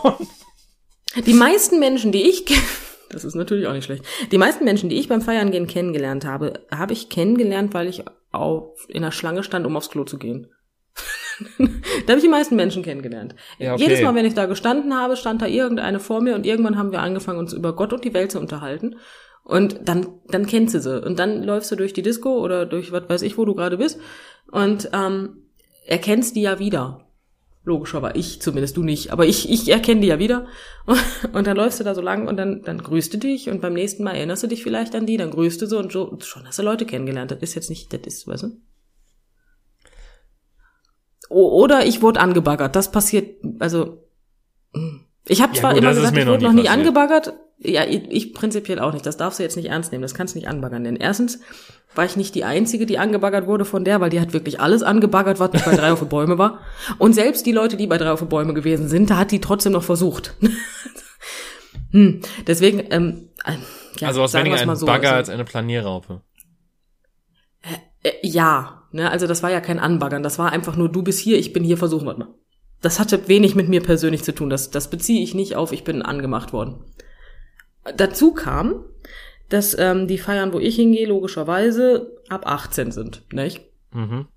Die 1.25 1.33
meisten 1.33 1.79
Menschen, 1.79 2.13
die 2.13 2.23
ich 2.23 2.45
Das 3.09 3.23
ist 3.23 3.35
natürlich 3.35 3.67
auch 3.67 3.73
nicht 3.73 3.85
schlecht. 3.85 4.03
Die 4.31 4.37
meisten 4.37 4.65
Menschen, 4.65 4.89
die 4.89 4.97
ich 4.97 5.07
beim 5.07 5.21
Feiern 5.21 5.51
gehen 5.51 5.67
kennengelernt 5.67 6.25
habe, 6.25 6.65
habe 6.71 6.93
ich 6.93 7.09
kennengelernt, 7.09 7.73
weil 7.73 7.87
ich 7.87 8.03
auf, 8.35 8.85
in 8.87 9.01
der 9.01 9.11
Schlange 9.11 9.43
stand, 9.43 9.65
um 9.65 9.75
aufs 9.75 9.89
Klo 9.89 10.03
zu 10.03 10.17
gehen. 10.17 10.47
da 11.59 11.65
habe 12.13 12.17
ich 12.17 12.23
die 12.23 12.29
meisten 12.29 12.55
Menschen 12.55 12.83
kennengelernt. 12.83 13.35
Ja, 13.59 13.73
okay. 13.73 13.83
Jedes 13.83 14.01
Mal, 14.01 14.15
wenn 14.15 14.25
ich 14.25 14.33
da 14.33 14.45
gestanden 14.45 14.95
habe, 14.95 15.17
stand 15.17 15.41
da 15.41 15.47
irgendeine 15.47 15.99
vor 15.99 16.21
mir 16.21 16.35
und 16.35 16.45
irgendwann 16.45 16.77
haben 16.77 16.91
wir 16.91 17.01
angefangen, 17.01 17.39
uns 17.39 17.53
über 17.53 17.75
Gott 17.75 17.91
und 17.91 18.05
die 18.05 18.13
Welt 18.13 18.31
zu 18.31 18.39
unterhalten. 18.39 18.95
Und 19.43 19.87
dann, 19.87 20.07
dann 20.27 20.47
kennst 20.47 20.73
du 20.73 20.79
sie. 20.79 21.03
Und 21.03 21.19
dann 21.19 21.43
läufst 21.43 21.71
du 21.71 21.75
durch 21.75 21.93
die 21.93 22.01
Disco 22.01 22.39
oder 22.39 22.65
durch 22.65 22.91
was 22.91 23.07
weiß 23.07 23.21
ich, 23.21 23.37
wo 23.37 23.45
du 23.45 23.53
gerade 23.53 23.77
bist 23.77 23.99
und 24.51 24.89
ähm, 24.93 25.43
erkennst 25.85 26.35
die 26.35 26.41
ja 26.41 26.57
wieder. 26.57 27.04
Logischerweise, 27.65 28.15
ich 28.15 28.41
zumindest, 28.41 28.77
du 28.77 28.83
nicht, 28.83 29.11
aber 29.11 29.25
ich, 29.25 29.49
ich 29.49 29.69
erkenne 29.69 30.01
die 30.01 30.07
ja 30.07 30.19
wieder. 30.19 30.45
Und 31.33 31.47
dann 31.47 31.57
läufst 31.57 31.79
du 31.79 31.83
da 31.83 31.95
so 31.95 32.01
lang 32.01 32.27
und 32.27 32.37
dann, 32.37 32.61
dann 32.61 32.77
grüßt 32.77 33.11
du 33.13 33.17
dich 33.17 33.49
und 33.49 33.59
beim 33.59 33.73
nächsten 33.73 34.03
Mal 34.03 34.15
erinnerst 34.15 34.43
du 34.43 34.47
dich 34.47 34.61
vielleicht 34.61 34.93
an 34.93 35.07
die, 35.07 35.17
dann 35.17 35.31
grüßt 35.31 35.59
du 35.59 35.65
so 35.65 35.79
und 35.79 35.91
so, 35.91 36.15
schon 36.21 36.45
hast 36.45 36.59
du 36.59 36.63
Leute 36.63 36.85
kennengelernt. 36.85 37.31
Das 37.31 37.39
ist 37.39 37.55
jetzt 37.55 37.71
nicht, 37.71 37.91
das 37.91 38.01
ist, 38.05 38.27
weißt 38.27 38.43
du? 38.43 38.61
Oder 41.29 41.87
ich 41.87 42.03
wurde 42.03 42.19
angebaggert. 42.19 42.75
Das 42.75 42.91
passiert, 42.91 43.43
also 43.57 44.03
ich 45.27 45.41
habe 45.41 45.53
zwar 45.53 45.71
ja, 45.71 45.75
gut, 45.75 45.83
immer 45.83 45.93
gesagt, 45.95 46.17
ich 46.17 46.27
wurde 46.27 46.43
noch 46.43 46.53
nie 46.53 46.63
passiert. 46.63 46.73
angebaggert. 46.73 47.33
Ja, 47.57 47.85
ich, 47.85 48.03
ich 48.09 48.33
prinzipiell 48.33 48.79
auch 48.79 48.93
nicht. 48.93 49.05
Das 49.05 49.17
darfst 49.17 49.39
du 49.39 49.43
jetzt 49.43 49.55
nicht 49.55 49.69
ernst 49.69 49.91
nehmen. 49.91 50.01
Das 50.01 50.13
kannst 50.13 50.35
du 50.35 50.39
nicht 50.39 50.47
anbaggern. 50.47 50.83
Denn 50.83 50.97
erstens 50.97 51.39
war 51.95 52.05
ich 52.05 52.17
nicht 52.17 52.35
die 52.35 52.43
Einzige, 52.43 52.85
die 52.85 52.99
angebaggert 52.99 53.47
wurde 53.47 53.65
von 53.65 53.85
der, 53.85 54.01
weil 54.01 54.09
die 54.09 54.19
hat 54.19 54.33
wirklich 54.33 54.59
alles 54.59 54.83
angebaggert, 54.83 55.39
was 55.39 55.53
nicht 55.53 55.65
bei 55.65 55.75
drei 55.75 55.91
auf 55.93 55.99
die 55.99 56.05
Bäume 56.05 56.37
war. 56.37 56.59
Und 56.97 57.13
selbst 57.13 57.45
die 57.45 57.53
Leute, 57.53 57.77
die 57.77 57.87
bei 57.87 57.97
drei 57.97 58.11
auf 58.11 58.19
die 58.19 58.25
Bäume 58.25 58.53
gewesen 58.53 58.89
sind, 58.89 59.09
da 59.09 59.17
hat 59.17 59.31
die 59.31 59.39
trotzdem 59.39 59.71
noch 59.71 59.83
versucht. 59.83 60.35
hm. 61.91 62.21
Deswegen, 62.45 62.83
ähm, 62.89 63.29
äh, 63.45 63.53
ja, 63.99 64.09
also 64.09 64.21
was 64.21 64.33
weniger 64.33 64.59
ein 64.59 64.75
so, 64.75 64.85
Bagger 64.85 65.09
also, 65.09 65.17
als 65.17 65.29
eine 65.29 65.45
Planierraupe. 65.45 66.21
Äh, 67.61 68.09
äh, 68.09 68.13
ja, 68.27 68.83
ne, 68.91 69.09
also 69.09 69.27
das 69.27 69.43
war 69.43 69.51
ja 69.51 69.61
kein 69.61 69.79
Anbaggern. 69.79 70.23
Das 70.23 70.37
war 70.37 70.51
einfach 70.51 70.75
nur, 70.75 70.89
du 70.89 71.03
bist 71.03 71.19
hier, 71.19 71.39
ich 71.39 71.53
bin 71.53 71.63
hier, 71.63 71.77
versuchen 71.77 72.05
wir 72.05 72.17
mal. 72.17 72.33
Das 72.81 72.99
hatte 72.99 73.29
wenig 73.29 73.55
mit 73.55 73.69
mir 73.69 73.81
persönlich 73.81 74.23
zu 74.23 74.35
tun. 74.35 74.49
Das, 74.49 74.69
das 74.69 74.89
beziehe 74.89 75.23
ich 75.23 75.33
nicht 75.33 75.55
auf, 75.55 75.71
ich 75.71 75.85
bin 75.85 76.01
angemacht 76.01 76.51
worden. 76.51 76.83
Dazu 77.95 78.33
kam, 78.33 78.85
dass 79.49 79.77
ähm, 79.77 80.07
die 80.07 80.17
Feiern, 80.17 80.53
wo 80.53 80.59
ich 80.59 80.75
hingehe, 80.75 81.07
logischerweise 81.07 82.17
ab 82.29 82.47
18 82.47 82.91
sind, 82.91 83.23
nicht? 83.31 83.61
Mhm. 83.91 84.27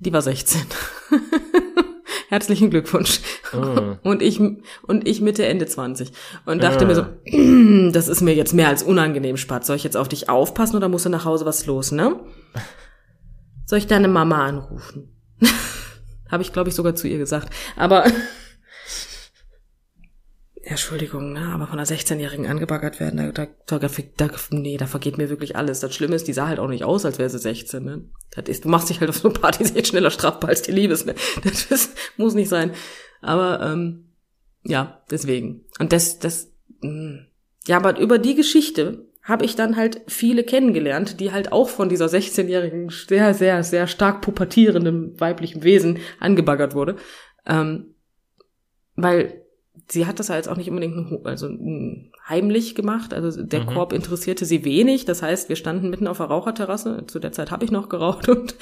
Die 0.00 0.12
war 0.12 0.22
16. 0.22 0.62
Herzlichen 2.28 2.70
Glückwunsch. 2.70 3.20
Oh. 3.52 3.96
Und 4.02 4.22
ich 4.22 4.40
und 4.40 5.08
ich 5.08 5.20
Mitte 5.20 5.44
Ende 5.46 5.66
20 5.66 6.12
und 6.46 6.62
dachte 6.62 6.84
oh. 6.84 6.86
mir 6.86 6.94
so, 6.94 7.90
das 7.92 8.08
ist 8.08 8.20
mir 8.20 8.34
jetzt 8.34 8.54
mehr 8.54 8.68
als 8.68 8.82
unangenehm, 8.82 9.36
Spatz. 9.36 9.66
Soll 9.66 9.76
ich 9.76 9.84
jetzt 9.84 9.96
auf 9.96 10.08
dich 10.08 10.28
aufpassen 10.28 10.76
oder 10.76 10.88
musst 10.88 11.06
du 11.06 11.10
nach 11.10 11.24
Hause 11.24 11.44
was 11.44 11.66
los, 11.66 11.92
ne? 11.92 12.20
Soll 13.66 13.78
ich 13.78 13.86
deine 13.86 14.08
Mama 14.08 14.46
anrufen? 14.46 15.12
Habe 16.30 16.42
ich 16.42 16.52
glaube 16.52 16.68
ich 16.68 16.74
sogar 16.74 16.94
zu 16.94 17.08
ihr 17.08 17.18
gesagt, 17.18 17.52
aber 17.76 18.04
Entschuldigung, 20.70 21.32
ne, 21.32 21.50
aber 21.52 21.66
von 21.66 21.80
einer 21.80 21.86
16-Jährigen 21.86 22.46
angebaggert 22.46 23.00
werden, 23.00 23.32
da, 23.34 23.46
da, 23.66 23.78
da, 23.78 23.88
da, 24.16 24.30
nee, 24.50 24.76
da 24.76 24.86
vergeht 24.86 25.18
mir 25.18 25.28
wirklich 25.28 25.56
alles. 25.56 25.80
Das 25.80 25.92
Schlimme 25.92 26.14
ist, 26.14 26.28
die 26.28 26.32
sah 26.32 26.46
halt 26.46 26.60
auch 26.60 26.68
nicht 26.68 26.84
aus, 26.84 27.04
als 27.04 27.18
wäre 27.18 27.28
sie 27.28 27.40
16, 27.40 27.84
ne. 27.84 28.04
Das 28.30 28.48
ist, 28.48 28.64
du 28.64 28.68
machst 28.68 28.88
dich 28.88 29.00
halt 29.00 29.10
auf 29.10 29.16
so 29.16 29.30
Partys 29.30 29.72
jetzt 29.74 29.88
schneller 29.88 30.12
strafbar 30.12 30.50
als 30.50 30.62
die 30.62 30.70
Liebes, 30.70 31.04
ne. 31.04 31.16
Das 31.42 31.64
ist, 31.66 31.96
muss 32.16 32.34
nicht 32.34 32.48
sein. 32.48 32.70
Aber, 33.20 33.60
ähm, 33.60 34.12
ja, 34.62 35.02
deswegen. 35.10 35.64
Und 35.80 35.92
das, 35.92 36.20
das, 36.20 36.52
mh. 36.82 36.88
Hm. 36.88 37.26
ja, 37.66 37.76
aber 37.76 37.98
über 37.98 38.18
die 38.18 38.36
Geschichte 38.36 39.08
habe 39.24 39.44
ich 39.44 39.56
dann 39.56 39.74
halt 39.74 40.02
viele 40.06 40.44
kennengelernt, 40.44 41.18
die 41.18 41.32
halt 41.32 41.50
auch 41.50 41.68
von 41.68 41.88
dieser 41.88 42.06
16-jährigen, 42.06 42.90
sehr, 42.90 43.34
sehr, 43.34 43.64
sehr 43.64 43.88
stark 43.88 44.20
pubertierenden 44.20 45.18
weiblichen 45.18 45.64
Wesen 45.64 45.98
angebaggert 46.20 46.76
wurde. 46.76 46.94
Ähm, 47.44 47.94
weil 48.94 49.39
sie 49.88 50.06
hat 50.06 50.18
das 50.18 50.28
ja 50.28 50.36
jetzt 50.36 50.48
auch 50.48 50.56
nicht 50.56 50.70
unbedingt 50.70 51.26
also 51.26 51.48
heimlich 52.28 52.74
gemacht. 52.74 53.14
Also 53.14 53.42
der 53.42 53.62
mhm. 53.62 53.66
Korb 53.66 53.92
interessierte 53.92 54.44
sie 54.44 54.64
wenig. 54.64 55.04
Das 55.04 55.22
heißt, 55.22 55.48
wir 55.48 55.56
standen 55.56 55.90
mitten 55.90 56.06
auf 56.06 56.18
der 56.18 56.26
Raucherterrasse. 56.26 57.04
Zu 57.06 57.18
der 57.18 57.32
Zeit 57.32 57.50
habe 57.50 57.64
ich 57.64 57.70
noch 57.70 57.88
geraucht 57.88 58.28
und 58.28 58.54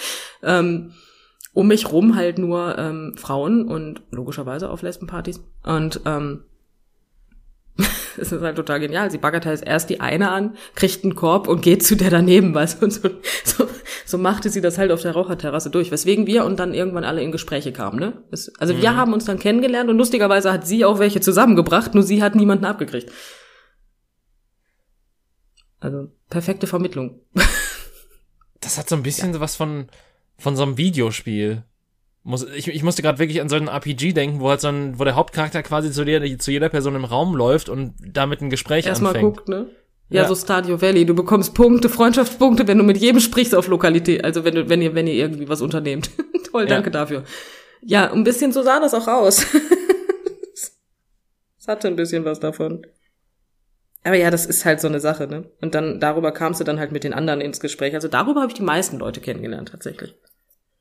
ähm, 0.43 0.93
um 1.53 1.69
mich 1.69 1.91
rum 1.91 2.14
halt 2.14 2.39
nur 2.39 2.79
ähm, 2.79 3.14
Frauen 3.16 3.66
und 3.66 4.03
logischerweise 4.11 4.71
auf 4.71 4.83
Lesbenpartys. 4.83 5.45
Und 5.64 6.01
ähm, 6.05 6.45
es 8.23 8.33
ist 8.33 8.43
halt 8.43 8.57
total 8.57 8.81
genial. 8.81 9.11
Sie 9.11 9.19
baggert 9.19 9.47
halt 9.47 9.62
erst 9.66 9.91
die 9.91 10.01
eine 10.01 10.31
an, 10.31 10.57
kriegt 10.75 11.05
einen 11.05 11.14
Korb 11.14 11.49
und 11.49 11.62
geht 11.62 11.85
zu 11.85 11.97
der 11.97 12.11
daneben, 12.11 12.55
weißt 12.55 12.81
du, 12.81 12.87
und 12.87 12.91
so, 12.93 13.09
so, 13.45 13.69
so 14.05 14.19
machte 14.19 14.51
sie 14.51 14.61
das 14.61 14.79
halt 14.79 14.91
auf 14.91 15.03
der 15.03 15.12
Raucherterrasse 15.12 15.71
durch, 15.71 15.91
weswegen 15.91 16.27
wir 16.27 16.45
und 16.45 16.59
dann 16.59 16.75
irgendwann 16.75 17.05
alle 17.05 17.23
in 17.23 17.33
Gespräche 17.33 17.73
kamen, 17.73 17.99
ne? 17.99 18.23
Es, 18.31 18.53
also 18.59 18.75
mhm. 18.75 18.83
wir 18.83 18.97
haben 18.97 19.12
uns 19.12 19.25
dann 19.25 19.39
kennengelernt 19.39 19.91
und 19.91 19.99
lustigerweise 19.99 20.53
hat 20.53 20.66
sie 20.66 20.85
auch 20.85 20.99
welche 20.99 21.21
zusammengebracht, 21.21 21.95
nur 21.95 22.03
sie 22.03 22.23
hat 22.23 22.35
niemanden 22.35 22.64
abgekriegt. 22.64 23.12
Also, 25.81 26.09
perfekte 26.29 26.66
Vermittlung. 26.66 27.21
Das 28.61 28.77
hat 28.77 28.89
so 28.89 28.97
ein 28.97 29.05
bisschen 29.05 29.33
ja. 29.33 29.41
was 29.41 29.55
von, 29.55 29.87
von 30.37 30.57
so 30.57 30.64
einem 30.64 30.77
Videospiel. 30.77 31.62
Muss, 32.23 32.47
ich, 32.55 32.69
ich 32.69 32.83
musste 32.83 33.03
gerade 33.03 33.19
wirklich 33.19 33.41
an 33.41 33.49
so 33.49 33.57
einen 33.57 33.69
RPG 33.69 34.12
denken, 34.12 34.41
wo 34.41 34.51
halt 34.51 34.61
so 34.61 34.69
ein, 34.69 34.99
wo 34.99 35.05
der 35.05 35.16
Hauptcharakter 35.16 35.62
quasi 35.62 35.91
zu, 35.91 36.05
der, 36.05 36.39
zu 36.39 36.51
jeder 36.51 36.69
Person 36.69 36.95
im 36.95 37.05
Raum 37.05 37.35
läuft 37.35 37.69
und 37.69 37.95
damit 38.01 38.41
ein 38.41 38.51
Gespräch 38.51 38.87
Erstmal 38.87 39.14
anfängt. 39.14 39.37
guckt, 39.37 39.49
ne? 39.49 39.71
Ja, 40.11 40.23
ja, 40.23 40.29
so 40.29 40.35
Stadio 40.35 40.81
Valley. 40.81 41.05
Du 41.05 41.14
bekommst 41.14 41.55
Punkte, 41.55 41.89
Freundschaftspunkte, 41.89 42.66
wenn 42.66 42.79
du 42.79 42.85
mit 42.85 42.97
jedem 42.97 43.21
sprichst 43.21 43.55
auf 43.55 43.69
Lokalität. 43.69 44.25
Also 44.25 44.45
wenn 44.45 44.55
du, 44.55 44.69
wenn 44.69 44.81
ihr, 44.81 44.95
wenn 44.95 45.07
ihr 45.07 45.14
irgendwie 45.14 45.49
was 45.49 45.61
unternehmt. 45.61 46.11
Toll, 46.51 46.66
danke 46.66 46.89
ja. 46.89 46.93
dafür. 46.93 47.25
Ja, 47.83 48.11
ein 48.11 48.25
bisschen 48.25 48.53
so 48.53 48.62
sah 48.62 48.81
das 48.81 48.95
auch 48.95 49.07
aus. 49.07 49.47
Es 51.61 51.71
hatte 51.71 51.89
ein 51.89 51.97
bisschen 51.97 52.25
was 52.25 52.41
davon. 52.41 52.87
Aber 54.03 54.16
ja, 54.16 54.31
das 54.31 54.47
ist 54.47 54.64
halt 54.64 54.81
so 54.81 54.89
eine 54.89 55.01
Sache, 55.01 55.27
ne? 55.27 55.51
Und 55.61 55.75
dann 55.75 56.01
darüber 56.01 56.33
kamst 56.33 56.61
du 56.61 56.64
dann 56.64 56.79
halt 56.79 56.93
mit 56.93 57.05
den 57.05 57.12
anderen 57.12 57.43
ins 57.43 57.61
Gespräch. 57.61 57.95
Also 57.95 58.09
darüber 58.09 58.41
habe 58.41 58.51
ich 58.51 58.57
die 58.57 58.62
meisten 58.62 58.99
Leute 58.99 59.21
kennengelernt 59.21 59.69
tatsächlich. 59.69 60.14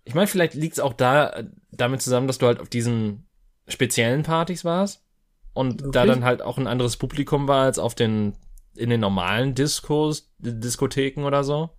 Ich 0.08 0.16
meine, 0.16 0.28
vielleicht 0.28 0.54
liegt 0.54 0.74
es 0.74 0.80
auch 0.80 0.94
da 0.94 1.44
damit 1.72 2.02
zusammen, 2.02 2.28
dass 2.28 2.38
du 2.38 2.48
halt 2.48 2.62
auf 2.62 2.70
diesen 2.70 3.28
speziellen 3.68 4.24
Partys 4.24 4.64
warst 4.64 5.04
und 5.54 5.82
Wirklich? 5.82 5.92
da 5.92 6.06
dann 6.06 6.24
halt 6.24 6.42
auch 6.42 6.58
ein 6.58 6.68
anderes 6.68 6.96
Publikum 6.96 7.48
war 7.50 7.66
als 7.66 7.78
auf 7.78 7.94
den 7.94 8.38
in 8.76 8.90
den 8.90 9.02
normalen 9.02 9.54
Diskos, 9.54 10.32
Diskotheken 10.38 11.26
oder 11.26 11.44
so. 11.44 11.72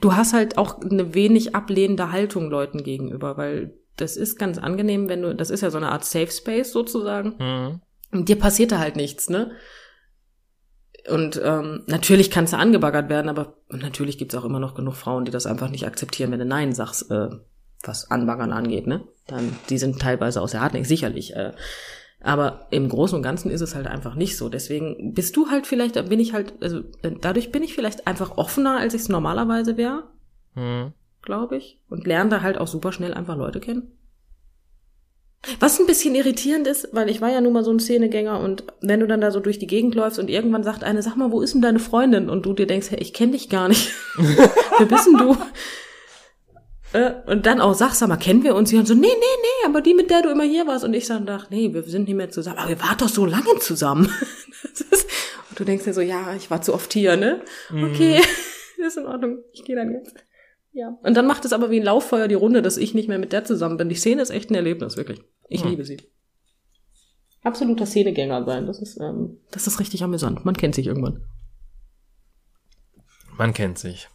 Du 0.00 0.14
hast 0.14 0.32
halt 0.32 0.58
auch 0.58 0.80
eine 0.80 1.14
wenig 1.14 1.54
ablehnende 1.54 2.10
Haltung 2.10 2.50
Leuten 2.50 2.82
gegenüber, 2.82 3.36
weil 3.36 3.74
das 3.96 4.16
ist 4.16 4.38
ganz 4.38 4.58
angenehm, 4.58 5.08
wenn 5.08 5.22
du, 5.22 5.36
das 5.36 5.50
ist 5.50 5.60
ja 5.60 5.70
so 5.70 5.76
eine 5.76 5.92
Art 5.92 6.04
Safe 6.04 6.30
Space 6.30 6.72
sozusagen. 6.72 7.80
Mhm. 8.12 8.24
dir 8.24 8.38
passiert 8.38 8.72
da 8.72 8.78
halt 8.78 8.96
nichts, 8.96 9.28
ne? 9.28 9.52
Und 11.10 11.40
ähm, 11.42 11.82
natürlich 11.86 12.30
kannst 12.30 12.52
du 12.52 12.56
angebaggert 12.56 13.10
werden, 13.10 13.28
aber 13.28 13.54
natürlich 13.68 14.16
gibt's 14.16 14.34
auch 14.34 14.44
immer 14.44 14.60
noch 14.60 14.74
genug 14.74 14.94
Frauen, 14.94 15.24
die 15.24 15.30
das 15.30 15.46
einfach 15.46 15.68
nicht 15.68 15.86
akzeptieren, 15.86 16.30
wenn 16.32 16.38
du 16.38 16.46
Nein 16.46 16.72
sagst, 16.72 17.10
äh, 17.10 17.28
was 17.82 18.10
Anbaggern 18.10 18.52
angeht, 18.52 18.86
ne? 18.86 19.02
Dann, 19.26 19.54
die 19.68 19.78
sind 19.78 20.00
teilweise 20.00 20.40
aus 20.40 20.52
der 20.52 20.62
Hartnäck, 20.62 20.86
sicherlich. 20.86 21.34
Äh, 21.36 21.52
aber 22.20 22.68
im 22.70 22.88
Großen 22.88 23.16
und 23.16 23.22
Ganzen 23.22 23.50
ist 23.50 23.60
es 23.60 23.74
halt 23.74 23.86
einfach 23.86 24.14
nicht 24.14 24.38
so. 24.38 24.48
Deswegen 24.48 25.12
bist 25.12 25.36
du 25.36 25.50
halt 25.50 25.66
vielleicht, 25.66 26.08
bin 26.08 26.20
ich 26.20 26.32
halt, 26.32 26.54
also 26.62 26.80
dadurch 27.20 27.52
bin 27.52 27.62
ich 27.62 27.74
vielleicht 27.74 28.06
einfach 28.06 28.38
offener, 28.38 28.78
als 28.78 28.94
ich 28.94 29.02
es 29.02 29.08
normalerweise 29.10 29.76
wäre, 29.76 30.04
hm. 30.54 30.92
glaube 31.20 31.58
ich. 31.58 31.80
Und 31.90 32.06
lerne 32.06 32.30
da 32.30 32.40
halt 32.40 32.56
auch 32.56 32.66
super 32.66 32.92
schnell 32.92 33.12
einfach 33.12 33.36
Leute 33.36 33.60
kennen. 33.60 33.92
Was 35.60 35.78
ein 35.78 35.86
bisschen 35.86 36.14
irritierend 36.14 36.66
ist, 36.66 36.88
weil 36.92 37.10
ich 37.10 37.20
war 37.20 37.30
ja 37.30 37.40
nun 37.40 37.52
mal 37.52 37.64
so 37.64 37.70
ein 37.70 37.80
Szenegänger 37.80 38.40
und 38.40 38.64
wenn 38.80 39.00
du 39.00 39.06
dann 39.06 39.20
da 39.20 39.30
so 39.30 39.40
durch 39.40 39.58
die 39.58 39.66
Gegend 39.66 39.94
läufst 39.94 40.18
und 40.18 40.30
irgendwann 40.30 40.64
sagt 40.64 40.84
eine, 40.84 41.02
sag 41.02 41.16
mal, 41.16 41.32
wo 41.32 41.40
ist 41.40 41.54
denn 41.54 41.62
deine 41.62 41.78
Freundin? 41.78 42.30
Und 42.30 42.46
du 42.46 42.52
dir 42.52 42.66
denkst, 42.66 42.90
hey, 42.90 42.98
ich 43.00 43.12
kenne 43.12 43.32
dich 43.32 43.48
gar 43.48 43.68
nicht. 43.68 43.92
Wer 44.78 44.86
bist 44.86 45.06
denn 45.06 45.18
du? 45.18 45.36
Äh, 46.94 47.12
und 47.26 47.44
dann 47.46 47.60
auch 47.60 47.74
sagst, 47.74 47.98
sag 47.98 48.08
mal, 48.08 48.16
kennen 48.16 48.44
wir 48.44 48.54
uns? 48.54 48.70
Sie 48.70 48.78
haben 48.78 48.86
so, 48.86 48.94
nee, 48.94 49.00
nee, 49.00 49.10
nee, 49.10 49.66
aber 49.66 49.80
die, 49.80 49.94
mit 49.94 50.10
der 50.10 50.22
du 50.22 50.30
immer 50.30 50.44
hier 50.44 50.66
warst. 50.66 50.84
Und 50.84 50.94
ich 50.94 51.06
sag, 51.06 51.22
ach, 51.28 51.50
nee, 51.50 51.74
wir 51.74 51.82
sind 51.82 52.06
nicht 52.06 52.16
mehr 52.16 52.30
zusammen. 52.30 52.58
Aber 52.58 52.68
wir 52.68 52.80
waren 52.80 52.96
doch 52.96 53.08
so 53.08 53.26
lange 53.26 53.58
zusammen. 53.58 54.08
Ist, 54.90 55.06
und 55.50 55.58
du 55.58 55.64
denkst 55.64 55.84
dir 55.84 55.92
so, 55.92 56.00
ja, 56.00 56.34
ich 56.36 56.50
war 56.50 56.62
zu 56.62 56.72
oft 56.72 56.92
hier, 56.92 57.16
ne? 57.16 57.42
Mhm. 57.70 57.84
Okay, 57.84 58.20
ist 58.76 58.96
in 58.96 59.06
Ordnung. 59.06 59.38
Ich 59.52 59.64
gehe 59.64 59.76
dann 59.76 59.92
jetzt. 59.92 60.14
Ja. 60.74 60.98
Und 61.02 61.16
dann 61.16 61.26
macht 61.26 61.44
es 61.44 61.52
aber 61.52 61.70
wie 61.70 61.78
ein 61.78 61.84
Lauffeuer 61.84 62.26
die 62.26 62.34
Runde, 62.34 62.60
dass 62.60 62.76
ich 62.76 62.94
nicht 62.94 63.08
mehr 63.08 63.18
mit 63.18 63.32
der 63.32 63.44
zusammen 63.44 63.76
bin. 63.76 63.88
Die 63.88 63.94
Szene 63.94 64.20
ist 64.20 64.30
echt 64.30 64.50
ein 64.50 64.56
Erlebnis, 64.56 64.96
wirklich. 64.96 65.20
Ich 65.48 65.62
hm. 65.62 65.70
liebe 65.70 65.84
sie. 65.84 65.98
Absoluter 67.44 67.86
Szenegänger 67.86 68.44
sein. 68.44 68.66
Das 68.66 68.80
ist, 68.80 68.98
ähm, 69.00 69.38
das 69.52 69.68
ist 69.68 69.78
richtig 69.78 70.02
amüsant. 70.02 70.44
Man 70.44 70.56
kennt 70.56 70.74
sich 70.74 70.88
irgendwann. 70.88 71.22
Man 73.38 73.54
kennt 73.54 73.78
sich. 73.78 74.08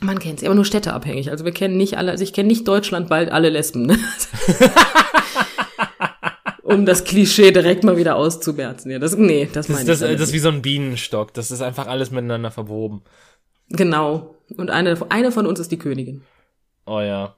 Man 0.00 0.18
kennt 0.18 0.40
sie, 0.40 0.46
aber 0.46 0.54
nur 0.54 0.64
städteabhängig. 0.64 1.30
Also 1.30 1.44
wir 1.44 1.52
kennen 1.52 1.76
nicht 1.76 1.96
alle, 1.96 2.10
also 2.10 2.22
ich 2.22 2.32
kenne 2.32 2.48
nicht 2.48 2.68
Deutschland 2.68 3.08
bald 3.08 3.30
alle 3.30 3.48
Lesben. 3.48 3.86
Ne? 3.86 3.98
um 6.62 6.84
das 6.84 7.04
Klischee 7.04 7.50
direkt 7.50 7.82
mal 7.82 7.96
wieder 7.96 8.16
auszumerzen. 8.16 8.90
Ja, 8.90 8.98
das, 8.98 9.16
nee, 9.16 9.48
das 9.50 9.68
meine 9.68 9.86
das, 9.86 10.02
ich. 10.02 10.08
Das, 10.08 10.18
das 10.18 10.28
ist 10.28 10.34
wie 10.34 10.38
so 10.38 10.50
ein 10.50 10.62
Bienenstock. 10.62 11.32
Das 11.34 11.50
ist 11.50 11.62
einfach 11.62 11.86
alles 11.86 12.10
miteinander 12.10 12.50
verwoben. 12.50 13.02
Genau. 13.70 14.37
Und 14.56 14.70
eine, 14.70 14.98
eine 15.10 15.32
von 15.32 15.46
uns 15.46 15.60
ist 15.60 15.70
die 15.70 15.78
Königin. 15.78 16.22
Oh 16.86 17.00
ja. 17.00 17.36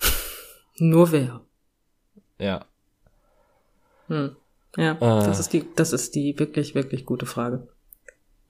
Nur 0.78 1.12
wer? 1.12 1.40
Ja. 2.38 2.64
Hm. 4.08 4.36
Ja, 4.76 4.92
äh. 4.92 4.98
das 4.98 5.38
ist 5.40 5.52
die, 5.52 5.64
das 5.76 5.92
ist 5.92 6.14
die 6.14 6.38
wirklich, 6.38 6.74
wirklich 6.74 7.04
gute 7.04 7.26
Frage. 7.26 7.68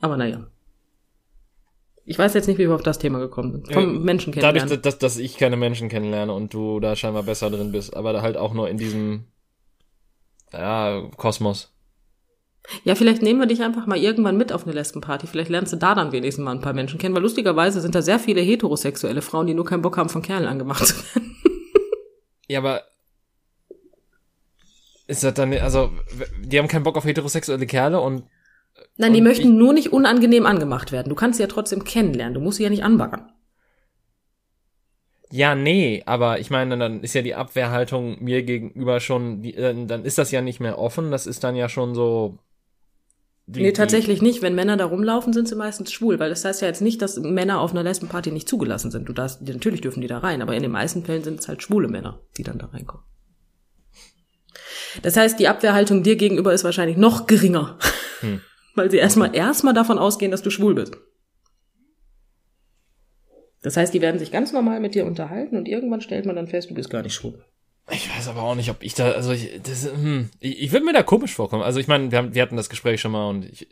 Aber 0.00 0.16
naja. 0.16 0.46
Ich 2.04 2.18
weiß 2.18 2.32
jetzt 2.32 2.46
nicht, 2.46 2.58
wie 2.58 2.66
wir 2.66 2.74
auf 2.74 2.82
das 2.82 2.98
Thema 2.98 3.18
gekommen 3.18 3.52
sind. 3.52 3.72
Vom 3.72 3.94
ja, 3.94 4.00
Menschen 4.00 4.32
kennenlernen. 4.32 4.68
Dadurch, 4.68 4.80
dass, 4.80 4.98
dass 4.98 5.18
ich 5.18 5.36
keine 5.36 5.58
Menschen 5.58 5.90
kennenlerne 5.90 6.32
und 6.32 6.54
du 6.54 6.80
da 6.80 6.96
scheinbar 6.96 7.22
besser 7.22 7.50
drin 7.50 7.70
bist, 7.70 7.94
aber 7.94 8.22
halt 8.22 8.38
auch 8.38 8.54
nur 8.54 8.70
in 8.70 8.78
diesem 8.78 9.24
ja, 10.52 11.02
Kosmos. 11.16 11.70
Ja, 12.84 12.94
vielleicht 12.94 13.22
nehmen 13.22 13.40
wir 13.40 13.46
dich 13.46 13.62
einfach 13.62 13.86
mal 13.86 13.98
irgendwann 13.98 14.36
mit 14.36 14.52
auf 14.52 14.64
eine 14.64 14.74
Lesbenparty. 14.74 15.26
Vielleicht 15.26 15.50
lernst 15.50 15.72
du 15.72 15.76
da 15.76 15.94
dann 15.94 16.12
wenigstens 16.12 16.44
mal 16.44 16.52
ein 16.52 16.60
paar 16.60 16.74
Menschen 16.74 16.98
kennen, 16.98 17.14
weil 17.14 17.22
lustigerweise 17.22 17.80
sind 17.80 17.94
da 17.94 18.02
sehr 18.02 18.18
viele 18.18 18.40
heterosexuelle 18.40 19.22
Frauen, 19.22 19.46
die 19.46 19.54
nur 19.54 19.64
keinen 19.64 19.82
Bock 19.82 19.96
haben, 19.96 20.08
von 20.08 20.22
Kerlen 20.22 20.46
angemacht 20.46 20.86
zu 20.86 20.94
werden. 20.94 21.36
Ja, 22.48 22.60
aber 22.60 22.82
ist 25.06 25.24
das 25.24 25.34
dann, 25.34 25.52
also, 25.54 25.90
die 26.42 26.58
haben 26.58 26.68
keinen 26.68 26.82
Bock 26.82 26.96
auf 26.96 27.04
heterosexuelle 27.04 27.66
Kerle 27.66 28.00
und 28.00 28.24
Nein, 28.96 29.14
die 29.14 29.20
möchten 29.20 29.56
nur 29.56 29.72
nicht 29.72 29.92
unangenehm 29.92 30.46
angemacht 30.46 30.92
werden. 30.92 31.08
Du 31.08 31.14
kannst 31.14 31.38
sie 31.38 31.42
ja 31.42 31.48
trotzdem 31.48 31.84
kennenlernen. 31.84 32.34
Du 32.34 32.40
musst 32.40 32.58
sie 32.58 32.64
ja 32.64 32.70
nicht 32.70 32.84
anbaggern. 32.84 33.32
Ja, 35.30 35.54
nee, 35.54 36.02
aber 36.06 36.40
ich 36.40 36.50
meine, 36.50 36.78
dann 36.78 37.02
ist 37.02 37.14
ja 37.14 37.22
die 37.22 37.34
Abwehrhaltung 37.34 38.22
mir 38.22 38.42
gegenüber 38.42 39.00
schon, 39.00 39.42
die, 39.42 39.52
dann 39.52 40.04
ist 40.04 40.18
das 40.18 40.30
ja 40.30 40.40
nicht 40.40 40.60
mehr 40.60 40.78
offen. 40.78 41.10
Das 41.10 41.26
ist 41.26 41.44
dann 41.44 41.56
ja 41.56 41.68
schon 41.68 41.94
so. 41.94 42.38
Die, 43.50 43.62
nee, 43.62 43.72
tatsächlich 43.72 44.20
nicht. 44.20 44.42
Wenn 44.42 44.54
Männer 44.54 44.76
da 44.76 44.84
rumlaufen, 44.84 45.32
sind 45.32 45.48
sie 45.48 45.56
meistens 45.56 45.90
schwul, 45.90 46.18
weil 46.18 46.28
das 46.28 46.44
heißt 46.44 46.60
ja 46.60 46.68
jetzt 46.68 46.82
nicht, 46.82 47.00
dass 47.00 47.18
Männer 47.18 47.60
auf 47.60 47.70
einer 47.70 47.82
Lesbenparty 47.82 48.30
nicht 48.30 48.48
zugelassen 48.48 48.90
sind. 48.90 49.08
Du 49.08 49.14
darfst, 49.14 49.40
natürlich 49.40 49.80
dürfen 49.80 50.02
die 50.02 50.06
da 50.06 50.18
rein, 50.18 50.42
aber 50.42 50.54
in 50.54 50.62
den 50.62 50.70
meisten 50.70 51.02
Fällen 51.04 51.24
sind 51.24 51.40
es 51.40 51.48
halt 51.48 51.62
schwule 51.62 51.88
Männer, 51.88 52.20
die 52.36 52.42
dann 52.42 52.58
da 52.58 52.66
reinkommen. 52.66 53.04
Das 55.02 55.16
heißt, 55.16 55.40
die 55.40 55.48
Abwehrhaltung 55.48 56.02
dir 56.02 56.16
gegenüber 56.16 56.52
ist 56.52 56.64
wahrscheinlich 56.64 56.98
noch 56.98 57.26
geringer. 57.26 57.78
Hm 58.20 58.40
weil 58.78 58.90
sie 58.90 58.96
erstmal 58.96 59.36
erstmal 59.36 59.74
davon 59.74 59.98
ausgehen, 59.98 60.30
dass 60.30 60.42
du 60.42 60.48
schwul 60.48 60.74
bist. 60.74 60.96
Das 63.60 63.76
heißt, 63.76 63.92
die 63.92 64.00
werden 64.00 64.20
sich 64.20 64.30
ganz 64.30 64.52
normal 64.52 64.80
mit 64.80 64.94
dir 64.94 65.04
unterhalten 65.04 65.56
und 65.56 65.68
irgendwann 65.68 66.00
stellt 66.00 66.24
man 66.24 66.36
dann 66.36 66.46
fest, 66.46 66.70
du 66.70 66.74
bist 66.74 66.88
gar 66.88 67.02
nicht 67.02 67.12
schwul. 67.12 67.44
Ich 67.90 68.14
weiß 68.14 68.28
aber 68.28 68.42
auch 68.42 68.54
nicht, 68.54 68.70
ob 68.70 68.82
ich 68.82 68.94
da, 68.94 69.12
also 69.12 69.32
ich, 69.32 69.60
das, 69.62 69.84
hm, 69.84 70.28
ich, 70.40 70.62
ich 70.62 70.72
würde 70.72 70.84
mir 70.84 70.92
da 70.92 71.02
komisch 71.02 71.34
vorkommen. 71.34 71.62
Also 71.62 71.80
ich 71.80 71.88
meine, 71.88 72.10
wir, 72.10 72.18
haben, 72.18 72.34
wir 72.34 72.42
hatten 72.42 72.56
das 72.56 72.68
Gespräch 72.68 73.00
schon 73.00 73.12
mal 73.12 73.28
und 73.30 73.44
ich, 73.44 73.68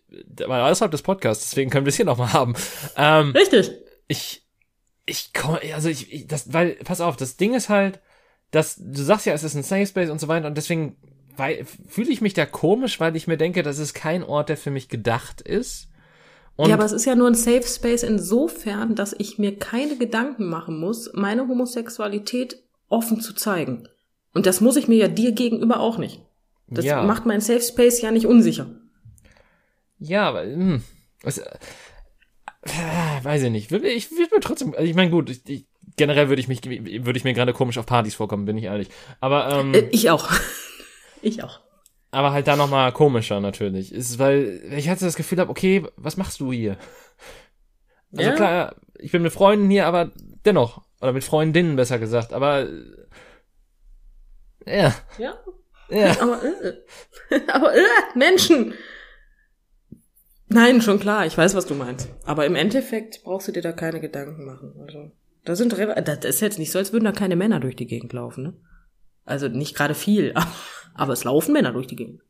war 0.46 0.70
außerhalb 0.70 0.90
des 0.90 1.02
Podcasts, 1.02 1.50
deswegen 1.50 1.70
können 1.70 1.84
wir 1.84 1.90
es 1.90 1.96
hier 1.96 2.06
nochmal 2.06 2.32
haben. 2.32 2.54
Ähm, 2.96 3.32
Richtig. 3.32 3.72
Ich, 4.08 4.46
ich 5.04 5.34
komme, 5.34 5.60
also 5.74 5.88
ich, 5.88 6.12
ich, 6.12 6.26
das, 6.26 6.52
weil, 6.52 6.76
pass 6.84 7.00
auf, 7.00 7.16
das 7.16 7.36
Ding 7.36 7.54
ist 7.54 7.68
halt, 7.68 8.00
dass 8.50 8.76
du 8.76 9.02
sagst 9.02 9.26
ja, 9.26 9.34
es 9.34 9.44
ist 9.44 9.54
ein 9.54 9.62
Safe 9.62 9.86
Space 9.86 10.10
und 10.10 10.20
so 10.20 10.28
weiter 10.28 10.46
und 10.46 10.56
deswegen 10.56 10.96
fühle 11.86 12.10
ich 12.10 12.22
mich 12.22 12.32
da 12.32 12.46
komisch, 12.46 12.98
weil 12.98 13.14
ich 13.16 13.26
mir 13.26 13.36
denke, 13.36 13.62
das 13.62 13.78
ist 13.78 13.92
kein 13.92 14.22
Ort, 14.22 14.48
der 14.48 14.56
für 14.56 14.70
mich 14.70 14.88
gedacht 14.88 15.42
ist. 15.42 15.88
Und 16.56 16.70
ja, 16.70 16.74
aber 16.74 16.86
es 16.86 16.92
ist 16.92 17.04
ja 17.04 17.14
nur 17.14 17.28
ein 17.28 17.34
Safe 17.34 17.62
Space 17.62 18.02
insofern, 18.02 18.94
dass 18.94 19.14
ich 19.18 19.38
mir 19.38 19.58
keine 19.58 19.98
Gedanken 19.98 20.46
machen 20.46 20.80
muss, 20.80 21.10
meine 21.12 21.46
Homosexualität 21.46 22.62
offen 22.88 23.20
zu 23.20 23.34
zeigen. 23.34 23.88
Und 24.36 24.44
das 24.44 24.60
muss 24.60 24.76
ich 24.76 24.86
mir 24.86 24.98
ja 24.98 25.08
dir 25.08 25.32
gegenüber 25.32 25.80
auch 25.80 25.96
nicht. 25.96 26.20
Das 26.66 26.84
ja. 26.84 27.02
macht 27.02 27.24
mein 27.24 27.40
Safe 27.40 27.62
Space 27.62 28.02
ja 28.02 28.10
nicht 28.10 28.26
unsicher. 28.26 28.66
Ja, 29.98 30.28
aber 30.28 30.42
hm, 30.42 30.82
was, 31.22 31.38
äh, 31.38 31.48
weiß 33.22 33.44
ich 33.44 33.50
nicht. 33.50 33.72
Ich 33.72 34.10
würde 34.10 34.34
mir 34.34 34.40
trotzdem, 34.42 34.74
also 34.74 34.84
ich 34.84 34.94
meine 34.94 35.10
gut, 35.10 35.30
ich, 35.30 35.40
ich, 35.48 35.64
generell 35.96 36.28
würde 36.28 36.40
ich 36.40 36.48
mich 36.48 36.62
würde 36.66 37.16
ich 37.16 37.24
mir 37.24 37.32
gerade 37.32 37.54
komisch 37.54 37.78
auf 37.78 37.86
Partys 37.86 38.14
vorkommen, 38.14 38.44
bin 38.44 38.58
ich 38.58 38.64
ehrlich. 38.64 38.88
Aber 39.20 39.50
ähm, 39.50 39.72
äh, 39.72 39.88
ich 39.90 40.10
auch. 40.10 40.30
Ich 41.22 41.42
auch. 41.42 41.60
Aber 42.10 42.32
halt 42.32 42.46
da 42.46 42.56
nochmal 42.56 42.92
komischer 42.92 43.40
natürlich. 43.40 43.90
Ist, 43.90 44.18
weil 44.18 44.62
ich 44.76 44.90
hatte 44.90 45.06
das 45.06 45.16
Gefühl 45.16 45.40
habe, 45.40 45.50
okay, 45.50 45.82
was 45.96 46.18
machst 46.18 46.40
du 46.40 46.52
hier? 46.52 46.76
Also 48.14 48.30
ja. 48.30 48.36
klar, 48.36 48.76
ich 48.98 49.10
bin 49.12 49.22
mit 49.22 49.32
Freunden 49.32 49.70
hier, 49.70 49.86
aber 49.86 50.12
dennoch. 50.44 50.82
Oder 51.00 51.14
mit 51.14 51.24
Freundinnen 51.24 51.74
besser 51.74 51.98
gesagt, 51.98 52.34
aber 52.34 52.68
ja. 54.66 54.94
Ja. 55.18 55.34
Ja. 55.88 56.10
Aber, 56.20 56.42
äh, 56.42 56.74
aber 57.52 57.74
äh, 57.74 57.80
Menschen. 58.14 58.74
Nein, 60.48 60.80
schon 60.80 61.00
klar, 61.00 61.26
ich 61.26 61.36
weiß, 61.36 61.54
was 61.54 61.66
du 61.66 61.74
meinst. 61.74 62.08
Aber 62.24 62.46
im 62.46 62.54
Endeffekt 62.54 63.22
brauchst 63.24 63.48
du 63.48 63.52
dir 63.52 63.62
da 63.62 63.72
keine 63.72 64.00
Gedanken 64.00 64.44
machen. 64.44 64.74
Also, 64.80 65.10
da 65.44 65.54
sind 65.54 65.72
das 65.72 66.24
ist 66.24 66.40
jetzt 66.40 66.58
nicht 66.58 66.72
so, 66.72 66.78
als 66.78 66.92
würden 66.92 67.04
da 67.04 67.12
keine 67.12 67.36
Männer 67.36 67.60
durch 67.60 67.76
die 67.76 67.86
Gegend 67.86 68.12
laufen, 68.12 68.42
ne? 68.42 68.54
Also 69.24 69.48
nicht 69.48 69.76
gerade 69.76 69.94
viel, 69.94 70.32
aber 70.34 70.52
aber 70.94 71.12
es 71.12 71.24
laufen 71.24 71.52
Männer 71.52 71.72
durch 71.72 71.86
die 71.86 71.96
Gegend. 71.96 72.22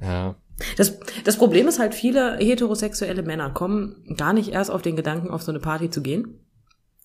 Ja. 0.00 0.36
Das, 0.76 0.98
das 1.24 1.36
Problem 1.38 1.66
ist 1.66 1.78
halt, 1.78 1.94
viele 1.94 2.36
heterosexuelle 2.36 3.22
Männer 3.22 3.50
kommen 3.50 4.14
gar 4.16 4.32
nicht 4.32 4.50
erst 4.50 4.70
auf 4.70 4.82
den 4.82 4.96
Gedanken, 4.96 5.30
auf 5.30 5.42
so 5.42 5.50
eine 5.50 5.60
Party 5.60 5.90
zu 5.90 6.02
gehen. 6.02 6.40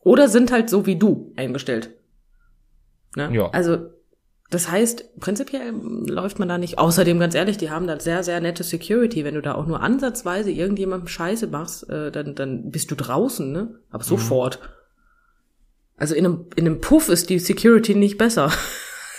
Oder 0.02 0.30
sind 0.30 0.52
halt 0.52 0.70
so 0.70 0.86
wie 0.86 0.98
du 0.98 1.34
eingestellt. 1.38 1.97
Ne? 3.18 3.30
Ja. 3.34 3.50
Also, 3.50 3.90
das 4.50 4.72
heißt, 4.72 5.20
prinzipiell 5.20 5.74
läuft 6.08 6.40
man 6.40 6.48
da 6.48 6.58
nicht. 6.58 6.78
Außerdem, 6.78 7.20
ganz 7.20 7.36
ehrlich, 7.36 7.58
die 7.58 7.70
haben 7.70 7.88
da 7.88 8.00
sehr, 8.00 8.24
sehr 8.24 8.40
nette 8.40 8.64
Security. 8.64 9.26
Wenn 9.26 9.34
du 9.34 9.42
da 9.42 9.56
auch 9.56 9.66
nur 9.66 9.82
ansatzweise 9.82 10.52
irgendjemandem 10.52 11.08
Scheiße 11.08 11.48
machst, 11.48 11.90
äh, 11.90 12.12
dann, 12.12 12.36
dann 12.36 12.72
bist 12.72 12.92
du 12.92 12.96
draußen, 12.96 13.52
ne? 13.52 13.80
Aber 13.90 14.04
mhm. 14.04 14.08
sofort. 14.08 14.62
Mhm. 14.62 14.68
Also 15.98 16.16
in 16.16 16.26
einem, 16.26 16.46
in 16.56 16.66
einem 16.68 16.80
Puff 16.80 17.10
ist 17.10 17.30
die 17.30 17.40
Security 17.40 17.96
nicht 17.96 18.18
besser. 18.18 18.54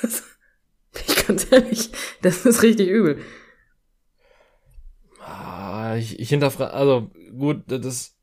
ich 1.06 1.26
ganz 1.26 1.50
ehrlich, 1.50 1.90
das 2.22 2.46
ist 2.46 2.62
richtig 2.62 2.88
übel. 2.88 3.18
Ah, 5.20 5.96
ich, 5.96 6.20
ich 6.20 6.28
hinterfrage, 6.28 6.72
also 6.72 7.10
gut, 7.36 7.64
das 7.66 8.14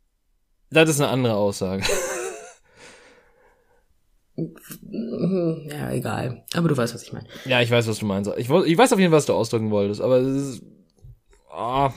das 0.71 0.89
ist 0.89 1.01
eine 1.01 1.09
andere 1.09 1.35
Aussage. 1.35 1.83
Ja, 4.37 5.91
egal. 5.91 6.43
Aber 6.53 6.67
du 6.67 6.75
weißt, 6.75 6.93
was 6.93 7.03
ich 7.03 7.13
meine. 7.13 7.27
Ja, 7.45 7.61
ich 7.61 7.71
weiß, 7.71 7.87
was 7.87 7.99
du 7.99 8.05
meinst. 8.05 8.29
Ich, 8.37 8.49
ich 8.49 8.77
weiß 8.77 8.93
auf 8.93 8.99
jeden 8.99 9.11
Fall, 9.11 9.17
was 9.17 9.25
du 9.25 9.33
ausdrücken 9.33 9.71
wolltest, 9.71 10.01
aber 10.01 10.17
es 10.17 10.55
ist. 10.55 10.63
Oh, 11.55 11.89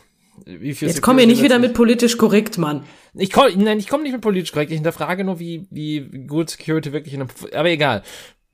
wie 0.47 0.73
viel 0.75 0.89
Jetzt 0.89 1.03
komm 1.03 1.17
mir 1.17 1.27
nicht 1.27 1.43
wieder 1.43 1.59
mit 1.59 1.75
politisch 1.75 2.17
korrekt, 2.17 2.59
Mann. 2.59 2.85
Ich 3.15 3.33
komm, 3.33 3.47
nein, 3.57 3.79
ich 3.79 3.89
komme 3.89 4.05
nicht 4.05 4.13
mit 4.13 4.21
politisch 4.21 4.53
korrekt. 4.53 4.71
Ich 4.71 4.77
hinterfrage 4.77 5.25
nur, 5.25 5.41
wie, 5.41 5.67
wie 5.71 6.27
gut 6.27 6.51
Security 6.51 6.93
wirklich 6.93 7.15
in 7.15 7.23
einem. 7.23 7.31
Aber 7.53 7.71
egal. 7.71 8.03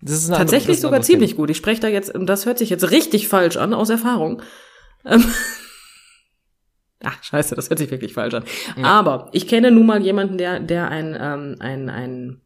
Das 0.01 0.15
ist 0.15 0.29
Tatsächlich 0.29 0.79
andere, 0.79 0.81
sogar 0.81 1.03
ziemlich 1.03 1.37
gut. 1.37 1.51
Ich 1.51 1.57
spreche 1.57 1.81
da 1.81 1.89
jetzt, 1.89 2.15
und 2.15 2.27
das 2.27 2.47
hört 2.47 2.59
sich 2.59 2.71
jetzt 2.71 2.91
richtig 2.91 3.29
falsch 3.29 3.57
an, 3.57 3.75
aus 3.75 3.91
Erfahrung. 3.91 4.43
Ähm, 5.05 5.25
Ach, 7.03 7.23
scheiße, 7.23 7.55
das 7.55 7.69
hört 7.69 7.79
sich 7.79 7.91
wirklich 7.91 8.15
falsch 8.15 8.35
an. 8.35 8.45
Ja. 8.77 8.85
Aber 8.85 9.29
ich 9.33 9.47
kenne 9.47 9.71
nun 9.71 9.87
mal 9.87 10.03
jemanden, 10.03 10.39
der, 10.39 10.61
der 10.61 10.89
ein, 10.89 11.17
ähm, 11.19 11.57
ein, 11.59 11.91
ein 11.91 12.41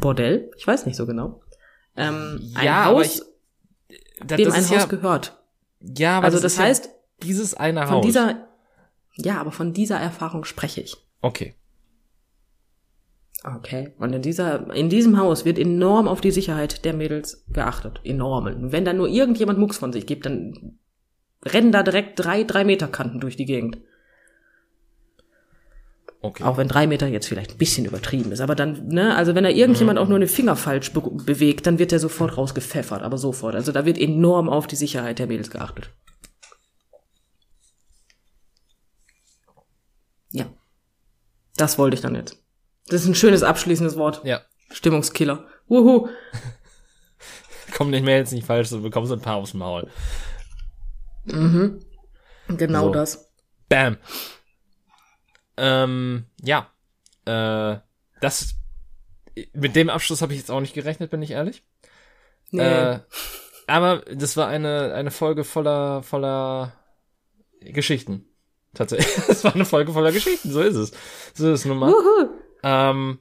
Bordell, 0.00 0.50
ich 0.56 0.66
weiß 0.66 0.86
nicht 0.86 0.96
so 0.96 1.06
genau, 1.06 1.42
ähm, 1.96 2.52
ein 2.54 2.64
ja, 2.64 2.86
Haus, 2.86 3.22
ich, 3.88 3.98
das, 4.26 4.36
dem 4.36 4.46
das 4.46 4.54
ein 4.54 4.64
Haus 4.64 4.82
ja, 4.82 4.86
gehört. 4.86 5.42
Ja, 5.80 6.18
aber 6.18 6.26
also 6.26 6.38
das, 6.38 6.54
das 6.54 6.64
heißt, 6.64 6.88
dieses 7.22 7.54
eine 7.54 7.82
Haus. 7.82 7.90
Von 7.90 8.02
dieser, 8.02 8.48
ja, 9.14 9.40
aber 9.40 9.52
von 9.52 9.72
dieser 9.72 9.98
Erfahrung 9.98 10.44
spreche 10.44 10.80
ich. 10.80 10.96
Okay. 11.20 11.54
Okay. 13.44 13.92
Und 13.98 14.12
in 14.12 14.22
dieser, 14.22 14.72
in 14.74 14.88
diesem 14.88 15.18
Haus 15.18 15.44
wird 15.44 15.58
enorm 15.58 16.06
auf 16.06 16.20
die 16.20 16.30
Sicherheit 16.30 16.84
der 16.84 16.94
Mädels 16.94 17.44
geachtet. 17.52 18.00
Enorm. 18.04 18.46
Und 18.46 18.72
wenn 18.72 18.84
da 18.84 18.92
nur 18.92 19.08
irgendjemand 19.08 19.58
Mucks 19.58 19.78
von 19.78 19.92
sich 19.92 20.06
gibt, 20.06 20.26
dann 20.26 20.78
rennen 21.44 21.72
da 21.72 21.82
direkt 21.82 22.18
drei, 22.20 22.44
drei 22.44 22.64
Meter 22.64 22.86
Kanten 22.86 23.18
durch 23.20 23.36
die 23.36 23.46
Gegend. 23.46 23.78
Okay. 26.24 26.44
Auch 26.44 26.56
wenn 26.56 26.68
drei 26.68 26.86
Meter 26.86 27.08
jetzt 27.08 27.26
vielleicht 27.26 27.50
ein 27.50 27.58
bisschen 27.58 27.84
übertrieben 27.84 28.30
ist. 28.30 28.40
Aber 28.40 28.54
dann, 28.54 28.86
ne, 28.86 29.16
also 29.16 29.34
wenn 29.34 29.42
da 29.42 29.50
irgendjemand 29.50 29.98
mhm. 29.98 30.04
auch 30.04 30.08
nur 30.08 30.16
einen 30.16 30.28
Finger 30.28 30.54
falsch 30.54 30.92
be 30.92 31.00
bewegt, 31.00 31.66
dann 31.66 31.80
wird 31.80 31.90
der 31.90 31.98
sofort 31.98 32.36
rausgepfeffert, 32.36 33.02
aber 33.02 33.18
sofort. 33.18 33.56
Also 33.56 33.72
da 33.72 33.84
wird 33.84 33.98
enorm 33.98 34.48
auf 34.48 34.68
die 34.68 34.76
Sicherheit 34.76 35.18
der 35.18 35.26
Mädels 35.26 35.50
geachtet. 35.50 35.90
Ja. 40.30 40.46
Das 41.56 41.76
wollte 41.76 41.96
ich 41.96 42.00
dann 42.00 42.14
jetzt. 42.14 42.40
Das 42.86 43.02
ist 43.02 43.08
ein 43.08 43.16
schönes 43.16 43.42
abschließendes 43.42 43.96
Wort. 43.96 44.20
Ja. 44.24 44.42
Stimmungskiller. 44.70 45.44
Wuhu. 45.66 46.08
Komm 47.76 47.90
nicht 47.90 48.04
mehr 48.04 48.18
jetzt 48.18 48.32
nicht 48.32 48.46
falsch, 48.46 48.68
du 48.68 48.80
bekommst 48.80 49.12
ein 49.12 49.20
paar 49.20 49.36
aufs 49.36 49.54
Maul. 49.54 49.90
Mhm. 51.24 51.80
Genau 52.46 52.84
so. 52.84 52.90
das. 52.92 53.32
Bam. 53.68 53.96
Ähm, 55.56 56.26
ja. 56.42 56.70
Äh, 57.24 57.78
das. 58.20 58.54
Mit 59.54 59.76
dem 59.76 59.88
Abschluss 59.88 60.20
habe 60.20 60.32
ich 60.34 60.40
jetzt 60.40 60.50
auch 60.50 60.60
nicht 60.60 60.74
gerechnet, 60.74 61.10
bin 61.10 61.22
ich 61.22 61.30
ehrlich. 61.30 61.62
Nee. 62.50 62.62
Äh, 62.62 63.00
aber 63.66 64.02
das 64.12 64.36
war 64.36 64.48
eine, 64.48 64.92
eine 64.94 65.10
Folge 65.10 65.44
voller, 65.44 66.02
voller 66.02 66.74
Geschichten. 67.60 68.26
Tatsächlich. 68.74 69.16
Es 69.28 69.44
war 69.44 69.54
eine 69.54 69.64
Folge 69.64 69.92
voller 69.92 70.12
Geschichten, 70.12 70.50
so 70.50 70.60
ist 70.60 70.76
es. 70.76 70.92
So 71.34 71.52
ist 71.52 71.60
es 71.60 71.64
nun 71.64 71.78
mal. 71.78 71.94
Ähm, 72.62 73.18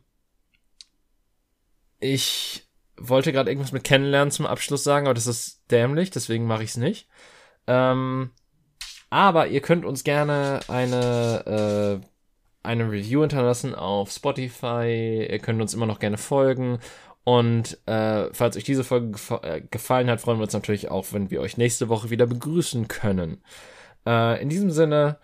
ich 2.00 2.68
wollte 2.98 3.32
gerade 3.32 3.50
irgendwas 3.50 3.72
mit 3.72 3.84
kennenlernen 3.84 4.32
zum 4.32 4.46
Abschluss 4.46 4.84
sagen, 4.84 5.08
aber 5.08 5.14
das 5.14 5.28
ist 5.28 5.62
dämlich, 5.72 6.12
deswegen 6.12 6.46
mache 6.46 6.64
ich 6.64 6.72
es 6.72 6.78
nicht. 6.78 7.08
Ähm, 7.68 8.32
aber 9.10 9.48
ihr 9.48 9.62
könnt 9.62 9.86
uns 9.86 10.04
gerne 10.04 10.62
eine, 10.68 12.02
äh, 12.02 12.08
eine 12.64 12.92
Review 12.92 13.22
hinterlassen 13.22 13.76
auf 13.76 14.12
Spotify. 14.12 15.28
Ihr 15.30 15.40
könnt 15.40 15.62
uns 15.62 15.74
immer 15.74 15.86
noch 15.86 16.00
gerne 16.00 16.18
folgen. 16.18 16.80
Und 17.24 17.78
äh, 17.88 18.34
falls 18.34 18.58
euch 18.58 18.64
diese 18.64 18.84
Folge 18.84 19.12
gef 19.12 19.32
äh, 19.44 19.62
gefallen 19.70 20.10
hat, 20.10 20.22
freuen 20.22 20.40
wir 20.40 20.44
uns 20.44 20.54
natürlich 20.54 20.90
auch, 20.90 21.08
wenn 21.12 21.30
wir 21.30 21.42
euch 21.42 21.58
nächste 21.58 21.90
Woche 21.90 22.10
wieder 22.10 22.26
begrüßen 22.26 22.88
können. 22.88 23.44
Äh, 24.08 24.42
in 24.42 24.50
diesem 24.50 24.72
Sinne, 24.72 25.18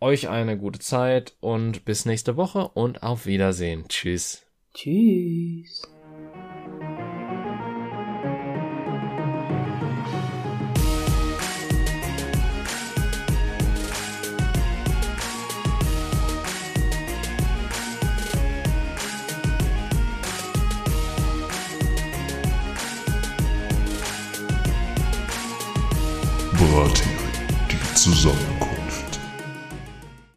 euch 0.00 0.28
eine 0.28 0.58
gute 0.58 0.80
Zeit 0.80 1.34
und 1.40 1.84
bis 1.84 2.04
nächste 2.04 2.36
Woche 2.36 2.68
und 2.68 3.02
auf 3.02 3.26
Wiedersehen. 3.26 3.84
Tschüss. 3.88 4.42
Tschüss. 4.74 5.93
Brathering, 28.04 28.12
die 28.12 28.20
Zusammenkunft. 28.20 28.53